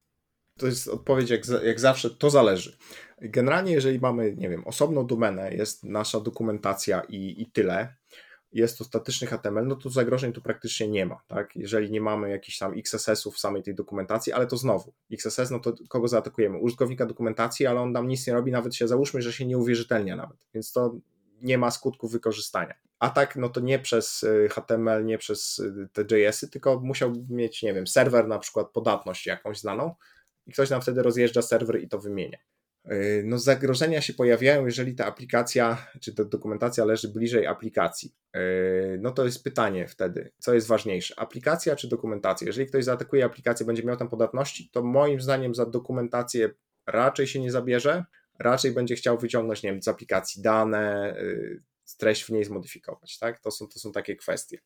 To 0.57 0.65
jest 0.65 0.87
odpowiedź 0.87 1.29
jak, 1.29 1.41
jak 1.63 1.79
zawsze, 1.79 2.09
to 2.09 2.29
zależy. 2.29 2.77
Generalnie, 3.21 3.71
jeżeli 3.71 3.99
mamy, 3.99 4.35
nie 4.35 4.49
wiem, 4.49 4.67
osobną 4.67 5.07
domenę, 5.07 5.53
jest 5.53 5.83
nasza 5.83 6.19
dokumentacja 6.19 7.01
i, 7.09 7.41
i 7.41 7.51
tyle, 7.51 7.95
jest 8.51 8.77
to 8.77 8.83
statyczny 8.83 9.27
HTML, 9.27 9.67
no 9.67 9.75
to 9.75 9.89
zagrożeń 9.89 10.33
tu 10.33 10.41
praktycznie 10.41 10.87
nie 10.87 11.05
ma, 11.05 11.21
tak? 11.27 11.55
Jeżeli 11.55 11.91
nie 11.91 12.01
mamy 12.01 12.29
jakichś 12.29 12.57
tam 12.57 12.73
XSS-ów 12.77 13.35
w 13.35 13.39
samej 13.39 13.63
tej 13.63 13.75
dokumentacji, 13.75 14.33
ale 14.33 14.47
to 14.47 14.57
znowu, 14.57 14.93
XSS, 15.11 15.51
no 15.51 15.59
to 15.59 15.73
kogo 15.89 16.07
zaatakujemy? 16.07 16.57
Użytkownika 16.57 17.05
dokumentacji, 17.05 17.67
ale 17.67 17.81
on 17.81 17.91
nam 17.91 18.07
nic 18.07 18.27
nie 18.27 18.33
robi, 18.33 18.51
nawet 18.51 18.75
się 18.75 18.87
załóżmy, 18.87 19.21
że 19.21 19.33
się 19.33 19.45
nie 19.45 19.57
uwierzytelnia 19.57 20.15
nawet, 20.15 20.37
więc 20.53 20.71
to 20.71 20.95
nie 21.41 21.57
ma 21.57 21.71
skutków 21.71 22.11
wykorzystania. 22.11 22.73
Atak, 22.99 23.35
no 23.35 23.49
to 23.49 23.59
nie 23.59 23.79
przez 23.79 24.23
y, 24.23 24.49
HTML, 24.51 25.05
nie 25.05 25.17
przez 25.17 25.59
y, 25.59 25.89
te 25.93 26.17
JS-y, 26.17 26.49
tylko 26.49 26.79
musiał 26.79 27.13
mieć, 27.29 27.63
nie 27.63 27.73
wiem, 27.73 27.87
serwer 27.87 28.27
na 28.27 28.39
przykład 28.39 28.71
podatność 28.71 29.25
jakąś 29.25 29.59
znaną 29.59 29.95
i 30.47 30.51
ktoś 30.51 30.69
nam 30.69 30.81
wtedy 30.81 31.03
rozjeżdża 31.03 31.41
serwer 31.41 31.81
i 31.81 31.87
to 31.87 31.99
wymienia. 31.99 32.37
Yy, 32.85 33.23
no 33.25 33.39
zagrożenia 33.39 34.01
się 34.01 34.13
pojawiają, 34.13 34.65
jeżeli 34.65 34.95
ta 34.95 35.05
aplikacja, 35.05 35.87
czy 36.01 36.15
ta 36.15 36.23
dokumentacja 36.23 36.85
leży 36.85 37.07
bliżej 37.07 37.47
aplikacji. 37.47 38.15
Yy, 38.33 38.99
no 39.01 39.11
to 39.11 39.25
jest 39.25 39.43
pytanie 39.43 39.87
wtedy, 39.87 40.31
co 40.37 40.53
jest 40.53 40.67
ważniejsze, 40.67 41.19
aplikacja 41.19 41.75
czy 41.75 41.87
dokumentacja? 41.87 42.47
Jeżeli 42.47 42.67
ktoś 42.67 42.83
zaatakuje 42.83 43.25
aplikację, 43.25 43.65
będzie 43.65 43.83
miał 43.83 43.97
tam 43.97 44.09
podatności, 44.09 44.69
to 44.73 44.83
moim 44.83 45.21
zdaniem 45.21 45.55
za 45.55 45.65
dokumentację 45.65 46.49
raczej 46.87 47.27
się 47.27 47.39
nie 47.39 47.51
zabierze, 47.51 48.05
raczej 48.39 48.71
będzie 48.71 48.95
chciał 48.95 49.17
wyciągnąć, 49.17 49.63
nie 49.63 49.71
wiem, 49.71 49.81
z 49.81 49.87
aplikacji 49.87 50.41
dane, 50.41 51.15
yy, 51.21 51.63
treść 51.97 52.23
w 52.23 52.29
niej 52.29 52.43
zmodyfikować, 52.43 53.17
tak? 53.17 53.39
To 53.39 53.51
są, 53.51 53.67
to 53.67 53.79
są 53.79 53.91
takie 53.91 54.15
kwestie. 54.15 54.59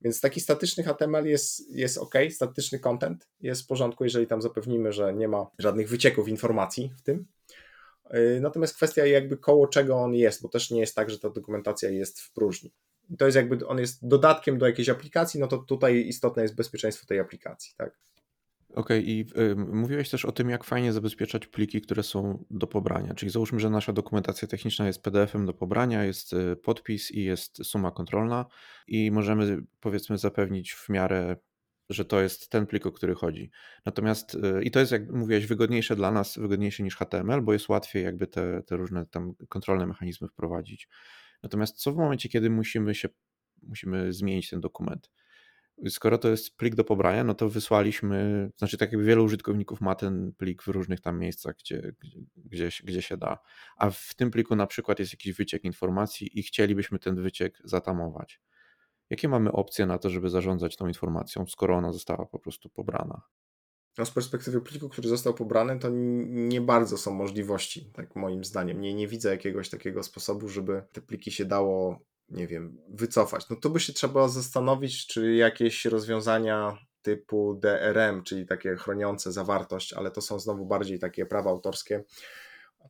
Więc 0.00 0.20
taki 0.20 0.40
statyczny 0.40 0.84
HTML 0.84 1.26
jest, 1.26 1.70
jest 1.70 1.98
ok, 1.98 2.14
statyczny 2.30 2.78
content 2.78 3.28
jest 3.40 3.62
w 3.62 3.66
porządku, 3.66 4.04
jeżeli 4.04 4.26
tam 4.26 4.42
zapewnimy, 4.42 4.92
że 4.92 5.14
nie 5.14 5.28
ma 5.28 5.46
żadnych 5.58 5.88
wycieków 5.88 6.28
informacji 6.28 6.92
w 6.98 7.02
tym. 7.02 7.26
Y, 8.14 8.40
natomiast 8.40 8.76
kwestia 8.76 9.06
jakby 9.06 9.36
koło 9.36 9.66
czego 9.66 9.96
on 9.96 10.14
jest, 10.14 10.42
bo 10.42 10.48
też 10.48 10.70
nie 10.70 10.80
jest 10.80 10.94
tak, 10.94 11.10
że 11.10 11.18
ta 11.18 11.30
dokumentacja 11.30 11.90
jest 11.90 12.20
w 12.20 12.32
próżni. 12.32 12.72
To 13.18 13.24
jest 13.24 13.36
jakby, 13.36 13.66
on 13.66 13.78
jest 13.78 14.08
dodatkiem 14.08 14.58
do 14.58 14.66
jakiejś 14.66 14.88
aplikacji, 14.88 15.40
no 15.40 15.46
to 15.46 15.58
tutaj 15.58 16.06
istotne 16.06 16.42
jest 16.42 16.54
bezpieczeństwo 16.54 17.06
tej 17.06 17.18
aplikacji, 17.20 17.74
tak? 17.76 17.98
Okej, 18.74 18.98
okay, 18.98 19.00
i 19.00 19.26
y, 19.52 19.56
mówiłeś 19.56 20.10
też 20.10 20.24
o 20.24 20.32
tym, 20.32 20.50
jak 20.50 20.64
fajnie 20.64 20.92
zabezpieczać 20.92 21.46
pliki, 21.46 21.80
które 21.80 22.02
są 22.02 22.44
do 22.50 22.66
pobrania. 22.66 23.14
Czyli 23.14 23.32
załóżmy, 23.32 23.60
że 23.60 23.70
nasza 23.70 23.92
dokumentacja 23.92 24.48
techniczna 24.48 24.86
jest 24.86 25.02
PDF-em 25.02 25.46
do 25.46 25.54
pobrania, 25.54 26.04
jest 26.04 26.32
y, 26.32 26.56
podpis 26.56 27.10
i 27.10 27.24
jest 27.24 27.64
suma 27.64 27.90
kontrolna, 27.90 28.46
i 28.86 29.10
możemy 29.10 29.62
powiedzmy 29.80 30.18
zapewnić 30.18 30.72
w 30.74 30.88
miarę 30.88 31.36
że 31.88 32.04
to 32.04 32.20
jest 32.20 32.48
ten 32.48 32.66
plik, 32.66 32.86
o 32.86 32.92
który 32.92 33.14
chodzi. 33.14 33.50
Natomiast 33.86 34.34
y, 34.34 34.62
i 34.62 34.70
to 34.70 34.80
jest, 34.80 34.92
jak 34.92 35.10
mówiłeś, 35.10 35.46
wygodniejsze 35.46 35.96
dla 35.96 36.10
nas, 36.10 36.38
wygodniejsze 36.38 36.82
niż 36.82 36.96
HTML, 36.96 37.42
bo 37.42 37.52
jest 37.52 37.68
łatwiej 37.68 38.04
jakby 38.04 38.26
te, 38.26 38.62
te 38.62 38.76
różne 38.76 39.06
tam 39.06 39.34
kontrolne 39.48 39.86
mechanizmy 39.86 40.28
wprowadzić. 40.28 40.88
Natomiast 41.42 41.76
co 41.76 41.92
w 41.92 41.96
momencie, 41.96 42.28
kiedy 42.28 42.50
musimy 42.50 42.94
się, 42.94 43.08
musimy 43.62 44.12
zmienić 44.12 44.50
ten 44.50 44.60
dokument? 44.60 45.10
Skoro 45.88 46.18
to 46.18 46.28
jest 46.28 46.56
plik 46.56 46.74
do 46.74 46.84
pobrania, 46.84 47.24
no 47.24 47.34
to 47.34 47.48
wysłaliśmy, 47.48 48.50
znaczy 48.56 48.78
tak 48.78 48.92
jakby 48.92 49.06
wielu 49.06 49.24
użytkowników 49.24 49.80
ma 49.80 49.94
ten 49.94 50.32
plik 50.32 50.62
w 50.62 50.68
różnych 50.68 51.00
tam 51.00 51.18
miejscach, 51.18 51.56
gdzie, 51.56 51.92
gdzie, 52.36 52.70
gdzie 52.84 53.02
się 53.02 53.16
da, 53.16 53.38
a 53.76 53.90
w 53.90 54.14
tym 54.16 54.30
pliku 54.30 54.56
na 54.56 54.66
przykład 54.66 54.98
jest 54.98 55.12
jakiś 55.12 55.32
wyciek 55.32 55.64
informacji 55.64 56.38
i 56.38 56.42
chcielibyśmy 56.42 56.98
ten 56.98 57.22
wyciek 57.22 57.58
zatamować. 57.64 58.40
Jakie 59.10 59.28
mamy 59.28 59.52
opcje 59.52 59.86
na 59.86 59.98
to, 59.98 60.10
żeby 60.10 60.30
zarządzać 60.30 60.76
tą 60.76 60.88
informacją, 60.88 61.46
skoro 61.46 61.76
ona 61.76 61.92
została 61.92 62.26
po 62.26 62.38
prostu 62.38 62.68
pobrana? 62.68 63.22
No 63.98 64.06
z 64.06 64.10
perspektywy 64.10 64.60
pliku, 64.60 64.88
który 64.88 65.08
został 65.08 65.34
pobrany, 65.34 65.78
to 65.78 65.88
nie 66.28 66.60
bardzo 66.60 66.98
są 66.98 67.14
możliwości, 67.14 67.90
tak 67.92 68.16
moim 68.16 68.44
zdaniem. 68.44 68.80
Nie, 68.80 68.94
nie 68.94 69.08
widzę 69.08 69.30
jakiegoś 69.30 69.70
takiego 69.70 70.02
sposobu, 70.02 70.48
żeby 70.48 70.82
te 70.92 71.00
pliki 71.00 71.32
się 71.32 71.44
dało, 71.44 71.98
nie 72.28 72.46
wiem, 72.46 72.78
wycofać. 72.88 73.48
No 73.50 73.56
to 73.56 73.70
by 73.70 73.80
się 73.80 73.92
trzeba 73.92 74.28
zastanowić, 74.28 75.06
czy 75.06 75.34
jakieś 75.34 75.84
rozwiązania 75.84 76.78
typu 77.02 77.54
DRM, 77.54 78.22
czyli 78.22 78.46
takie 78.46 78.76
chroniące 78.76 79.32
zawartość, 79.32 79.92
ale 79.92 80.10
to 80.10 80.20
są 80.20 80.38
znowu 80.38 80.66
bardziej 80.66 80.98
takie 80.98 81.26
prawa 81.26 81.50
autorskie. 81.50 82.04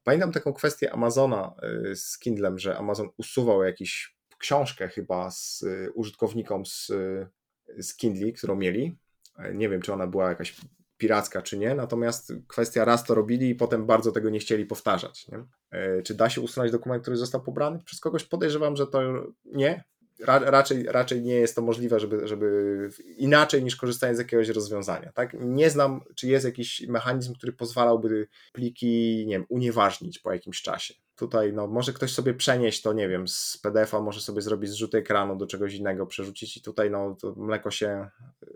Pamiętam 0.05 0.33
taką 0.33 0.53
kwestię 0.53 0.93
Amazona 0.93 1.55
y, 1.91 1.97
z 1.97 2.19
Kindlem, 2.19 2.59
że 2.59 2.79
Amazon 2.79 3.09
usuwał 3.17 3.63
jakiś 3.63 4.18
książkę 4.39 4.89
chyba 4.89 5.31
z 5.31 5.63
y, 5.63 5.93
użytkownikom 5.95 6.67
z, 6.67 6.91
y, 6.91 7.83
z 7.83 7.97
Kindle, 7.97 8.33
którą 8.33 8.57
mieli. 8.57 8.99
E, 9.39 9.55
nie 9.55 9.69
wiem, 9.69 9.83
czy 9.83 9.93
ona 9.93 10.07
była 10.07 10.29
jakaś 10.29 10.57
piracka, 10.97 11.43
czy 11.43 11.59
nie, 11.59 11.75
natomiast 11.75 12.33
kwestia 12.49 12.85
raz 12.85 13.05
to 13.05 13.15
robili 13.15 13.51
i 13.51 13.55
potem 13.55 13.87
bardzo 13.87 14.13
tego 14.13 14.31
nie 14.31 14.39
chcieli 14.39 14.67
powtarzać. 14.67 15.29
Nie? 15.29 15.45
E, 15.71 16.03
czy 16.03 16.15
da 16.15 16.31
się 16.31 16.41
usunąć 16.41 16.73
dokument, 16.73 17.03
który 17.03 17.17
został 17.17 17.43
pobrany? 17.43 17.79
Przez 17.85 18.01
kogoś 18.01 18.25
podejrzewam, 18.25 18.77
że 18.77 18.87
to 18.87 19.01
nie, 19.45 19.85
Ra, 20.19 20.39
raczej, 20.39 20.83
raczej 20.83 21.23
nie 21.23 21.35
jest 21.35 21.55
to 21.57 21.63
możliwe, 21.63 22.01
żeby, 22.01 22.29
żeby 22.29 22.91
inaczej 23.17 23.65
niż 23.65 23.77
korzystając 23.77 24.17
z 24.17 24.21
jakiegoś 24.21 24.49
rozwiązania. 24.49 25.13
Tak? 25.13 25.37
Nie 25.41 25.71
znam, 25.71 26.01
czy 26.15 26.29
jest 26.29 26.45
jakiś 26.45 26.87
mechanizm, 26.89 27.35
który 27.35 27.53
pozwalałby 27.53 28.29
pliki 28.53 29.25
nie 29.27 29.35
wiem, 29.35 29.47
unieważnić 29.49 30.19
po 30.19 30.33
jakimś 30.33 30.63
czasie. 30.63 30.95
Tutaj 31.17 31.53
no, 31.53 31.67
może 31.67 31.93
ktoś 31.93 32.13
sobie 32.13 32.35
przenieść 32.35 32.83
to, 32.83 32.93
nie 32.93 33.09
wiem, 33.09 33.29
z 33.29 33.59
PDF-a, 33.63 34.01
może 34.01 34.21
sobie 34.21 34.43
zrobić 34.43 34.71
zrzut 34.71 34.95
ekranu 34.95 35.37
do 35.37 35.47
czegoś 35.47 35.75
innego, 35.75 36.07
przerzucić 36.07 36.57
i 36.57 36.63
tutaj 36.63 36.91
no, 36.91 37.17
to 37.21 37.35
mleko 37.37 37.71
się 37.71 38.11
y, 38.43 38.49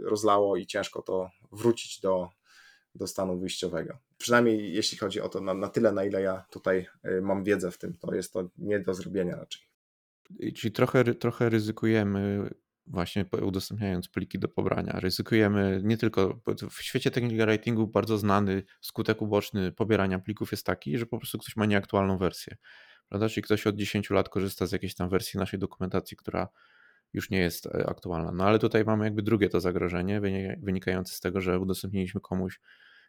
rozlało 0.00 0.56
i 0.56 0.66
ciężko 0.66 1.02
to 1.02 1.30
wrócić 1.52 2.00
do, 2.00 2.28
do 2.94 3.06
stanu 3.06 3.38
wyjściowego. 3.38 3.98
Przynajmniej 4.18 4.74
jeśli 4.74 4.98
chodzi 4.98 5.20
o 5.20 5.28
to, 5.28 5.40
na, 5.40 5.54
na 5.54 5.68
tyle, 5.68 5.92
na 5.92 6.04
ile 6.04 6.22
ja 6.22 6.44
tutaj 6.50 6.86
y, 7.04 7.22
mam 7.22 7.44
wiedzę 7.44 7.70
w 7.70 7.78
tym, 7.78 7.94
to 7.94 8.14
jest 8.14 8.32
to 8.32 8.48
nie 8.58 8.80
do 8.80 8.94
zrobienia 8.94 9.36
raczej. 9.36 9.62
Czyli 10.54 10.72
trochę, 10.72 11.14
trochę 11.14 11.48
ryzykujemy 11.48 12.50
właśnie 12.86 13.24
udostępniając 13.42 14.08
pliki 14.08 14.38
do 14.38 14.48
pobrania. 14.48 15.00
Ryzykujemy 15.00 15.80
nie 15.84 15.96
tylko, 15.96 16.40
w 16.70 16.82
świecie 16.82 17.10
technical 17.10 17.46
writingu 17.46 17.86
bardzo 17.86 18.18
znany 18.18 18.62
skutek 18.80 19.22
uboczny 19.22 19.72
pobierania 19.72 20.18
plików 20.18 20.52
jest 20.52 20.66
taki, 20.66 20.98
że 20.98 21.06
po 21.06 21.18
prostu 21.18 21.38
ktoś 21.38 21.56
ma 21.56 21.66
nieaktualną 21.66 22.18
wersję. 22.18 22.56
Prawda? 23.08 23.28
Czyli 23.28 23.42
ktoś 23.42 23.66
od 23.66 23.76
10 23.76 24.10
lat 24.10 24.28
korzysta 24.28 24.66
z 24.66 24.72
jakiejś 24.72 24.94
tam 24.94 25.08
wersji 25.08 25.38
naszej 25.38 25.58
dokumentacji, 25.58 26.16
która 26.16 26.48
już 27.12 27.30
nie 27.30 27.38
jest 27.38 27.66
e, 27.66 27.86
aktualna. 27.86 28.32
No 28.32 28.44
ale 28.44 28.58
tutaj 28.58 28.84
mamy 28.84 29.04
jakby 29.04 29.22
drugie 29.22 29.48
to 29.48 29.60
zagrożenie 29.60 30.20
wynikające 30.58 31.14
z 31.14 31.20
tego, 31.20 31.40
że 31.40 31.60
udostępniliśmy 31.60 32.20
komuś 32.20 32.60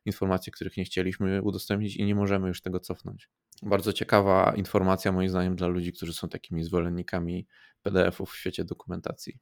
informacje, 0.08 0.52
których 0.52 0.78
nie 0.78 0.86
chcieliśmy 0.86 1.42
udostępnić 1.42 1.96
i 1.96 2.06
nie 2.06 2.16
możemy 2.16 2.48
już 2.48 2.62
tego 2.62 2.80
cofnąć. 2.80 3.30
Bardzo 3.64 3.94
ciekawa 3.94 4.54
informacja 4.56 5.12
moim 5.12 5.30
zdaniem 5.30 5.56
dla 5.56 5.68
ludzi, 5.68 5.94
którzy 5.94 6.14
są 6.14 6.30
takimi 6.30 6.64
zwolennikami 6.64 7.48
PDF-ów 7.82 8.32
w 8.32 8.38
świecie 8.38 8.66
dokumentacji 8.66 9.40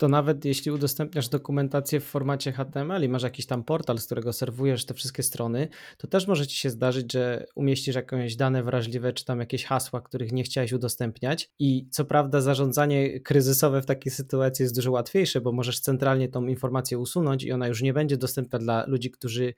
to 0.00 0.08
nawet 0.08 0.44
jeśli 0.44 0.70
udostępniasz 0.70 1.28
dokumentację 1.28 2.00
w 2.00 2.04
formacie 2.04 2.52
HTML 2.52 3.04
i 3.04 3.08
masz 3.08 3.22
jakiś 3.22 3.46
tam 3.46 3.64
portal, 3.64 3.98
z 3.98 4.06
którego 4.06 4.32
serwujesz 4.32 4.84
te 4.84 4.94
wszystkie 4.94 5.22
strony, 5.22 5.68
to 5.98 6.06
też 6.06 6.26
może 6.26 6.46
ci 6.46 6.56
się 6.56 6.70
zdarzyć, 6.70 7.12
że 7.12 7.46
umieścisz 7.54 7.94
jakieś 7.94 8.36
dane 8.36 8.62
wrażliwe, 8.62 9.12
czy 9.12 9.24
tam 9.24 9.40
jakieś 9.40 9.64
hasła, 9.64 10.00
których 10.00 10.32
nie 10.32 10.42
chciałeś 10.42 10.72
udostępniać. 10.72 11.50
I 11.58 11.88
co 11.90 12.04
prawda, 12.04 12.40
zarządzanie 12.40 13.20
kryzysowe 13.20 13.82
w 13.82 13.86
takiej 13.86 14.12
sytuacji 14.12 14.62
jest 14.62 14.74
dużo 14.74 14.90
łatwiejsze, 14.90 15.40
bo 15.40 15.52
możesz 15.52 15.80
centralnie 15.80 16.28
tą 16.28 16.46
informację 16.46 16.98
usunąć 16.98 17.44
i 17.44 17.52
ona 17.52 17.68
już 17.68 17.82
nie 17.82 17.92
będzie 17.92 18.16
dostępna 18.16 18.58
dla 18.58 18.84
ludzi, 18.86 19.10
którzy 19.10 19.54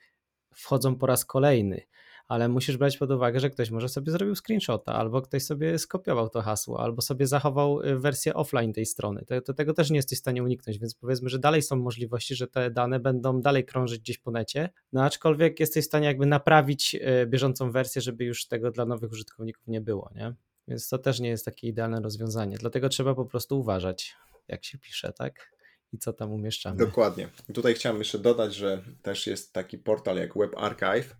wchodzą 0.55 0.96
po 0.96 1.07
raz 1.07 1.24
kolejny 1.24 1.83
ale 2.28 2.48
musisz 2.48 2.76
brać 2.76 2.96
pod 2.96 3.11
uwagę, 3.11 3.40
że 3.40 3.50
ktoś 3.50 3.70
może 3.70 3.88
sobie 3.88 4.12
zrobił 4.12 4.35
screenshota, 4.35 4.94
albo 4.94 5.22
ktoś 5.22 5.44
sobie 5.44 5.78
skopiował 5.78 6.28
to 6.28 6.42
hasło, 6.42 6.80
albo 6.80 7.02
sobie 7.02 7.26
zachował 7.26 7.80
y, 7.80 7.98
wersję 7.98 8.35
offline 8.35 8.72
tej 8.72 8.87
strony. 8.87 9.24
To, 9.26 9.40
to, 9.40 9.54
tego 9.54 9.74
też 9.74 9.90
nie 9.90 9.96
jesteś 9.96 10.18
w 10.18 10.20
stanie 10.20 10.42
uniknąć, 10.42 10.78
więc 10.78 10.94
powiedzmy, 10.94 11.28
że 11.28 11.38
dalej 11.38 11.62
są 11.62 11.76
możliwości, 11.76 12.35
że 12.35 12.46
te 12.46 12.70
dane 12.70 13.00
będą 13.00 13.40
dalej 13.40 13.64
krążyć 13.64 14.00
gdzieś 14.00 14.18
po 14.18 14.30
necie, 14.30 14.68
no 14.92 15.04
aczkolwiek 15.04 15.61
jesteś 15.61 15.85
w 15.85 15.87
stanie 15.87 16.06
jakby 16.06 16.26
naprawić 16.26 16.94
y, 16.94 17.26
bieżącą 17.26 17.70
wersję, 17.70 18.02
żeby 18.02 18.24
już 18.24 18.46
tego 18.46 18.70
dla 18.70 18.85
nowych 18.85 19.12
użytkowników 19.12 19.66
nie 19.66 19.80
było, 19.80 20.11
nie? 20.14 20.35
Więc 20.68 20.88
to 20.88 20.98
też 20.98 21.20
nie 21.20 21.28
jest 21.28 21.44
takie 21.44 21.68
idealne 21.68 22.00
rozwiązanie. 22.00 22.58
Dlatego 22.58 22.88
trzeba 22.88 23.14
po 23.14 23.24
prostu 23.24 23.61
uważać, 23.61 24.16
jak 24.48 24.64
się 24.64 24.78
pisze, 24.78 25.12
tak? 25.12 25.52
I 25.92 25.98
co 25.98 26.12
tam 26.12 26.32
umieszczamy. 26.32 26.76
Dokładnie. 26.76 27.28
Tutaj 27.54 27.74
chciałem 27.74 27.98
jeszcze 27.98 28.18
dodać, 28.18 28.54
że 28.54 28.82
też 29.02 29.26
jest 29.26 29.52
taki 29.52 29.78
portal 29.78 30.16
jak 30.16 30.35
Web 30.38 30.52
Archive, 30.56 31.16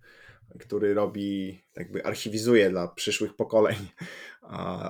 który 0.61 0.94
robi, 0.94 1.61
jakby 1.76 2.05
archiwizuje 2.05 2.70
dla 2.70 2.88
przyszłych 2.88 3.37
pokoleń 3.37 3.76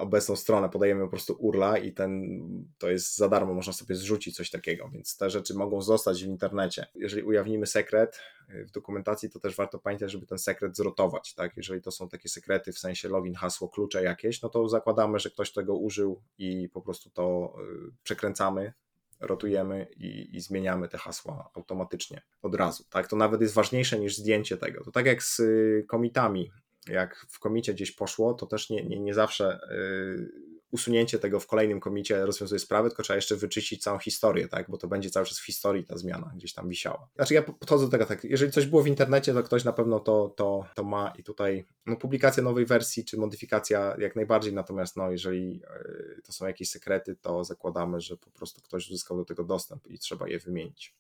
obecną 0.00 0.36
stronę, 0.36 0.68
podajemy 0.68 1.04
po 1.04 1.08
prostu 1.08 1.36
URLA 1.38 1.78
i 1.78 1.92
ten, 1.92 2.40
to 2.78 2.90
jest 2.90 3.16
za 3.16 3.28
darmo, 3.28 3.54
można 3.54 3.72
sobie 3.72 3.94
zrzucić 3.94 4.36
coś 4.36 4.50
takiego, 4.50 4.88
więc 4.88 5.16
te 5.16 5.30
rzeczy 5.30 5.54
mogą 5.54 5.82
zostać 5.82 6.24
w 6.24 6.26
internecie. 6.26 6.86
Jeżeli 6.94 7.22
ujawnimy 7.22 7.66
sekret 7.66 8.20
y, 8.50 8.64
w 8.64 8.70
dokumentacji, 8.70 9.30
to 9.30 9.40
też 9.40 9.56
warto 9.56 9.78
pamiętać, 9.78 10.12
żeby 10.12 10.26
ten 10.26 10.38
sekret 10.38 10.76
zrotować, 10.76 11.34
tak? 11.34 11.56
Jeżeli 11.56 11.82
to 11.82 11.90
są 11.90 12.08
takie 12.08 12.28
sekrety 12.28 12.72
w 12.72 12.78
sensie 12.78 13.08
login, 13.08 13.34
hasło, 13.34 13.68
klucze 13.68 14.02
jakieś, 14.02 14.42
no 14.42 14.48
to 14.48 14.68
zakładamy, 14.68 15.18
że 15.18 15.30
ktoś 15.30 15.52
tego 15.52 15.76
użył 15.76 16.22
i 16.38 16.68
po 16.68 16.80
prostu 16.80 17.10
to 17.10 17.54
y, 17.88 17.92
przekręcamy 18.02 18.72
rotujemy 19.22 19.86
i, 19.96 20.36
i, 20.36 20.40
zmieniamy 20.40 20.88
te 20.88 20.98
hasła 20.98 21.50
automatycznie 21.54 22.22
od 22.42 22.54
razu. 22.54 22.84
Tak, 22.90 23.08
to 23.08 23.16
nawet 23.16 23.40
jest 23.40 23.54
ważniejsze 23.54 23.98
niż 23.98 24.16
zdjęcie 24.16 24.56
tego. 24.56 24.84
To 24.84 24.90
tak 24.90 25.06
jak 25.06 25.22
z 25.22 25.40
y, 25.40 25.84
komitami. 25.88 26.50
Jak 26.88 27.26
w 27.28 27.38
komicie 27.38 27.74
gdzieś 27.74 27.92
poszło, 27.92 28.34
to 28.34 28.46
też 28.46 28.70
nie, 28.70 28.84
nie, 28.84 29.00
nie 29.00 29.14
zawsze 29.14 29.60
yy, 29.70 30.51
usunięcie 30.72 31.18
tego 31.18 31.40
w 31.40 31.46
kolejnym 31.46 31.80
komicie 31.80 32.26
rozwiązuje 32.26 32.58
sprawę, 32.58 32.88
tylko 32.88 33.02
trzeba 33.02 33.16
jeszcze 33.16 33.36
wyczyścić 33.36 33.82
całą 33.82 33.98
historię, 33.98 34.48
tak? 34.48 34.70
Bo 34.70 34.78
to 34.78 34.88
będzie 34.88 35.10
cały 35.10 35.26
czas 35.26 35.38
w 35.38 35.46
historii 35.46 35.84
ta 35.84 35.98
zmiana 35.98 36.32
gdzieś 36.36 36.52
tam 36.52 36.68
wisiała. 36.68 37.08
Znaczy 37.14 37.34
ja 37.34 37.42
podchodzę 37.42 37.84
do 37.84 37.90
tego 37.90 38.06
tak, 38.06 38.24
jeżeli 38.24 38.52
coś 38.52 38.66
było 38.66 38.82
w 38.82 38.86
internecie, 38.86 39.34
to 39.34 39.42
ktoś 39.42 39.64
na 39.64 39.72
pewno 39.72 40.00
to, 40.00 40.28
to, 40.36 40.66
to 40.74 40.84
ma 40.84 41.12
i 41.18 41.22
tutaj 41.22 41.66
no, 41.86 41.96
publikacja 41.96 42.42
nowej 42.42 42.66
wersji 42.66 43.04
czy 43.04 43.16
modyfikacja 43.16 43.96
jak 43.98 44.16
najbardziej, 44.16 44.52
natomiast 44.52 44.96
no, 44.96 45.10
jeżeli 45.10 45.58
yy, 45.58 46.22
to 46.24 46.32
są 46.32 46.46
jakieś 46.46 46.70
sekrety, 46.70 47.16
to 47.16 47.44
zakładamy, 47.44 48.00
że 48.00 48.16
po 48.16 48.30
prostu 48.30 48.62
ktoś 48.62 48.88
uzyskał 48.88 49.16
do 49.16 49.24
tego 49.24 49.44
dostęp 49.44 49.86
i 49.86 49.98
trzeba 49.98 50.28
je 50.28 50.38
wymienić. 50.38 50.94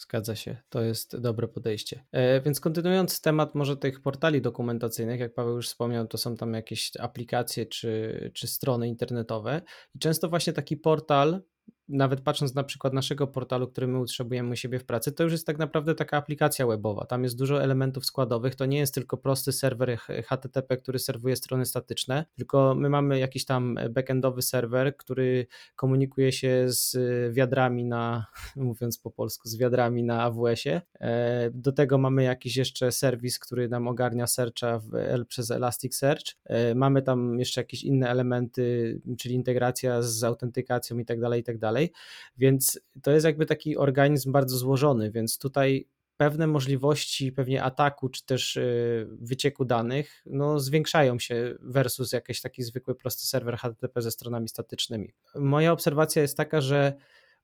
Zgadza 0.00 0.36
się, 0.36 0.56
to 0.68 0.82
jest 0.82 1.20
dobre 1.20 1.48
podejście. 1.48 2.04
E, 2.12 2.40
więc 2.40 2.60
kontynuując 2.60 3.20
temat 3.20 3.54
może 3.54 3.76
tych 3.76 4.02
portali 4.02 4.42
dokumentacyjnych, 4.42 5.20
jak 5.20 5.34
Paweł 5.34 5.56
już 5.56 5.68
wspomniał, 5.68 6.06
to 6.06 6.18
są 6.18 6.36
tam 6.36 6.54
jakieś 6.54 6.92
aplikacje 7.00 7.66
czy, 7.66 8.30
czy 8.34 8.46
strony 8.46 8.88
internetowe 8.88 9.62
i 9.94 9.98
często 9.98 10.28
właśnie 10.28 10.52
taki 10.52 10.76
portal 10.76 11.42
nawet 11.90 12.20
patrząc 12.20 12.54
na 12.54 12.64
przykład 12.64 12.92
naszego 12.92 13.26
portalu, 13.26 13.68
który 13.68 13.86
my 13.86 13.98
utrzymujemy 13.98 14.50
u 14.50 14.56
siebie 14.56 14.78
w 14.78 14.84
pracy, 14.84 15.12
to 15.12 15.22
już 15.22 15.32
jest 15.32 15.46
tak 15.46 15.58
naprawdę 15.58 15.94
taka 15.94 16.16
aplikacja 16.16 16.66
webowa. 16.66 17.06
Tam 17.06 17.24
jest 17.24 17.38
dużo 17.38 17.62
elementów 17.62 18.06
składowych. 18.06 18.54
To 18.54 18.66
nie 18.66 18.78
jest 18.78 18.94
tylko 18.94 19.16
prosty 19.16 19.52
serwer 19.52 19.98
HTTP, 19.98 20.76
który 20.76 20.98
serwuje 20.98 21.36
strony 21.36 21.66
statyczne, 21.66 22.24
tylko 22.36 22.74
my 22.74 22.90
mamy 22.90 23.18
jakiś 23.18 23.44
tam 23.44 23.78
backendowy 23.90 24.42
serwer, 24.42 24.96
który 24.96 25.46
komunikuje 25.76 26.32
się 26.32 26.64
z 26.68 26.96
wiadrami 27.34 27.84
na, 27.84 28.26
mówiąc 28.56 28.98
po 28.98 29.10
polsku, 29.10 29.48
z 29.48 29.56
wiadrami 29.56 30.02
na 30.02 30.22
AWS-ie. 30.22 30.82
E, 31.00 31.50
do 31.54 31.72
tego 31.72 31.98
mamy 31.98 32.22
jakiś 32.22 32.56
jeszcze 32.56 32.92
serwis, 32.92 33.38
który 33.38 33.68
nam 33.68 33.88
ogarnia 33.88 34.26
searcha 34.26 34.78
w, 34.78 34.90
przez 35.28 35.50
Elasticsearch. 35.50 36.36
E, 36.44 36.74
mamy 36.74 37.02
tam 37.02 37.38
jeszcze 37.38 37.60
jakieś 37.60 37.84
inne 37.84 38.10
elementy, 38.10 39.00
czyli 39.18 39.34
integracja 39.34 40.02
z 40.02 40.24
autentykacją 40.24 40.98
i 40.98 41.04
tak 41.04 41.20
dalej, 41.20 41.40
i 41.40 41.44
tak 41.44 41.58
dalej 41.58 41.79
dalej. 41.80 41.92
Więc 42.36 42.80
to 43.02 43.10
jest 43.10 43.26
jakby 43.26 43.46
taki 43.46 43.76
organizm 43.76 44.32
bardzo 44.32 44.56
złożony, 44.56 45.10
więc 45.10 45.38
tutaj 45.38 45.88
pewne 46.16 46.46
możliwości 46.46 47.32
pewnie 47.32 47.62
ataku 47.62 48.08
czy 48.08 48.26
też 48.26 48.56
y, 48.56 49.08
wycieku 49.20 49.64
danych 49.64 50.22
no, 50.26 50.60
zwiększają 50.60 51.18
się 51.18 51.54
versus 51.60 52.12
jakiś 52.12 52.40
taki 52.40 52.62
zwykły 52.62 52.94
prosty 52.94 53.26
serwer 53.26 53.56
HTTP 53.56 54.02
ze 54.02 54.10
stronami 54.10 54.48
statycznymi. 54.48 55.14
Moja 55.34 55.72
obserwacja 55.72 56.22
jest 56.22 56.36
taka, 56.36 56.60
że 56.60 56.94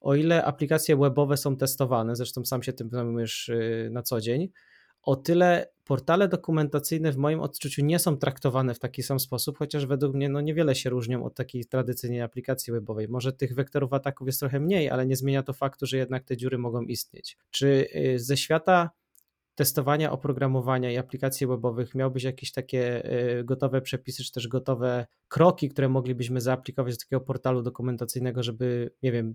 o 0.01 0.15
ile 0.15 0.45
aplikacje 0.45 0.97
webowe 0.97 1.37
są 1.37 1.57
testowane, 1.57 2.17
zresztą 2.17 2.45
sam 2.45 2.63
się 2.63 2.73
tym 2.73 2.91
zajmujesz 2.91 3.49
y, 3.49 3.89
na 3.93 4.03
co 4.03 4.21
dzień, 4.21 4.49
o 5.07 5.17
tyle 5.17 5.67
portale 5.85 6.29
dokumentacyjne 6.29 7.13
w 7.13 7.17
moim 7.17 7.41
odczuciu 7.41 7.85
nie 7.85 7.99
są 7.99 8.17
traktowane 8.17 8.75
w 8.75 8.79
taki 8.79 9.03
sam 9.03 9.21
sposób, 9.21 9.59
chociaż 9.59 9.87
według 9.87 10.15
mnie 10.15 10.29
no 10.29 10.41
niewiele 10.41 10.75
się 10.75 10.91
różnią 10.91 11.25
od 11.25 11.35
takiej 11.35 11.65
tradycyjnej 11.65 12.23
aplikacji 12.23 12.73
webowej. 12.73 13.09
Może 13.09 13.33
tych 13.33 13.55
wektorów 13.55 13.93
ataków 13.93 14.27
jest 14.27 14.41
trochę 14.41 14.61
mniej, 14.61 14.91
ale 14.91 15.07
nie 15.07 15.17
zmienia 15.17 15.43
to 15.43 15.53
faktu, 15.53 15.87
że 15.87 15.97
jednak 15.97 16.25
te 16.25 16.37
dziury 16.37 16.59
mogą 16.59 16.83
istnieć. 16.83 17.39
Czy 17.51 17.89
y, 18.15 18.19
ze 18.19 18.37
świata 18.37 18.91
testowania 19.55 20.13
oprogramowania 20.13 20.93
i 20.93 20.97
aplikacji 20.97 21.47
webowych 21.47 21.95
miałbyś 21.95 22.23
jakieś 22.23 22.53
takie 22.53 23.13
y, 23.39 23.45
gotowe 23.45 23.81
przepisy, 23.81 24.25
czy 24.25 24.33
też 24.33 24.49
gotowe 24.49 25.07
kroki, 25.29 25.69
które 25.69 25.89
moglibyśmy 25.89 26.41
zaaplikować 26.41 26.95
do 26.95 27.01
takiego 27.01 27.21
portalu 27.21 27.63
dokumentacyjnego, 27.63 28.43
żeby, 28.43 28.91
nie 29.03 29.13
wiem, 29.13 29.35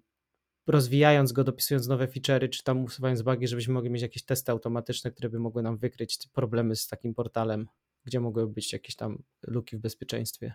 rozwijając 0.68 1.32
go, 1.32 1.44
dopisując 1.44 1.88
nowe 1.88 2.08
feature'y, 2.08 2.50
czy 2.50 2.64
tam 2.64 2.84
usuwając 2.84 3.22
bugi, 3.22 3.48
żebyśmy 3.48 3.74
mogli 3.74 3.90
mieć 3.90 4.02
jakieś 4.02 4.26
testy 4.26 4.52
automatyczne, 4.52 5.12
które 5.12 5.30
by 5.30 5.40
mogły 5.40 5.64
nam 5.64 5.78
wykryć 5.78 6.18
problemy 6.34 6.76
z 6.76 6.88
takim 6.88 7.14
portalem, 7.14 7.68
gdzie 8.06 8.20
mogłyby 8.20 8.54
być 8.54 8.74
jakieś 8.74 8.96
tam 8.96 9.24
luki 9.48 9.78
w 9.78 9.80
bezpieczeństwie. 9.80 10.54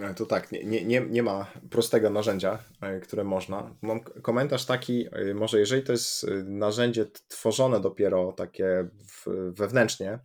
E, 0.00 0.14
to 0.14 0.26
tak, 0.26 0.52
nie, 0.52 0.84
nie, 0.84 1.00
nie 1.00 1.22
ma 1.22 1.52
prostego 1.70 2.10
narzędzia, 2.10 2.58
e, 2.80 3.00
które 3.00 3.24
można. 3.24 3.76
Mam 3.82 4.00
komentarz 4.00 4.64
taki, 4.64 5.06
e, 5.12 5.34
może 5.34 5.58
jeżeli 5.58 5.82
to 5.82 5.92
jest 5.92 6.26
narzędzie 6.44 7.06
tworzone 7.28 7.80
dopiero 7.80 8.32
takie 8.32 8.88
wewnętrznie, 9.52 10.18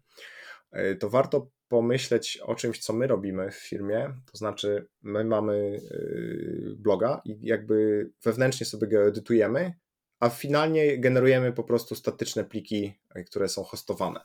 to 0.99 1.09
warto 1.09 1.47
pomyśleć 1.69 2.37
o 2.37 2.55
czymś, 2.55 2.79
co 2.79 2.93
my 2.93 3.07
robimy 3.07 3.51
w 3.51 3.55
firmie. 3.55 4.13
To 4.31 4.37
znaczy, 4.37 4.87
my 5.01 5.23
mamy 5.23 5.53
y, 5.91 6.75
bloga 6.77 7.21
i 7.25 7.37
jakby 7.41 8.09
wewnętrznie 8.23 8.65
sobie 8.65 8.87
go 8.87 9.07
edytujemy, 9.07 9.73
a 10.19 10.29
finalnie 10.29 10.97
generujemy 10.97 11.53
po 11.53 11.63
prostu 11.63 11.95
statyczne 11.95 12.43
pliki, 12.43 12.93
y, 13.17 13.23
które 13.23 13.49
są 13.49 13.63
hostowane. 13.63 14.19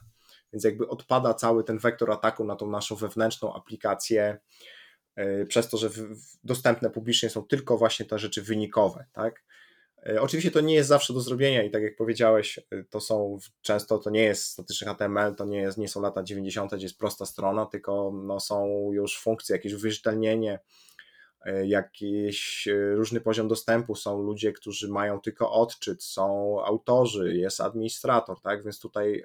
Więc 0.53 0.63
jakby 0.63 0.87
odpada 0.87 1.33
cały 1.33 1.63
ten 1.63 1.77
wektor 1.77 2.11
ataku 2.11 2.43
na 2.43 2.55
tą 2.55 2.69
naszą 2.69 2.95
wewnętrzną 2.95 3.53
aplikację, 3.53 4.37
y, 5.19 5.45
przez 5.45 5.69
to, 5.69 5.77
że 5.77 5.89
dostępne 6.43 6.89
publicznie 6.89 7.29
są 7.29 7.43
tylko 7.43 7.77
właśnie 7.77 8.05
te 8.05 8.19
rzeczy 8.19 8.41
wynikowe, 8.41 9.05
tak? 9.13 9.43
E, 10.09 10.21
oczywiście 10.21 10.51
to 10.51 10.61
nie 10.61 10.75
jest 10.75 10.89
zawsze 10.89 11.13
do 11.13 11.21
zrobienia 11.21 11.63
i 11.63 11.71
tak 11.71 11.83
jak 11.83 11.95
powiedziałeś, 11.95 12.59
e, 12.59 12.83
to 12.83 12.99
są 12.99 13.37
często 13.61 13.97
to 13.97 14.09
nie 14.09 14.23
jest 14.23 14.45
statyczny 14.45 14.87
HTML, 14.87 15.35
to 15.35 15.45
nie, 15.45 15.59
jest, 15.59 15.77
nie 15.77 15.87
są 15.87 16.01
lata 16.01 16.23
90., 16.23 16.75
gdzie 16.75 16.85
jest 16.85 16.97
prosta 16.97 17.25
strona, 17.25 17.65
tylko 17.65 18.11
no, 18.23 18.39
są 18.39 18.89
już 18.91 19.19
funkcje, 19.19 19.55
jakieś 19.55 19.73
uwierzytelnienie, 19.73 20.59
e, 21.45 21.67
jakiś 21.67 22.67
różny 22.93 23.21
poziom 23.21 23.47
dostępu, 23.47 23.95
są 23.95 24.21
ludzie, 24.21 24.53
którzy 24.53 24.89
mają 24.89 25.19
tylko 25.19 25.51
odczyt, 25.51 26.03
są 26.03 26.57
autorzy, 26.65 27.35
jest 27.35 27.61
administrator, 27.61 28.41
tak? 28.41 28.63
Więc 28.63 28.79
tutaj 28.79 29.23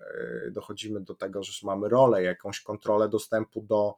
dochodzimy 0.51 1.01
do 1.01 1.14
tego, 1.14 1.43
że 1.43 1.53
mamy 1.62 1.88
rolę, 1.88 2.22
jakąś 2.22 2.61
kontrolę 2.61 3.09
dostępu 3.09 3.62
do 3.62 3.95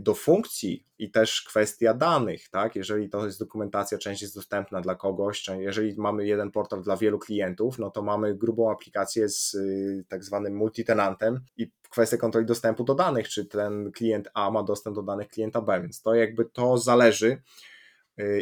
do 0.00 0.14
funkcji 0.14 0.86
i 0.98 1.10
też 1.10 1.42
kwestia 1.42 1.94
danych, 1.94 2.48
tak? 2.48 2.76
Jeżeli 2.76 3.08
to 3.08 3.26
jest 3.26 3.38
dokumentacja, 3.38 3.98
część 3.98 4.22
jest 4.22 4.34
dostępna 4.34 4.80
dla 4.80 4.94
kogoś, 4.94 5.46
jeżeli 5.58 5.94
mamy 5.96 6.26
jeden 6.26 6.50
portal 6.50 6.82
dla 6.82 6.96
wielu 6.96 7.18
klientów, 7.18 7.78
no 7.78 7.90
to 7.90 8.02
mamy 8.02 8.34
grubą 8.34 8.70
aplikację 8.70 9.28
z 9.28 9.56
tak 10.08 10.24
zwanym 10.24 10.56
multitenantem 10.56 11.40
i 11.56 11.72
kwestia 11.90 12.16
kontroli 12.16 12.46
dostępu 12.46 12.84
do 12.84 12.94
danych, 12.94 13.28
czy 13.28 13.46
ten 13.46 13.92
klient 13.92 14.28
A 14.34 14.50
ma 14.50 14.62
dostęp 14.62 14.96
do 14.96 15.02
danych 15.02 15.28
klienta 15.28 15.60
B, 15.60 15.80
więc 15.80 16.02
to 16.02 16.14
jakby 16.14 16.44
to 16.44 16.78
zależy. 16.78 17.42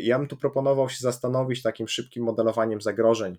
Ja 0.01 0.19
bym 0.19 0.29
tu 0.29 0.37
proponował 0.37 0.89
się 0.89 0.99
zastanowić 1.01 1.63
takim 1.63 1.89
szybkim 1.89 2.25
modelowaniem 2.25 2.81
zagrożeń 2.81 3.39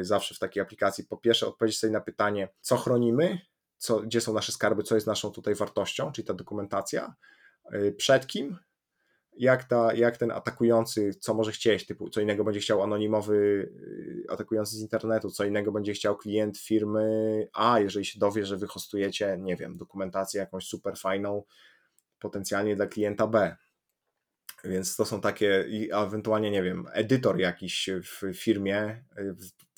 zawsze 0.00 0.34
w 0.34 0.38
takiej 0.38 0.62
aplikacji. 0.62 1.04
Po 1.04 1.16
pierwsze 1.16 1.46
odpowiedzieć 1.46 1.78
sobie 1.78 1.92
na 1.92 2.00
pytanie, 2.00 2.48
co 2.60 2.76
chronimy, 2.76 3.38
co, 3.78 4.00
gdzie 4.00 4.20
są 4.20 4.32
nasze 4.32 4.52
skarby, 4.52 4.82
co 4.82 4.94
jest 4.94 5.06
naszą 5.06 5.30
tutaj 5.30 5.54
wartością, 5.54 6.12
czyli 6.12 6.26
ta 6.26 6.34
dokumentacja, 6.34 7.14
y, 7.74 7.94
przed 7.98 8.26
kim, 8.26 8.56
jak, 9.38 9.64
ta, 9.64 9.94
jak 9.94 10.16
ten 10.16 10.30
atakujący, 10.30 11.14
co 11.20 11.34
może 11.34 11.52
chcieć, 11.52 11.86
typu 11.86 12.10
co 12.10 12.20
innego 12.20 12.44
będzie 12.44 12.60
chciał 12.60 12.82
anonimowy 12.82 13.34
y, 13.34 14.24
atakujący 14.28 14.76
z 14.76 14.80
internetu, 14.80 15.30
co 15.30 15.44
innego 15.44 15.72
będzie 15.72 15.92
chciał 15.92 16.16
klient 16.16 16.58
firmy 16.58 17.48
A, 17.52 17.80
jeżeli 17.80 18.04
się 18.04 18.18
dowie, 18.18 18.46
że 18.46 18.56
wy 18.56 18.66
hostujecie, 18.66 19.36
nie 19.40 19.56
wiem, 19.56 19.76
dokumentację 19.76 20.40
jakąś 20.40 20.66
super 20.66 20.96
fajną, 20.96 21.42
potencjalnie 22.18 22.76
dla 22.76 22.86
klienta 22.86 23.26
B. 23.26 23.56
Więc 24.64 24.96
to 24.96 25.04
są 25.04 25.20
takie, 25.20 25.68
ewentualnie, 25.92 26.50
nie 26.50 26.62
wiem, 26.62 26.86
edytor 26.92 27.38
jakiś 27.38 27.90
w 28.02 28.34
firmie, 28.34 29.04
y, 29.18 29.34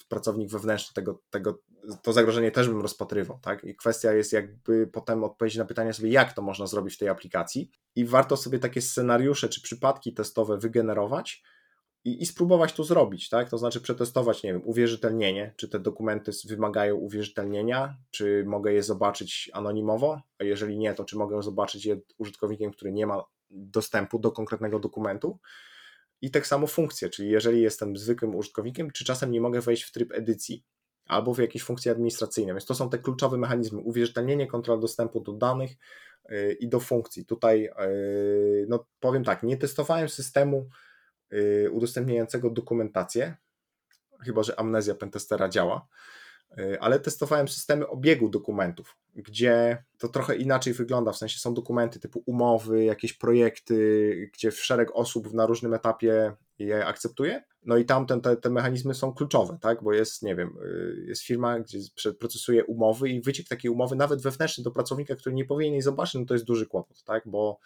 pracownik 0.09 0.51
wewnętrzny 0.51 0.95
tego, 0.95 1.21
tego 1.31 1.59
to 2.03 2.13
zagrożenie 2.13 2.51
też 2.51 2.69
bym 2.69 2.81
rozpatrywał, 2.81 3.39
tak? 3.43 3.65
I 3.65 3.77
kwestia 3.77 4.13
jest 4.13 4.33
jakby 4.33 4.87
potem 4.87 5.25
odpowiedzieć 5.25 5.59
na 5.59 5.65
pytanie 5.65 5.93
sobie, 5.93 6.11
jak 6.11 6.33
to 6.33 6.43
można 6.43 6.67
zrobić 6.67 6.95
w 6.95 6.99
tej 6.99 7.09
aplikacji 7.09 7.71
i 7.97 8.05
warto 8.05 8.37
sobie 8.37 8.59
takie 8.59 8.83
scenariusze 8.83 9.49
czy 9.49 9.63
przypadki 9.63 10.15
testowe 10.15 10.59
wygenerować 10.59 11.43
i, 12.05 12.23
i 12.23 12.27
spróbować 12.27 12.73
to 12.73 12.85
zrobić, 12.85 13.29
tak? 13.29 13.51
To 13.51 13.59
znaczy 13.59 13.81
przetestować, 13.81 14.43
nie 14.43 14.53
wiem, 14.53 14.63
uwierzytelnienie, 14.65 15.55
czy 15.57 15.69
te 15.69 15.79
dokumenty 15.79 16.33
wymagają 16.49 16.97
uwierzytelnienia, 16.97 17.97
czy 18.11 18.45
mogę 18.47 18.73
je 18.73 18.83
zobaczyć 18.83 19.51
anonimowo, 19.53 20.21
a 20.39 20.45
jeżeli 20.45 20.79
nie, 20.79 20.95
to 20.95 21.05
czy 21.05 21.17
mogę 21.17 21.43
zobaczyć 21.43 21.87
je 21.87 22.01
użytkownikiem, 22.19 22.71
który 22.71 22.93
nie 22.93 23.07
ma 23.07 23.25
dostępu 23.51 24.19
do 24.19 24.33
konkretnego 24.33 24.79
dokumentu, 24.79 25.39
i 26.23 26.31
tak 26.31 26.47
samo 26.47 26.67
funkcje, 26.67 27.11
czyli 27.11 27.31
jeżeli 27.31 27.63
jestem 27.63 27.97
zwykłym 27.97 28.35
użytkownikiem, 28.35 28.91
czy 28.91 29.05
czasem 29.05 29.31
nie 29.31 29.41
mogę 29.41 29.61
wejść 29.61 29.83
w 29.83 29.93
tryb 29.93 30.13
edycji, 30.13 30.65
albo 31.09 31.35
w 31.35 31.39
jakieś 31.39 31.63
funkcje 31.63 31.93
administracyjne. 31.93 32.53
Więc 32.53 32.67
to 32.67 32.75
są 32.75 32.91
te 32.91 32.99
kluczowe 32.99 33.39
mechanizmy: 33.39 33.81
uwierzytelnienie, 33.81 34.47
kontrola 34.47 34.81
dostępu 34.81 35.21
do 35.21 35.33
danych 35.33 35.71
y, 36.31 36.57
i 36.61 36.69
do 36.69 36.81
funkcji. 36.81 37.27
Tutaj, 37.27 37.67
y, 37.67 38.67
no 38.69 38.87
powiem 39.01 39.25
tak, 39.25 39.43
nie 39.43 39.57
testowałem 39.57 40.09
systemu 40.09 40.69
y, 41.33 41.71
udostępniającego 41.73 42.51
dokumentację, 42.51 43.37
chyba 44.25 44.43
że 44.43 44.61
amnezja 44.61 44.95
pentestera 44.95 45.49
działa, 45.49 45.87
ale 46.81 47.01
testowałem 47.01 47.49
systemy 47.49 47.89
obiegu 47.89 48.29
dokumentów, 48.29 48.97
gdzie 49.15 49.85
to 49.99 50.09
trochę 50.09 50.37
inaczej 50.37 50.73
wygląda, 50.73 51.13
w 51.13 51.17
sensie 51.17 51.39
są 51.39 51.55
dokumenty 51.55 52.01
typu 52.01 52.23
umowy, 52.27 52.85
jakieś 52.85 53.13
projekty, 53.13 54.31
gdzie 54.35 54.53
szereg 54.53 54.91
osób 54.95 55.33
na 55.33 55.47
różnym 55.47 55.75
etapie 55.75 56.33
je 56.59 56.87
akceptuje, 56.87 57.43
no 57.65 57.77
i 57.77 57.85
tam 57.85 58.07
te, 58.07 58.37
te 58.37 58.51
mechanizmy 58.51 58.95
są 58.95 59.15
kluczowe, 59.15 59.59
tak? 59.61 59.83
Bo 59.83 59.93
jest, 59.93 60.23
nie 60.23 60.37
wiem, 60.37 60.55
y, 60.65 61.05
jest 61.09 61.23
firma, 61.23 61.61
gdzie 61.61 61.79
procesuje 62.19 62.65
umowy 62.65 63.09
i 63.09 63.21
wyciek 63.21 63.49
takiej 63.49 63.71
umowy, 63.71 63.97
nawet 63.97 64.23
wewnętrzny 64.23 64.65
do 64.65 64.71
pracownika, 64.71 65.17
który 65.17 65.35
nie 65.35 65.45
powinien 65.45 65.73
jej 65.73 65.83
zobaczyć, 65.83 66.15
no 66.15 66.27
to 66.27 66.35
jest 66.35 66.47
duży 66.47 66.67
kłopot, 66.67 67.05
tak? 67.05 67.23
Bo 67.27 67.59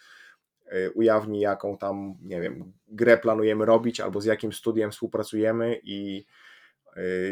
y, 0.73 0.91
ujawni, 0.91 1.41
jaką 1.41 1.79
tam, 1.79 2.15
nie 2.23 2.41
wiem, 2.41 2.73
grę 2.89 3.19
planujemy 3.19 3.65
robić, 3.65 4.01
albo 4.01 4.21
z 4.21 4.25
jakim 4.25 4.53
studiem 4.53 4.91
współpracujemy 4.91 5.81
i 5.83 6.27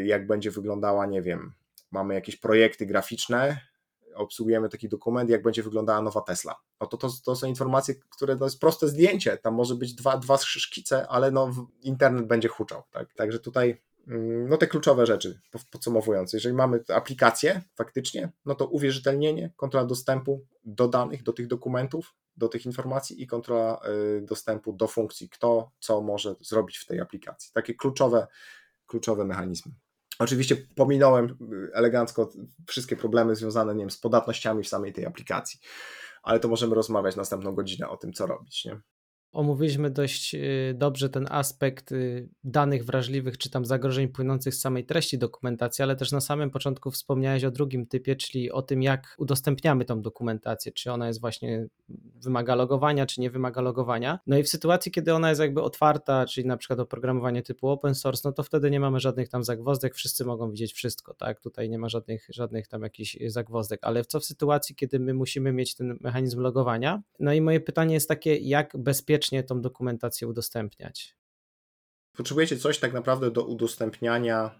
jak 0.05 0.27
będzie 0.27 0.51
wyglądała, 0.51 1.05
nie 1.05 1.21
wiem, 1.21 1.53
mamy 1.91 2.13
jakieś 2.13 2.35
projekty 2.35 2.85
graficzne, 2.85 3.71
obsługujemy 4.15 4.69
taki 4.69 4.89
dokument, 4.89 5.29
jak 5.29 5.43
będzie 5.43 5.63
wyglądała 5.63 6.01
nowa 6.01 6.21
Tesla. 6.21 6.55
No 6.81 6.87
to, 6.87 6.97
to, 6.97 7.09
to 7.25 7.35
są 7.35 7.47
informacje, 7.47 7.95
które 8.09 8.37
to 8.37 8.43
jest 8.43 8.59
proste 8.59 8.87
zdjęcie, 8.87 9.37
tam 9.37 9.53
może 9.53 9.75
być 9.75 9.93
dwa, 9.93 10.17
dwa 10.17 10.37
szkice, 10.37 11.07
ale 11.07 11.31
no 11.31 11.67
internet 11.81 12.27
będzie 12.27 12.47
huczał. 12.47 12.83
Tak? 12.91 13.13
Także 13.13 13.39
tutaj 13.39 13.81
mm, 14.07 14.49
no 14.49 14.57
te 14.57 14.67
kluczowe 14.67 15.05
rzeczy, 15.05 15.39
podsumowując, 15.71 16.33
jeżeli 16.33 16.55
mamy 16.55 16.83
aplikację 16.93 17.61
faktycznie, 17.75 18.31
no 18.45 18.55
to 18.55 18.67
uwierzytelnienie, 18.67 19.51
kontrola 19.55 19.85
dostępu 19.85 20.45
do 20.65 20.87
danych, 20.87 21.23
do 21.23 21.33
tych 21.33 21.47
dokumentów, 21.47 22.15
do 22.37 22.47
tych 22.47 22.65
informacji 22.65 23.23
i 23.23 23.27
kontrola 23.27 23.81
y, 24.17 24.21
dostępu 24.21 24.73
do 24.73 24.87
funkcji, 24.87 25.29
kto 25.29 25.71
co 25.79 26.01
może 26.01 26.35
zrobić 26.41 26.77
w 26.77 26.85
tej 26.85 26.99
aplikacji. 26.99 27.51
Takie 27.53 27.73
kluczowe, 27.73 28.27
kluczowe 28.91 29.25
mechanizmy. 29.25 29.71
Oczywiście 30.19 30.55
pominąłem 30.75 31.25
y, 31.25 31.69
elegancko 31.73 32.29
wszystkie 32.67 32.95
problemy 32.95 33.35
związane 33.35 33.75
nie 33.75 33.79
wiem, 33.79 33.91
z 33.91 33.97
podatnościami 33.97 34.63
w 34.63 34.67
samej 34.67 34.93
tej 34.93 35.05
aplikacji, 35.05 35.59
ale 36.23 36.39
to 36.39 36.47
możemy 36.47 36.75
rozmawiać 36.75 37.15
następną 37.15 37.55
godzinę 37.55 37.89
o 37.89 37.97
tym, 37.97 38.13
co 38.13 38.27
robić. 38.27 38.65
Nie? 38.65 38.81
Omówiliśmy 39.31 39.89
dość 39.89 40.35
y, 40.35 40.73
dobrze 40.77 41.09
ten 41.09 41.27
aspekt 41.29 41.91
y, 41.91 42.29
danych 42.43 42.85
wrażliwych, 42.85 43.37
czy 43.37 43.49
tam 43.49 43.65
zagrożeń 43.65 44.07
płynących 44.07 44.55
z 44.55 44.61
samej 44.61 44.85
treści 44.85 45.17
dokumentacji, 45.17 45.83
ale 45.83 45.95
też 45.95 46.11
na 46.11 46.21
samym 46.21 46.49
początku 46.49 46.91
wspomniałeś 46.91 47.43
o 47.43 47.51
drugim 47.51 47.85
typie, 47.85 48.15
czyli 48.15 48.51
o 48.51 48.61
tym, 48.61 48.83
jak 48.83 49.15
udostępniamy 49.17 49.85
tą 49.85 50.01
dokumentację, 50.01 50.71
czy 50.71 50.91
ona 50.91 51.07
jest 51.07 51.21
właśnie 51.21 51.67
wymaga 52.15 52.55
logowania, 52.55 53.05
czy 53.05 53.21
nie 53.21 53.31
wymaga 53.31 53.61
logowania. 53.61 54.19
No 54.27 54.37
i 54.37 54.43
w 54.43 54.49
sytuacji, 54.49 54.91
kiedy 54.91 55.13
ona 55.13 55.29
jest 55.29 55.41
jakby 55.41 55.61
otwarta, 55.61 56.25
czyli 56.25 56.47
na 56.47 56.57
przykład 56.57 56.79
oprogramowanie 56.79 57.43
typu 57.43 57.69
open 57.69 57.95
source, 57.95 58.21
no 58.29 58.33
to 58.33 58.43
wtedy 58.43 58.71
nie 58.71 58.79
mamy 58.79 58.99
żadnych 58.99 59.29
tam 59.29 59.43
zagwozdek, 59.43 59.95
wszyscy 59.95 60.25
mogą 60.25 60.51
widzieć 60.51 60.73
wszystko, 60.73 61.13
tak? 61.13 61.39
Tutaj 61.39 61.69
nie 61.69 61.79
ma 61.79 61.89
żadnych, 61.89 62.27
żadnych 62.29 62.67
tam 62.67 62.81
jakichś 62.81 63.17
zagwozdek, 63.27 63.79
ale 63.83 64.05
co 64.05 64.19
w 64.19 64.25
sytuacji, 64.25 64.75
kiedy 64.75 64.99
my 64.99 65.13
musimy 65.13 65.53
mieć 65.53 65.75
ten 65.75 65.97
mechanizm 66.01 66.39
logowania? 66.39 67.01
No 67.19 67.33
i 67.33 67.41
moje 67.41 67.59
pytanie 67.59 67.93
jest 67.93 68.07
takie, 68.07 68.37
jak 68.37 68.77
bezpiecznie 68.77 69.20
bezpiecznie 69.21 69.43
tą 69.43 69.61
dokumentację 69.61 70.27
udostępniać. 70.27 71.15
Potrzebujecie 72.17 72.57
coś 72.57 72.79
tak 72.79 72.93
naprawdę 72.93 73.31
do 73.31 73.45
udostępniania, 73.45 74.59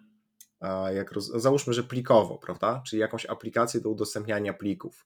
jak 0.94 1.12
roz... 1.12 1.28
załóżmy, 1.28 1.74
że 1.74 1.84
plikowo, 1.84 2.38
prawda? 2.38 2.84
Czyli 2.88 3.00
jakąś 3.00 3.26
aplikację 3.26 3.82
do 3.82 3.90
udostępniania 3.90 4.54
plików. 4.54 5.06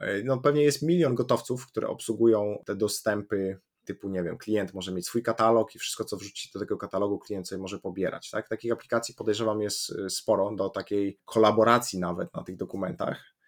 E, 0.00 0.22
no 0.22 0.38
pewnie 0.38 0.62
jest 0.62 0.82
milion 0.82 1.14
gotowców, 1.14 1.66
które 1.66 1.88
obsługują 1.88 2.62
te 2.66 2.76
dostępy 2.76 3.60
typu, 3.84 4.08
nie 4.08 4.22
wiem, 4.22 4.38
klient 4.38 4.74
może 4.74 4.92
mieć 4.92 5.06
swój 5.06 5.22
katalog 5.22 5.74
i 5.74 5.78
wszystko, 5.78 6.04
co 6.04 6.16
wrzuci 6.16 6.50
do 6.54 6.60
tego 6.60 6.76
katalogu, 6.76 7.18
klient 7.18 7.48
sobie 7.48 7.62
może 7.62 7.78
pobierać. 7.78 8.30
Tak? 8.30 8.48
Takich 8.48 8.72
aplikacji 8.72 9.14
podejrzewam 9.14 9.60
jest 9.60 9.90
e, 9.90 10.10
sporo 10.10 10.50
do 10.56 10.68
takiej 10.68 11.18
kolaboracji 11.24 11.98
nawet 11.98 12.34
na 12.34 12.42
tych 12.42 12.56
dokumentach. 12.56 13.39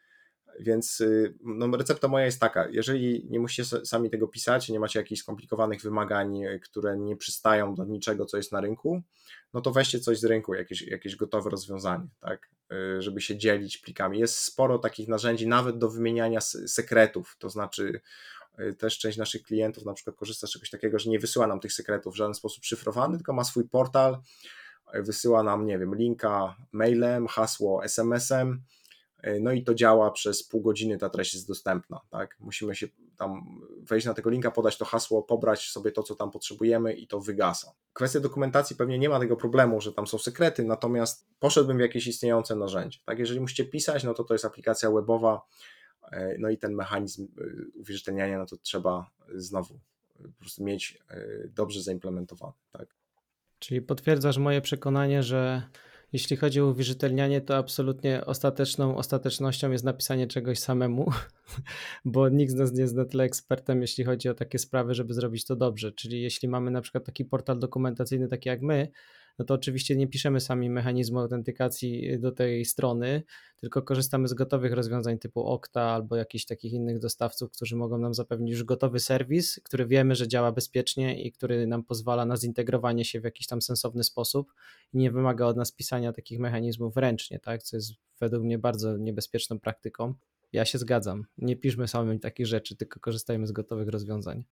Więc 0.61 1.01
y, 1.01 1.35
no, 1.45 1.77
recepta 1.77 2.09
moja 2.09 2.25
jest 2.25 2.41
taka, 2.41 2.69
jeżeli 2.69 3.27
nie 3.31 3.41
musicie 3.41 3.65
sami 3.65 4.11
tego 4.11 4.29
pisać, 4.29 4.69
nie 4.69 4.81
macie 4.81 4.99
jakichś 4.99 5.21
skomplikowanych 5.21 5.83
wymagań, 5.83 6.45
y, 6.45 6.61
które 6.61 6.97
nie 6.97 7.17
przystają 7.17 7.75
do 7.75 7.85
niczego, 7.85 8.27
co 8.27 8.37
jest 8.37 8.53
na 8.53 8.61
rynku, 8.61 9.03
no 9.55 9.61
to 9.61 9.73
weźcie 9.73 10.01
coś 10.01 10.19
z 10.19 10.25
rynku, 10.25 10.55
jakieś, 10.55 10.83
jakieś 10.83 11.17
gotowe 11.17 11.51
rozwiązanie, 11.51 12.09
tak, 12.21 12.51
y, 12.73 13.03
żeby 13.03 13.21
się 13.21 13.37
dzielić 13.37 13.79
plikami. 13.79 14.19
Jest 14.19 14.39
sporo 14.39 14.79
takich 14.79 15.09
narzędzi, 15.09 15.47
nawet 15.47 15.79
do 15.79 15.91
wymieniania 15.91 16.41
sekretów, 16.41 17.37
to 17.39 17.51
znaczy 17.51 18.01
też 18.79 18.99
część 18.99 19.19
naszych 19.19 19.43
klientów 19.43 19.85
na 19.85 19.95
przykład 19.95 20.17
korzysta 20.17 20.47
z 20.47 20.51
czegoś 20.51 20.71
takiego, 20.71 20.99
że 20.99 21.11
nie 21.11 21.19
wysyła 21.19 21.47
nam 21.47 21.61
tych 21.61 21.73
sekretów 21.73 22.15
w 22.15 22.17
żaden 22.17 22.35
sposób 22.35 22.65
szyfrowany, 22.65 23.17
tylko 23.17 23.33
ma 23.33 23.45
swój 23.45 23.69
portal, 23.69 24.19
wysyła 24.95 25.43
nam, 25.43 25.67
nie 25.67 25.79
wiem, 25.79 25.95
linka 25.95 26.57
mailem, 26.73 27.27
hasło 27.27 27.85
SMS-em, 27.85 28.63
no 29.41 29.53
i 29.53 29.65
to 29.65 29.75
działa 29.75 30.11
przez 30.11 30.43
pół 30.43 30.61
godziny, 30.61 30.99
ta 30.99 31.11
treść 31.11 31.35
jest 31.35 31.49
dostępna. 31.49 32.01
Tak? 32.11 32.37
Musimy 32.41 32.75
się 32.75 32.89
tam 33.17 33.61
wejść 33.83 34.07
na 34.07 34.15
tego 34.15 34.31
linka, 34.31 34.51
podać 34.51 34.79
to 34.79 34.85
hasło, 34.85 35.23
pobrać 35.23 35.71
sobie 35.71 35.93
to, 35.93 36.03
co 36.03 36.15
tam 36.15 36.31
potrzebujemy 36.31 36.93
i 36.93 37.07
to 37.07 37.21
wygasa. 37.21 37.73
Kwestia 37.93 38.21
dokumentacji 38.21 38.77
pewnie 38.77 38.99
nie 38.99 39.09
ma 39.09 39.21
tego 39.21 39.37
problemu, 39.37 39.81
że 39.81 39.93
tam 39.93 40.07
są 40.07 40.19
sekrety, 40.19 40.65
natomiast 40.65 41.27
poszedłbym 41.39 41.77
w 41.77 41.81
jakieś 41.81 42.07
istniejące 42.07 42.57
narzędzie. 42.57 42.99
Tak? 43.05 43.19
Jeżeli 43.19 43.41
musicie 43.41 43.65
pisać, 43.65 44.05
no 44.05 44.15
to 44.15 44.25
to 44.25 44.35
jest 44.35 44.45
aplikacja 44.45 44.91
webowa, 44.91 45.43
e, 46.13 46.37
no 46.39 46.51
i 46.51 46.59
ten 46.59 46.75
mechanizm 46.75 47.29
e, 47.39 47.45
uwierzytelniania, 47.75 48.39
no 48.39 48.47
to 48.47 48.57
trzeba 48.57 49.11
znowu 49.35 49.81
po 50.23 50.41
prostu 50.41 50.65
mieć 50.65 50.99
dobrze 51.49 51.83
zaimplementowany. 51.83 52.53
Tak? 52.73 52.89
Czyli 53.59 53.83
potwierdzasz 53.83 54.39
moje 54.39 54.61
przekonanie, 54.61 55.23
że 55.23 55.63
jeśli 56.13 56.37
chodzi 56.37 56.61
o 56.61 56.67
uwierzytelnianie, 56.67 57.41
to 57.41 57.57
absolutnie 57.57 58.25
ostateczną 58.25 58.97
ostatecznością 58.97 59.71
jest 59.71 59.85
napisanie 59.85 60.27
czegoś 60.27 60.59
samemu, 60.59 61.11
bo 62.05 62.29
nikt 62.29 62.53
z 62.53 62.55
nas 62.55 62.73
nie 62.73 62.81
jest 62.81 62.95
na 62.95 63.05
tyle 63.05 63.25
ekspertem, 63.25 63.81
jeśli 63.81 64.05
chodzi 64.05 64.29
o 64.29 64.35
takie 64.35 64.59
sprawy, 64.59 64.95
żeby 64.95 65.15
zrobić 65.15 65.45
to 65.45 65.57
dobrze. 65.57 65.93
Czyli 65.93 66.23
jeśli 66.23 66.49
mamy 66.49 66.71
na 66.71 66.81
przykład 66.81 67.05
taki 67.05 67.25
portal 67.25 67.59
dokumentacyjny, 67.59 68.29
taki 68.29 68.49
jak 68.49 68.63
my, 68.63 68.89
no 69.39 69.45
to 69.45 69.55
oczywiście 69.55 69.97
nie 69.97 70.07
piszemy 70.07 70.41
sami 70.41 70.71
mechanizmu 70.71 71.19
autentykacji 71.19 72.21
do 72.21 72.33
tej 72.33 72.65
strony, 72.65 73.23
tylko 73.57 73.83
korzystamy 73.83 74.29
z 74.29 74.35
gotowych 74.35 74.73
rozwiązań 74.73 75.19
typu 75.19 75.47
Okta 75.47 75.83
albo 75.83 76.17
jakichś 76.17 76.45
takich 76.45 76.73
innych 76.73 76.99
dostawców, 76.99 77.51
którzy 77.51 77.77
mogą 77.77 77.99
nam 77.99 78.15
zapewnić 78.15 78.53
już 78.53 78.65
gotowy 78.65 79.01
serwis, 79.01 79.61
który 79.65 79.87
wiemy, 79.87 80.15
że 80.15 80.29
działa 80.29 80.53
bezpiecznie 80.53 81.23
i 81.23 81.33
który 81.33 81.67
nam 81.67 81.85
pozwala 81.85 82.27
na 82.27 82.37
zintegrowanie 82.37 83.05
się 83.05 83.21
w 83.21 83.25
jakiś 83.25 83.47
tam 83.47 83.63
sensowny 83.63 84.05
sposób 84.05 84.53
i 84.93 84.99
nie 84.99 85.11
wymaga 85.11 85.47
od 85.47 85.57
nas 85.57 85.73
pisania 85.73 86.13
takich 86.13 86.39
mechanizmów 86.39 86.97
ręcznie, 86.97 87.39
tak? 87.39 87.63
co 87.63 87.77
jest 87.77 87.93
według 88.21 88.45
mnie 88.45 88.59
bardzo 88.59 88.97
niebezpieczną 88.97 89.59
praktyką. 89.59 90.15
Ja 90.53 90.65
się 90.65 90.79
zgadzam. 90.79 91.25
Nie 91.39 91.57
piszmy 91.57 91.89
sami 91.89 92.21
takich 92.21 92.47
rzeczy, 92.47 92.77
tylko 92.77 93.01
korzystajmy 93.01 93.47
z 93.47 93.53
gotowych 93.53 93.89
rozwiązań. 93.89 94.45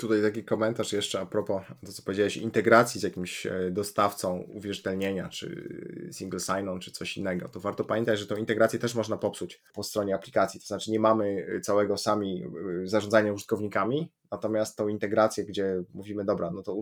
Tutaj 0.00 0.22
taki 0.22 0.44
komentarz 0.44 0.92
jeszcze 0.92 1.20
a 1.20 1.26
propos 1.26 1.62
to, 1.86 1.92
co 1.92 2.02
powiedziałeś, 2.02 2.36
integracji 2.36 3.00
z 3.00 3.02
jakimś 3.02 3.46
e, 3.46 3.70
dostawcą 3.70 4.38
uwierzytelnienia, 4.38 5.28
czy 5.28 5.68
single 6.12 6.40
sign-on, 6.40 6.80
czy 6.80 6.90
coś 6.90 7.16
innego. 7.16 7.48
To 7.48 7.60
warto 7.60 7.84
pamiętać, 7.84 8.18
że 8.18 8.26
tą 8.26 8.36
integrację 8.36 8.78
też 8.78 8.94
można 8.94 9.16
popsuć 9.16 9.62
po 9.74 9.82
stronie 9.82 10.14
aplikacji. 10.14 10.60
To 10.60 10.66
znaczy 10.66 10.90
nie 10.90 11.00
mamy 11.00 11.46
całego 11.62 11.96
sami 11.96 12.44
e, 12.82 12.86
zarządzania 12.86 13.32
użytkownikami, 13.32 14.12
natomiast 14.30 14.76
tą 14.76 14.88
integrację, 14.88 15.44
gdzie 15.44 15.82
mówimy, 15.94 16.24
dobra, 16.24 16.50
no 16.50 16.62
to 16.62 16.76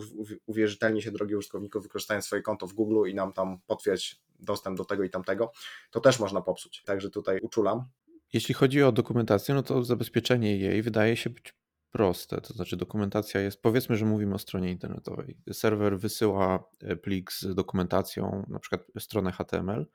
uwierzytelnie 0.47 1.03
się 1.03 1.11
drogi 1.11 1.37
użytkowników, 1.37 1.83
wykorzystają 1.83 2.23
swoje 2.23 2.43
konto 2.43 2.67
w 2.67 2.73
Google 2.73 3.11
i 3.11 3.15
nam 3.15 3.33
tam 3.33 3.59
potwierdź 3.67 4.21
dostęp 4.41 4.79
do 4.79 4.85
tego 4.85 5.05
i 5.05 5.11
tamtego, 5.11 5.53
to 5.91 6.01
też 6.01 6.21
można 6.21 6.41
popsuć. 6.41 6.83
Także 6.85 7.11
tutaj 7.11 7.41
uczulam. 7.41 7.85
Jeśli 8.33 8.55
chodzi 8.55 8.83
o 8.83 8.93
dokumentację, 8.93 9.55
no 9.55 9.63
to 9.63 9.83
zabezpieczenie 9.83 10.57
jej 10.57 10.83
wydaje 10.83 11.17
się 11.17 11.31
być 11.31 11.55
proste. 11.91 12.41
To 12.41 12.55
znaczy, 12.55 12.77
dokumentacja 12.77 13.41
jest, 13.41 13.63
powiedzmy, 13.63 13.97
że 13.97 14.07
mówimy 14.07 14.35
o 14.35 14.39
stronie 14.39 14.71
internetowej. 14.71 15.37
Serwer 15.53 15.99
wysyła 15.99 16.65
e, 16.81 16.97
plik 16.97 17.33
z 17.33 17.55
dokumentacją, 17.55 18.45
na 18.49 18.59
przykład 18.59 18.83
stronę 18.99 19.33
HTML, 19.33 19.87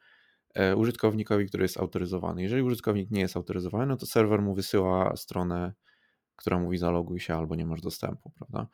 e, 0.54 0.76
użytkownikowi, 0.76 1.46
który 1.46 1.64
jest 1.64 1.78
autoryzowany. 1.78 2.44
Jeżeli 2.44 2.62
użytkownik 2.62 3.12
nie 3.12 3.22
jest 3.22 3.38
autoryzowany, 3.38 3.86
no 3.86 3.98
to 3.98 4.06
serwer 4.06 4.42
mu 4.42 4.56
wysyła 4.56 5.16
stronę, 5.16 5.74
która 6.36 6.60
mówi 6.60 6.78
zaloguj 6.78 7.20
się 7.20 7.36
albo 7.36 7.56
nie 7.56 7.66
masz 7.66 7.82
dostępu, 7.82 8.30
prawda? 8.30 8.68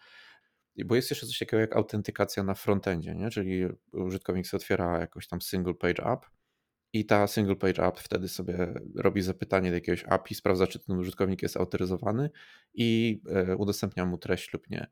Bo 0.86 0.96
jest 0.96 1.10
jeszcze 1.10 1.28
coś 1.28 1.40
takiego 1.40 1.62
jak 1.62 1.76
autentykacja 1.76 2.44
na 2.44 2.54
frontendzie, 2.54 3.16
nie? 3.16 3.30
czyli 3.30 3.66
użytkownik 3.94 4.48
sobie 4.48 4.60
otwiera 4.62 5.00
jakoś 5.00 5.28
tam 5.28 5.42
single 5.42 5.74
page 5.74 6.06
app 6.06 6.26
i 6.94 7.06
ta 7.06 7.28
single 7.28 7.56
page 7.56 7.84
app 7.84 8.00
wtedy 8.00 8.28
sobie 8.28 8.74
robi 8.96 9.22
zapytanie 9.22 9.70
do 9.70 9.76
jakiegoś 9.76 10.04
API, 10.04 10.36
sprawdza, 10.36 10.68
czy 10.68 10.80
ten 10.80 10.98
użytkownik 10.98 11.42
jest 11.42 11.58
autoryzowany 11.58 12.30
i 12.74 13.22
e, 13.30 13.56
udostępnia 13.58 14.06
mu 14.06 14.18
treść 14.18 14.54
lub 14.54 14.70
nie. 14.70 14.88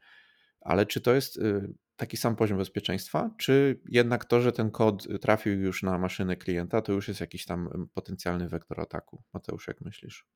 Ale 0.62 0.86
czy 0.86 1.02
to 1.02 1.14
jest 1.14 1.38
y, 1.38 1.74
taki 1.96 2.18
sam 2.18 2.36
poziom 2.36 2.58
bezpieczeństwa, 2.58 3.32
czy 3.38 3.80
jednak 3.90 4.26
to, 4.26 4.42
że 4.42 4.52
ten 4.52 4.72
kod 4.72 5.08
trafił 5.22 5.62
już 5.62 5.84
na 5.84 5.98
maszynę 5.98 6.36
klienta, 6.36 6.82
to 6.82 6.92
już 6.94 7.08
jest 7.08 7.20
jakiś 7.20 7.46
tam 7.46 7.88
potencjalny 7.94 8.50
wektor 8.50 8.82
ataku? 8.82 9.24
Mateusz, 9.34 9.68
jak 9.68 9.82
myślisz? 9.82 10.28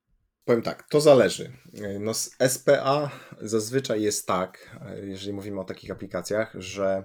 Powiem 0.44 0.62
tak, 0.62 0.88
to 0.88 1.00
zależy. 1.00 1.52
No 2.00 2.14
z 2.14 2.36
SPA 2.48 3.10
zazwyczaj 3.40 4.02
jest 4.02 4.26
tak, 4.26 4.80
e, 4.86 5.06
jeżeli 5.06 5.32
mówimy 5.32 5.60
o 5.60 5.64
takich 5.64 5.90
aplikacjach, 5.90 6.54
że 6.54 7.04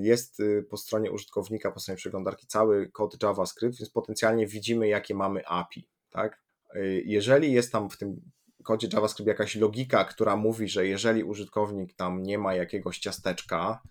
jest 0.00 0.40
y, 0.40 0.66
po 0.70 0.76
stronie 0.76 1.10
użytkownika, 1.10 1.70
po 1.70 1.80
stronie 1.80 1.96
przeglądarki 1.96 2.46
cały 2.46 2.90
kod 2.90 3.22
JavaScript, 3.22 3.78
więc 3.78 3.90
potencjalnie 3.90 4.46
widzimy, 4.46 4.88
jakie 4.88 5.14
mamy 5.14 5.46
API. 5.46 5.88
Tak? 6.10 6.42
E, 6.74 6.86
jeżeli 6.86 7.52
jest 7.52 7.72
tam 7.72 7.90
w 7.90 7.96
tym 7.96 8.20
kodzie 8.62 8.88
JavaScript 8.92 9.28
jakaś 9.28 9.56
logika, 9.56 10.04
która 10.04 10.36
mówi, 10.36 10.68
że 10.68 10.86
jeżeli 10.86 11.24
użytkownik 11.24 11.94
tam 11.94 12.22
nie 12.22 12.38
ma 12.38 12.54
jakiegoś 12.54 12.98
ciasteczka, 12.98 13.82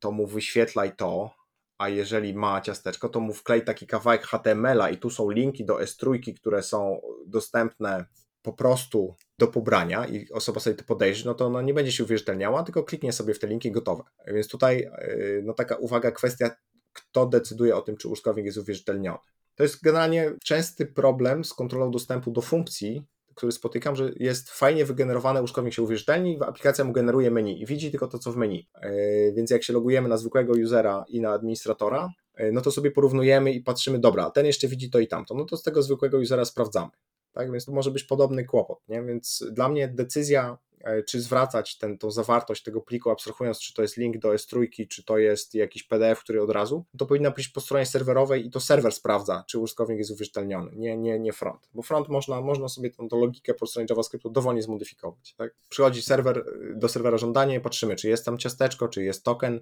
to 0.00 0.12
mu 0.12 0.26
wyświetlaj 0.26 0.96
to, 0.96 1.34
a 1.78 1.88
jeżeli 1.88 2.34
ma 2.34 2.60
ciasteczko, 2.60 3.08
to 3.08 3.20
mu 3.20 3.32
wklej 3.32 3.64
taki 3.64 3.86
kawałek 3.86 4.22
HTML-a 4.22 4.90
i 4.90 4.96
tu 4.96 5.10
są 5.10 5.30
linki 5.30 5.64
do 5.64 5.76
S3, 5.76 6.34
które 6.36 6.62
są 6.62 7.00
dostępne 7.26 8.04
po 8.42 8.52
prostu 8.52 9.14
do 9.38 9.46
pobrania 9.46 10.06
i 10.06 10.32
osoba 10.32 10.60
sobie 10.60 10.76
to 10.76 10.84
podejrzy, 10.84 11.26
no 11.26 11.34
to 11.34 11.46
ona 11.46 11.62
nie 11.62 11.74
będzie 11.74 11.92
się 11.92 12.04
uwierzytelniała, 12.04 12.62
tylko 12.62 12.84
kliknie 12.84 13.12
sobie 13.12 13.34
w 13.34 13.38
te 13.38 13.46
linki 13.46 13.70
gotowe. 13.70 14.02
Więc 14.26 14.48
tutaj 14.48 14.82
e, 14.82 15.16
no 15.42 15.54
taka 15.54 15.76
uwaga, 15.76 16.10
kwestia, 16.10 16.50
kto 16.92 17.26
decyduje 17.26 17.76
o 17.76 17.82
tym, 17.82 17.96
czy 17.96 18.08
użytkownik 18.08 18.46
jest 18.46 18.58
uwierzytelniony. 18.58 19.18
To 19.54 19.62
jest 19.62 19.82
generalnie 19.82 20.32
częsty 20.44 20.86
problem 20.86 21.44
z 21.44 21.54
kontrolą 21.54 21.90
dostępu 21.90 22.30
do 22.30 22.40
funkcji, 22.40 23.06
który 23.34 23.52
spotykam, 23.52 23.96
że 23.96 24.12
jest 24.16 24.50
fajnie 24.50 24.84
wygenerowane, 24.84 25.42
użytkownik 25.42 25.74
się 25.74 25.82
uwierzytelni, 25.82 26.38
aplikacja 26.42 26.84
mu 26.84 26.92
generuje 26.92 27.30
menu 27.30 27.62
i 27.62 27.66
widzi 27.66 27.90
tylko 27.90 28.06
to, 28.06 28.18
co 28.18 28.32
w 28.32 28.36
menu. 28.36 28.68
E, 28.74 29.32
więc 29.32 29.50
jak 29.50 29.64
się 29.64 29.72
logujemy 29.72 30.08
na 30.08 30.16
zwykłego 30.16 30.52
usera 30.64 31.04
i 31.08 31.20
na 31.20 31.32
administratora, 31.32 32.08
e, 32.34 32.52
no 32.52 32.60
to 32.60 32.70
sobie 32.70 32.90
porównujemy 32.90 33.52
i 33.52 33.60
patrzymy, 33.60 33.98
dobra, 33.98 34.30
ten 34.30 34.46
jeszcze 34.46 34.68
widzi 34.68 34.90
to 34.90 34.98
i 34.98 35.08
tamto, 35.08 35.34
no 35.34 35.44
to 35.44 35.56
z 35.56 35.62
tego 35.62 35.82
zwykłego 35.82 36.18
usera 36.18 36.44
sprawdzamy. 36.44 36.90
Tak, 37.32 37.52
więc 37.52 37.64
to 37.64 37.72
może 37.72 37.90
być 37.90 38.04
podobny 38.04 38.44
kłopot. 38.44 38.78
Nie? 38.88 39.02
Więc 39.02 39.44
dla 39.52 39.68
mnie 39.68 39.88
decyzja, 39.88 40.58
e, 40.84 41.02
czy 41.02 41.20
zwracać 41.20 41.78
ten, 41.78 41.98
tą 41.98 42.10
zawartość 42.10 42.62
tego 42.62 42.80
pliku, 42.80 43.10
abstrahując, 43.10 43.60
czy 43.60 43.74
to 43.74 43.82
jest 43.82 43.96
link 43.96 44.18
do 44.18 44.28
S3, 44.28 44.86
czy 44.88 45.04
to 45.04 45.18
jest 45.18 45.54
jakiś 45.54 45.82
PDF, 45.82 46.20
który 46.20 46.42
od 46.42 46.50
razu, 46.50 46.84
to 46.98 47.06
powinna 47.06 47.30
być 47.30 47.48
po 47.48 47.60
stronie 47.60 47.86
serwerowej 47.86 48.46
i 48.46 48.50
to 48.50 48.60
serwer 48.60 48.92
sprawdza, 48.92 49.44
czy 49.48 49.58
użytkownik 49.58 49.98
jest 49.98 50.10
uwierzytelniony, 50.10 50.70
nie, 50.76 50.96
nie, 50.96 51.18
nie 51.18 51.32
front. 51.32 51.68
Bo 51.74 51.82
front 51.82 52.08
można, 52.08 52.40
można 52.40 52.68
sobie 52.68 52.90
tą, 52.90 53.08
tą 53.08 53.20
logikę 53.20 53.54
po 53.54 53.66
stronie 53.66 53.86
JavaScriptu 53.90 54.30
dowolnie 54.30 54.62
zmodyfikować. 54.62 55.34
Tak? 55.34 55.54
Przychodzi 55.68 56.02
serwer, 56.02 56.44
do 56.74 56.88
serwera 56.88 57.18
żądanie 57.18 57.60
patrzymy, 57.60 57.96
czy 57.96 58.08
jest 58.08 58.24
tam 58.24 58.38
ciasteczko, 58.38 58.88
czy 58.88 59.04
jest 59.04 59.24
token, 59.24 59.60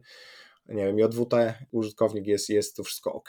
nie 0.68 0.86
wiem, 0.86 0.98
JWT, 0.98 1.54
użytkownik 1.70 2.26
jest, 2.26 2.48
jest 2.48 2.76
to 2.76 2.84
wszystko 2.84 3.12
ok, 3.12 3.28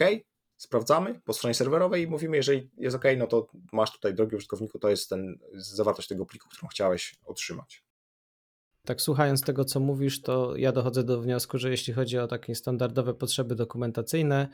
sprawdzamy 0.60 1.22
po 1.26 1.34
stronie 1.34 1.54
serwerowej 1.54 2.04
i 2.04 2.08
mówimy, 2.08 2.38
jeżeli 2.38 2.70
jest 2.78 2.96
OK, 2.96 3.04
no 3.18 3.28
to 3.28 3.48
masz 3.72 3.92
tutaj, 3.92 4.14
drogi 4.14 4.36
użytkowniku, 4.36 4.80
to 4.80 4.90
jest 4.90 5.10
ten 5.10 5.40
zawartość 5.54 6.08
tego 6.08 6.26
pliku, 6.26 6.50
którą 6.50 6.68
chciałeś 6.68 7.16
otrzymać. 7.26 7.84
Tak, 8.86 9.02
słuchając 9.02 9.42
tego, 9.42 9.66
co 9.66 9.80
mówisz, 9.80 10.22
to 10.22 10.56
ja 10.56 10.72
dochodzę 10.72 11.04
do 11.04 11.22
wniosku, 11.22 11.58
że 11.58 11.70
jeśli 11.70 11.94
chodzi 11.94 12.18
o 12.18 12.28
takie 12.28 12.56
standardowe 12.56 13.14
potrzeby 13.14 13.56
dokumentacyjne, 13.56 14.48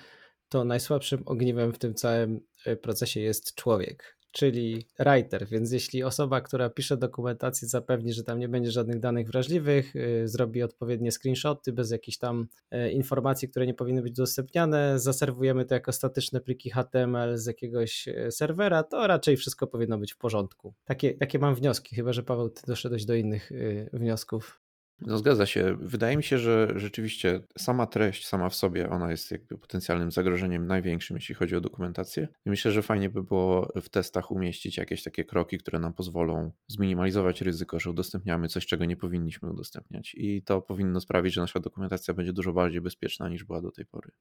to 0.50 0.64
najsłabszym 0.64 1.24
ogniwem 1.26 1.74
w 1.74 1.78
tym 1.78 1.94
całym 1.94 2.40
e, 2.66 2.76
procesie 2.76 3.20
jest 3.20 3.56
człowiek 3.56 4.15
czyli 4.36 4.86
writer, 5.00 5.48
więc 5.48 5.72
jeśli 5.72 6.04
osoba, 6.04 6.42
która 6.42 6.70
pisze 6.70 6.98
dokumentację 6.98 7.68
zapewni, 7.68 8.14
że 8.14 8.24
tam 8.24 8.40
nie 8.40 8.50
będzie 8.50 8.72
żadnych 8.72 9.00
danych 9.00 9.28
wrażliwych, 9.28 9.96
y, 9.96 10.28
zrobi 10.28 10.64
odpowiednie 10.64 11.12
screenshoty 11.12 11.74
bez 11.74 11.92
jakichś 11.92 12.18
tam 12.18 12.48
e, 12.72 12.92
informacji, 12.92 13.50
które 13.50 13.66
nie 13.66 13.74
powinny 13.74 14.02
być 14.02 14.12
udostępniane, 14.12 15.00
zaserwujemy 15.00 15.66
to 15.66 15.74
jako 15.74 15.92
statyczne 15.92 16.42
pliki 16.42 16.70
HTML 16.70 17.38
z 17.38 17.46
jakiegoś 17.46 18.08
e, 18.08 18.32
serwera, 18.32 18.84
to 18.84 19.08
raczej 19.08 19.38
wszystko 19.38 19.68
powinno 19.68 19.98
być 19.98 20.14
w 20.14 20.18
porządku. 20.18 20.74
Takie, 20.86 21.14
takie 21.14 21.40
mam 21.40 21.56
wnioski, 21.56 21.96
chyba 21.96 22.14
że 22.14 22.24
Paweł, 22.24 22.50
ty 22.50 22.62
doszedłeś 22.68 23.06
do 23.06 23.16
innych 23.16 23.52
y, 23.52 23.90
wniosków. 23.94 24.65
No 25.02 25.18
zgadza 25.18 25.46
się. 25.46 25.78
Wydaje 25.80 26.18
mi 26.18 26.24
się, 26.24 26.38
że 26.38 26.74
rzeczywiście 26.76 27.42
sama 27.58 27.88
treść, 27.88 28.28
sama 28.28 28.50
w 28.50 28.56
sobie, 28.56 28.90
ona 28.90 29.12
jest 29.12 29.32
jakby 29.32 29.58
potencjalnym 29.58 30.12
zagrożeniem 30.12 30.68
największym, 30.68 31.18
jeśli 31.18 31.36
chodzi 31.36 31.56
o 31.56 31.62
dokumentację. 31.62 32.28
I 32.46 32.50
myślę, 32.50 32.72
że 32.72 32.82
fajnie 32.82 33.10
by 33.10 33.24
było 33.24 33.72
w 33.82 33.90
testach 33.90 34.32
umieścić 34.32 34.78
jakieś 34.78 35.04
takie 35.04 35.26
kroki, 35.26 35.58
które 35.58 35.80
nam 35.80 35.94
pozwolą 35.94 36.52
zminimalizować 36.68 37.42
ryzyko, 37.42 37.80
że 37.80 37.90
udostępniamy 37.90 38.48
coś, 38.48 38.66
czego 38.66 38.86
nie 38.86 38.98
powinniśmy 38.98 39.50
udostępniać. 39.50 40.16
I 40.18 40.44
to 40.44 40.62
powinno 40.62 41.02
sprawić, 41.02 41.34
że 41.34 41.42
nasza 41.42 41.60
dokumentacja 41.60 42.14
będzie 42.14 42.34
dużo 42.34 42.54
bardziej 42.54 42.82
bezpieczna 42.82 43.30
niż 43.30 43.44
była 43.44 43.62
do 43.62 43.72
tej 43.72 43.86
pory. 43.86 44.12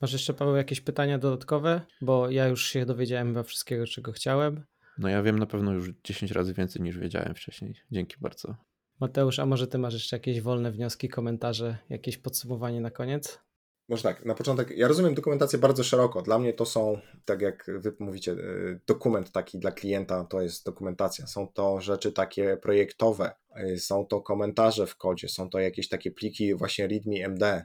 Masz 0.00 0.12
jeszcze, 0.12 0.34
Paweł, 0.34 0.56
jakieś 0.56 0.80
pytania 0.80 1.18
dodatkowe? 1.18 1.80
Bo 2.00 2.30
ja 2.30 2.48
już 2.48 2.66
się 2.66 2.86
dowiedziałem 2.86 3.28
chyba 3.28 3.42
wszystkiego, 3.42 3.86
czego 3.86 4.12
chciałem. 4.12 4.64
No 4.98 5.08
ja 5.08 5.22
wiem 5.22 5.38
na 5.38 5.46
pewno 5.46 5.72
już 5.72 5.90
10 6.04 6.32
razy 6.32 6.54
więcej 6.54 6.82
niż 6.82 6.98
wiedziałem 6.98 7.34
wcześniej. 7.34 7.74
Dzięki 7.90 8.16
bardzo. 8.20 8.56
Mateusz, 9.00 9.38
a 9.38 9.46
może 9.46 9.66
ty 9.66 9.78
masz 9.78 9.94
jeszcze 9.94 10.16
jakieś 10.16 10.40
wolne 10.40 10.72
wnioski, 10.72 11.08
komentarze, 11.08 11.78
jakieś 11.88 12.18
podsumowanie 12.18 12.80
na 12.80 12.90
koniec? 12.90 13.38
Może 13.88 14.02
tak, 14.02 14.24
na 14.24 14.34
początek, 14.34 14.70
ja 14.70 14.88
rozumiem 14.88 15.14
dokumentację 15.14 15.58
bardzo 15.58 15.84
szeroko. 15.84 16.22
Dla 16.22 16.38
mnie 16.38 16.52
to 16.52 16.66
są, 16.66 16.98
tak 17.24 17.42
jak 17.42 17.70
wy 17.78 17.94
mówicie, 17.98 18.32
y, 18.32 18.80
dokument 18.86 19.32
taki 19.32 19.58
dla 19.58 19.72
klienta 19.72 20.24
to 20.24 20.40
jest 20.40 20.64
dokumentacja. 20.64 21.26
Są 21.26 21.48
to 21.48 21.80
rzeczy 21.80 22.12
takie 22.12 22.56
projektowe, 22.56 23.30
y, 23.72 23.78
są 23.78 24.06
to 24.06 24.20
komentarze 24.20 24.86
w 24.86 24.96
kodzie, 24.96 25.28
są 25.28 25.50
to 25.50 25.58
jakieś 25.58 25.88
takie 25.88 26.10
pliki 26.10 26.54
właśnie 26.54 26.86
README 26.86 27.24
MD. 27.24 27.64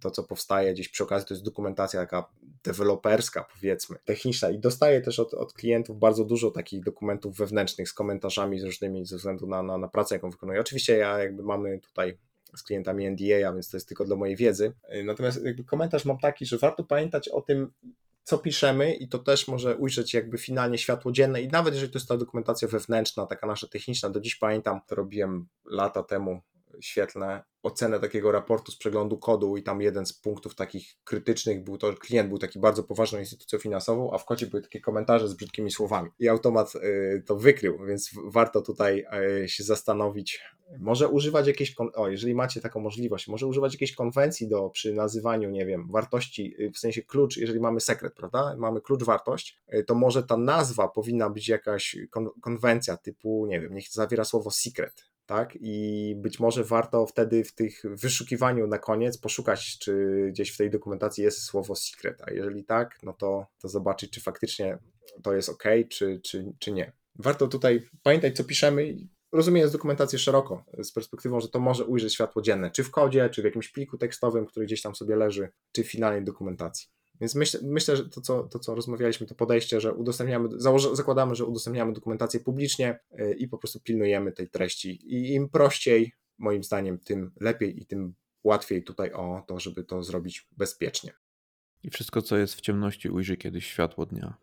To, 0.00 0.10
co 0.10 0.22
powstaje 0.22 0.72
gdzieś 0.72 0.88
przy 0.88 1.04
okazji, 1.04 1.28
to 1.28 1.34
jest 1.34 1.44
dokumentacja 1.44 2.00
taka 2.00 2.28
deweloperska, 2.64 3.46
powiedzmy, 3.54 3.96
techniczna. 4.04 4.50
I 4.50 4.58
dostaję 4.58 5.00
też 5.00 5.18
od, 5.18 5.34
od 5.34 5.52
klientów 5.52 5.98
bardzo 5.98 6.24
dużo 6.24 6.50
takich 6.50 6.84
dokumentów 6.84 7.36
wewnętrznych 7.36 7.88
z 7.88 7.92
komentarzami 7.92 8.60
z 8.60 8.64
różnymi 8.64 9.06
ze 9.06 9.16
względu 9.16 9.46
na, 9.46 9.62
na, 9.62 9.78
na 9.78 9.88
pracę, 9.88 10.14
jaką 10.14 10.30
wykonuję. 10.30 10.60
Oczywiście 10.60 10.96
ja 10.96 11.18
jakby 11.18 11.42
mamy 11.42 11.80
tutaj 11.80 12.18
z 12.56 12.62
klientami 12.62 13.10
NDA, 13.10 13.52
więc 13.52 13.70
to 13.70 13.76
jest 13.76 13.88
tylko 13.88 14.04
dla 14.04 14.16
mojej 14.16 14.36
wiedzy. 14.36 14.72
Natomiast 15.04 15.44
jakby 15.44 15.64
komentarz 15.64 16.04
mam 16.04 16.18
taki, 16.18 16.46
że 16.46 16.58
warto 16.58 16.84
pamiętać 16.84 17.28
o 17.28 17.40
tym, 17.40 17.72
co 18.22 18.38
piszemy 18.38 18.94
i 18.94 19.08
to 19.08 19.18
też 19.18 19.48
może 19.48 19.76
ujrzeć 19.76 20.14
jakby 20.14 20.38
finalnie 20.38 20.78
światło 20.78 21.12
dzienne 21.12 21.42
i 21.42 21.48
nawet 21.48 21.74
jeżeli 21.74 21.92
to 21.92 21.98
jest 21.98 22.08
ta 22.08 22.16
dokumentacja 22.16 22.68
wewnętrzna, 22.68 23.26
taka 23.26 23.46
nasza 23.46 23.68
techniczna, 23.68 24.10
do 24.10 24.20
dziś 24.20 24.36
pamiętam, 24.36 24.80
to 24.86 24.94
robiłem 24.94 25.48
lata 25.64 26.02
temu 26.02 26.40
świetlne 26.82 27.42
ocenę 27.62 28.00
takiego 28.00 28.32
raportu 28.32 28.72
z 28.72 28.76
przeglądu 28.76 29.18
kodu 29.18 29.56
i 29.56 29.62
tam 29.62 29.82
jeden 29.82 30.06
z 30.06 30.12
punktów 30.12 30.54
takich 30.54 30.94
krytycznych 31.04 31.64
był 31.64 31.78
to, 31.78 31.92
że 31.92 31.98
klient 31.98 32.28
był 32.28 32.38
taki 32.38 32.58
bardzo 32.58 32.82
poważną 32.82 33.18
instytucją 33.18 33.58
finansową, 33.58 34.12
a 34.12 34.18
w 34.18 34.24
kodzie 34.24 34.46
były 34.46 34.62
takie 34.62 34.80
komentarze 34.80 35.28
z 35.28 35.34
brzydkimi 35.34 35.70
słowami. 35.70 36.10
I 36.18 36.28
automat 36.28 36.74
y, 36.74 37.22
to 37.26 37.36
wykrył, 37.36 37.86
więc 37.86 38.10
warto 38.24 38.62
tutaj 38.62 39.04
y, 39.44 39.48
się 39.48 39.64
zastanowić, 39.64 40.40
może 40.78 41.08
używać 41.08 41.46
jakiejś, 41.46 41.74
o 41.94 42.08
jeżeli 42.08 42.34
macie 42.34 42.60
taką 42.60 42.80
możliwość, 42.80 43.28
może 43.28 43.46
używać 43.46 43.72
jakiejś 43.72 43.94
konwencji 43.94 44.48
do, 44.48 44.70
przy 44.70 44.94
nazywaniu, 44.94 45.50
nie 45.50 45.66
wiem, 45.66 45.88
wartości, 45.90 46.54
y, 46.60 46.70
w 46.70 46.78
sensie 46.78 47.02
klucz, 47.02 47.36
jeżeli 47.36 47.60
mamy 47.60 47.80
sekret, 47.80 48.14
prawda, 48.14 48.56
mamy 48.58 48.80
klucz 48.80 49.02
wartość, 49.02 49.60
to 49.86 49.94
może 49.94 50.22
ta 50.22 50.36
nazwa 50.36 50.88
powinna 50.88 51.30
być 51.30 51.48
jakaś 51.48 51.96
kon 52.10 52.28
konwencja 52.40 52.96
typu, 52.96 53.46
nie 53.46 53.60
wiem, 53.60 53.74
niech 53.74 53.88
zawiera 53.90 54.24
słowo 54.24 54.50
secret, 54.50 55.09
tak? 55.30 55.58
I 55.60 56.14
być 56.16 56.40
może 56.40 56.64
warto 56.64 57.06
wtedy 57.06 57.44
w 57.44 57.52
tych 57.52 57.82
wyszukiwaniu 57.84 58.66
na 58.66 58.78
koniec 58.78 59.18
poszukać, 59.18 59.78
czy 59.78 60.26
gdzieś 60.30 60.50
w 60.50 60.56
tej 60.56 60.70
dokumentacji 60.70 61.24
jest 61.24 61.42
słowo 61.42 61.76
secret, 61.76 62.22
a 62.26 62.30
jeżeli 62.30 62.64
tak, 62.64 62.98
no 63.02 63.12
to, 63.12 63.46
to 63.58 63.68
zobaczyć, 63.68 64.10
czy 64.10 64.20
faktycznie 64.20 64.78
to 65.22 65.34
jest 65.34 65.48
ok, 65.48 65.64
czy, 65.88 66.20
czy, 66.22 66.52
czy 66.58 66.72
nie. 66.72 66.92
Warto 67.18 67.48
tutaj 67.48 67.82
pamiętać, 68.02 68.36
co 68.36 68.44
piszemy 68.44 68.88
i 68.88 69.08
rozumieć 69.32 69.72
dokumentację 69.72 70.18
szeroko, 70.18 70.64
z 70.78 70.92
perspektywą, 70.92 71.40
że 71.40 71.48
to 71.48 71.60
może 71.60 71.84
ujrzeć 71.84 72.14
światło 72.14 72.42
dzienne, 72.42 72.70
czy 72.70 72.84
w 72.84 72.90
kodzie, 72.90 73.30
czy 73.30 73.42
w 73.42 73.44
jakimś 73.44 73.68
pliku 73.68 73.98
tekstowym, 73.98 74.46
który 74.46 74.66
gdzieś 74.66 74.82
tam 74.82 74.94
sobie 74.94 75.16
leży, 75.16 75.48
czy 75.72 75.84
w 75.84 75.90
finalnej 75.90 76.24
dokumentacji. 76.24 76.88
Więc 77.20 77.34
myślę, 77.34 77.60
myślę 77.62 77.96
że 77.96 78.08
to 78.08 78.20
co, 78.20 78.42
to, 78.42 78.58
co 78.58 78.74
rozmawialiśmy, 78.74 79.26
to 79.26 79.34
podejście, 79.34 79.80
że 79.80 79.94
udostępniamy, 79.94 80.48
zakładamy, 80.92 81.34
że 81.34 81.44
udostępniamy 81.44 81.92
dokumentację 81.92 82.40
publicznie 82.40 82.98
y, 83.20 83.34
i 83.38 83.48
po 83.48 83.58
prostu 83.58 83.80
pilnujemy 83.80 84.32
tej 84.32 84.48
treści. 84.48 85.14
I 85.14 85.34
im 85.34 85.48
prościej, 85.48 86.12
moim 86.38 86.64
zdaniem, 86.64 86.98
tym 86.98 87.30
lepiej 87.40 87.82
i 87.82 87.86
tym 87.86 88.14
łatwiej 88.44 88.84
tutaj 88.84 89.12
o 89.12 89.42
to, 89.46 89.60
żeby 89.60 89.84
to 89.84 90.02
zrobić 90.02 90.48
bezpiecznie. 90.56 91.12
I 91.82 91.90
wszystko, 91.90 92.22
co 92.22 92.36
jest 92.36 92.54
w 92.54 92.60
ciemności, 92.60 93.10
ujrzy 93.10 93.36
kiedyś 93.36 93.66
światło 93.66 94.06
dnia. 94.06 94.34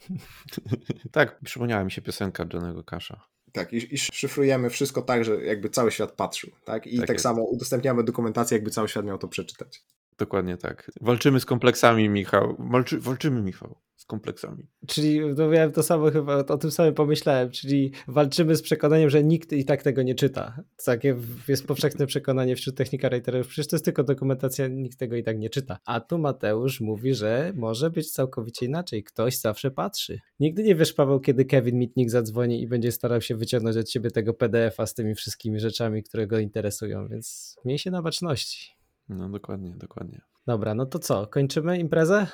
tak, 1.12 1.40
przypomniała 1.40 1.84
mi 1.84 1.90
się 1.90 2.02
piosenka 2.02 2.46
Johnego 2.52 2.84
Kasza. 2.84 3.26
Tak, 3.52 3.72
i, 3.72 3.94
i, 3.94 3.98
szyfrujemy 3.98 4.70
wszystko 4.70 5.02
tak, 5.02 5.24
że 5.24 5.44
jakby 5.44 5.70
cały 5.70 5.92
świat 5.92 6.12
patrzył. 6.12 6.50
Tak? 6.64 6.86
I 6.86 6.98
tak, 6.98 7.06
tak 7.06 7.20
samo 7.20 7.42
udostępniamy 7.42 8.04
dokumentację, 8.04 8.56
jakby 8.56 8.70
cały 8.70 8.88
świat 8.88 9.04
miał 9.04 9.18
to 9.18 9.28
przeczytać. 9.28 9.84
Dokładnie 10.18 10.56
tak. 10.56 10.90
Walczymy 11.00 11.40
z 11.40 11.44
kompleksami, 11.44 12.08
Michał. 12.08 12.56
Walczy, 12.58 13.00
walczymy, 13.00 13.42
Michał, 13.42 13.80
z 13.96 14.04
kompleksami. 14.04 14.66
Czyli 14.86 15.20
no 15.36 15.48
miałem 15.48 15.72
to 15.72 15.82
samo 15.82 16.10
chyba, 16.10 16.36
o 16.36 16.58
tym 16.58 16.70
samym 16.70 16.94
pomyślałem, 16.94 17.50
czyli 17.50 17.92
walczymy 18.08 18.56
z 18.56 18.62
przekonaniem, 18.62 19.10
że 19.10 19.24
nikt 19.24 19.52
i 19.52 19.64
tak 19.64 19.82
tego 19.82 20.02
nie 20.02 20.14
czyta. 20.14 20.62
Takie 20.84 21.16
jest 21.48 21.66
powszechne 21.66 22.06
przekonanie 22.06 22.56
wśród 22.56 22.76
technika 22.76 23.08
writerów, 23.08 23.46
przecież 23.46 23.66
to 23.66 23.76
jest 23.76 23.84
tylko 23.84 24.04
dokumentacja, 24.04 24.68
nikt 24.68 24.98
tego 24.98 25.16
i 25.16 25.22
tak 25.22 25.38
nie 25.38 25.50
czyta. 25.50 25.78
A 25.84 26.00
tu 26.00 26.18
Mateusz 26.18 26.80
mówi, 26.80 27.14
że 27.14 27.52
może 27.56 27.90
być 27.90 28.10
całkowicie 28.10 28.66
inaczej. 28.66 29.04
Ktoś 29.04 29.38
zawsze 29.38 29.70
patrzy. 29.70 30.20
Nigdy 30.40 30.62
nie 30.62 30.74
wiesz, 30.74 30.92
Paweł, 30.92 31.20
kiedy 31.20 31.44
Kevin 31.44 31.78
Mitnick 31.78 32.10
zadzwoni 32.10 32.62
i 32.62 32.66
będzie 32.66 32.92
starał 32.92 33.20
się 33.20 33.36
wyciągnąć 33.36 33.76
od 33.76 33.88
ciebie 33.88 34.10
tego 34.10 34.34
PDF-a 34.34 34.86
z 34.86 34.94
tymi 34.94 35.14
wszystkimi 35.14 35.60
rzeczami, 35.60 36.02
które 36.02 36.26
go 36.26 36.38
interesują, 36.38 37.08
więc 37.08 37.56
miej 37.64 37.78
się 37.78 37.90
na 37.90 38.02
baczności. 38.02 38.75
No 39.08 39.28
dokładnie, 39.28 39.74
dokładnie. 39.76 40.20
Dobra, 40.46 40.74
no 40.74 40.86
to 40.86 40.98
co, 40.98 41.26
kończymy 41.26 41.78
imprezę? 41.78 42.26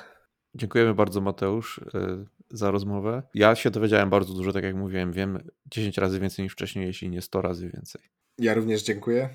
Dziękujemy 0.55 0.93
bardzo 0.93 1.21
Mateusz 1.21 1.77
y, 1.77 2.25
za 2.49 2.71
rozmowę. 2.71 3.23
Ja 3.33 3.55
się 3.55 3.71
dowiedziałem 3.71 4.09
bardzo 4.09 4.33
dużo, 4.33 4.53
tak 4.53 4.63
jak 4.63 4.75
mówiłem, 4.75 5.11
wiem 5.11 5.49
10 5.65 5.97
razy 5.97 6.19
więcej 6.19 6.43
niż 6.43 6.53
wcześniej, 6.53 6.85
jeśli 6.85 7.09
nie 7.09 7.21
100 7.21 7.41
razy 7.41 7.69
więcej. 7.69 8.01
Ja 8.37 8.53
również 8.53 8.83
dziękuję. 8.83 9.29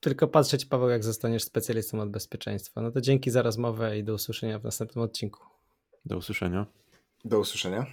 Tylko 0.00 0.28
patrzeć 0.28 0.64
Paweł, 0.64 0.88
jak 0.88 1.04
zostaniesz 1.04 1.44
specjalistą 1.44 2.00
od 2.00 2.10
bezpieczeństwa. 2.10 2.80
No 2.80 2.90
to 2.90 3.00
dzięki 3.00 3.30
za 3.30 3.42
rozmowę 3.42 3.98
i 3.98 4.04
do 4.04 4.14
usłyszenia 4.14 4.58
w 4.58 4.64
następnym 4.64 5.04
odcinku. 5.04 5.44
Do 6.04 6.16
usłyszenia. 6.16 6.66
Do 7.24 7.38
usłyszenia. 7.38 7.86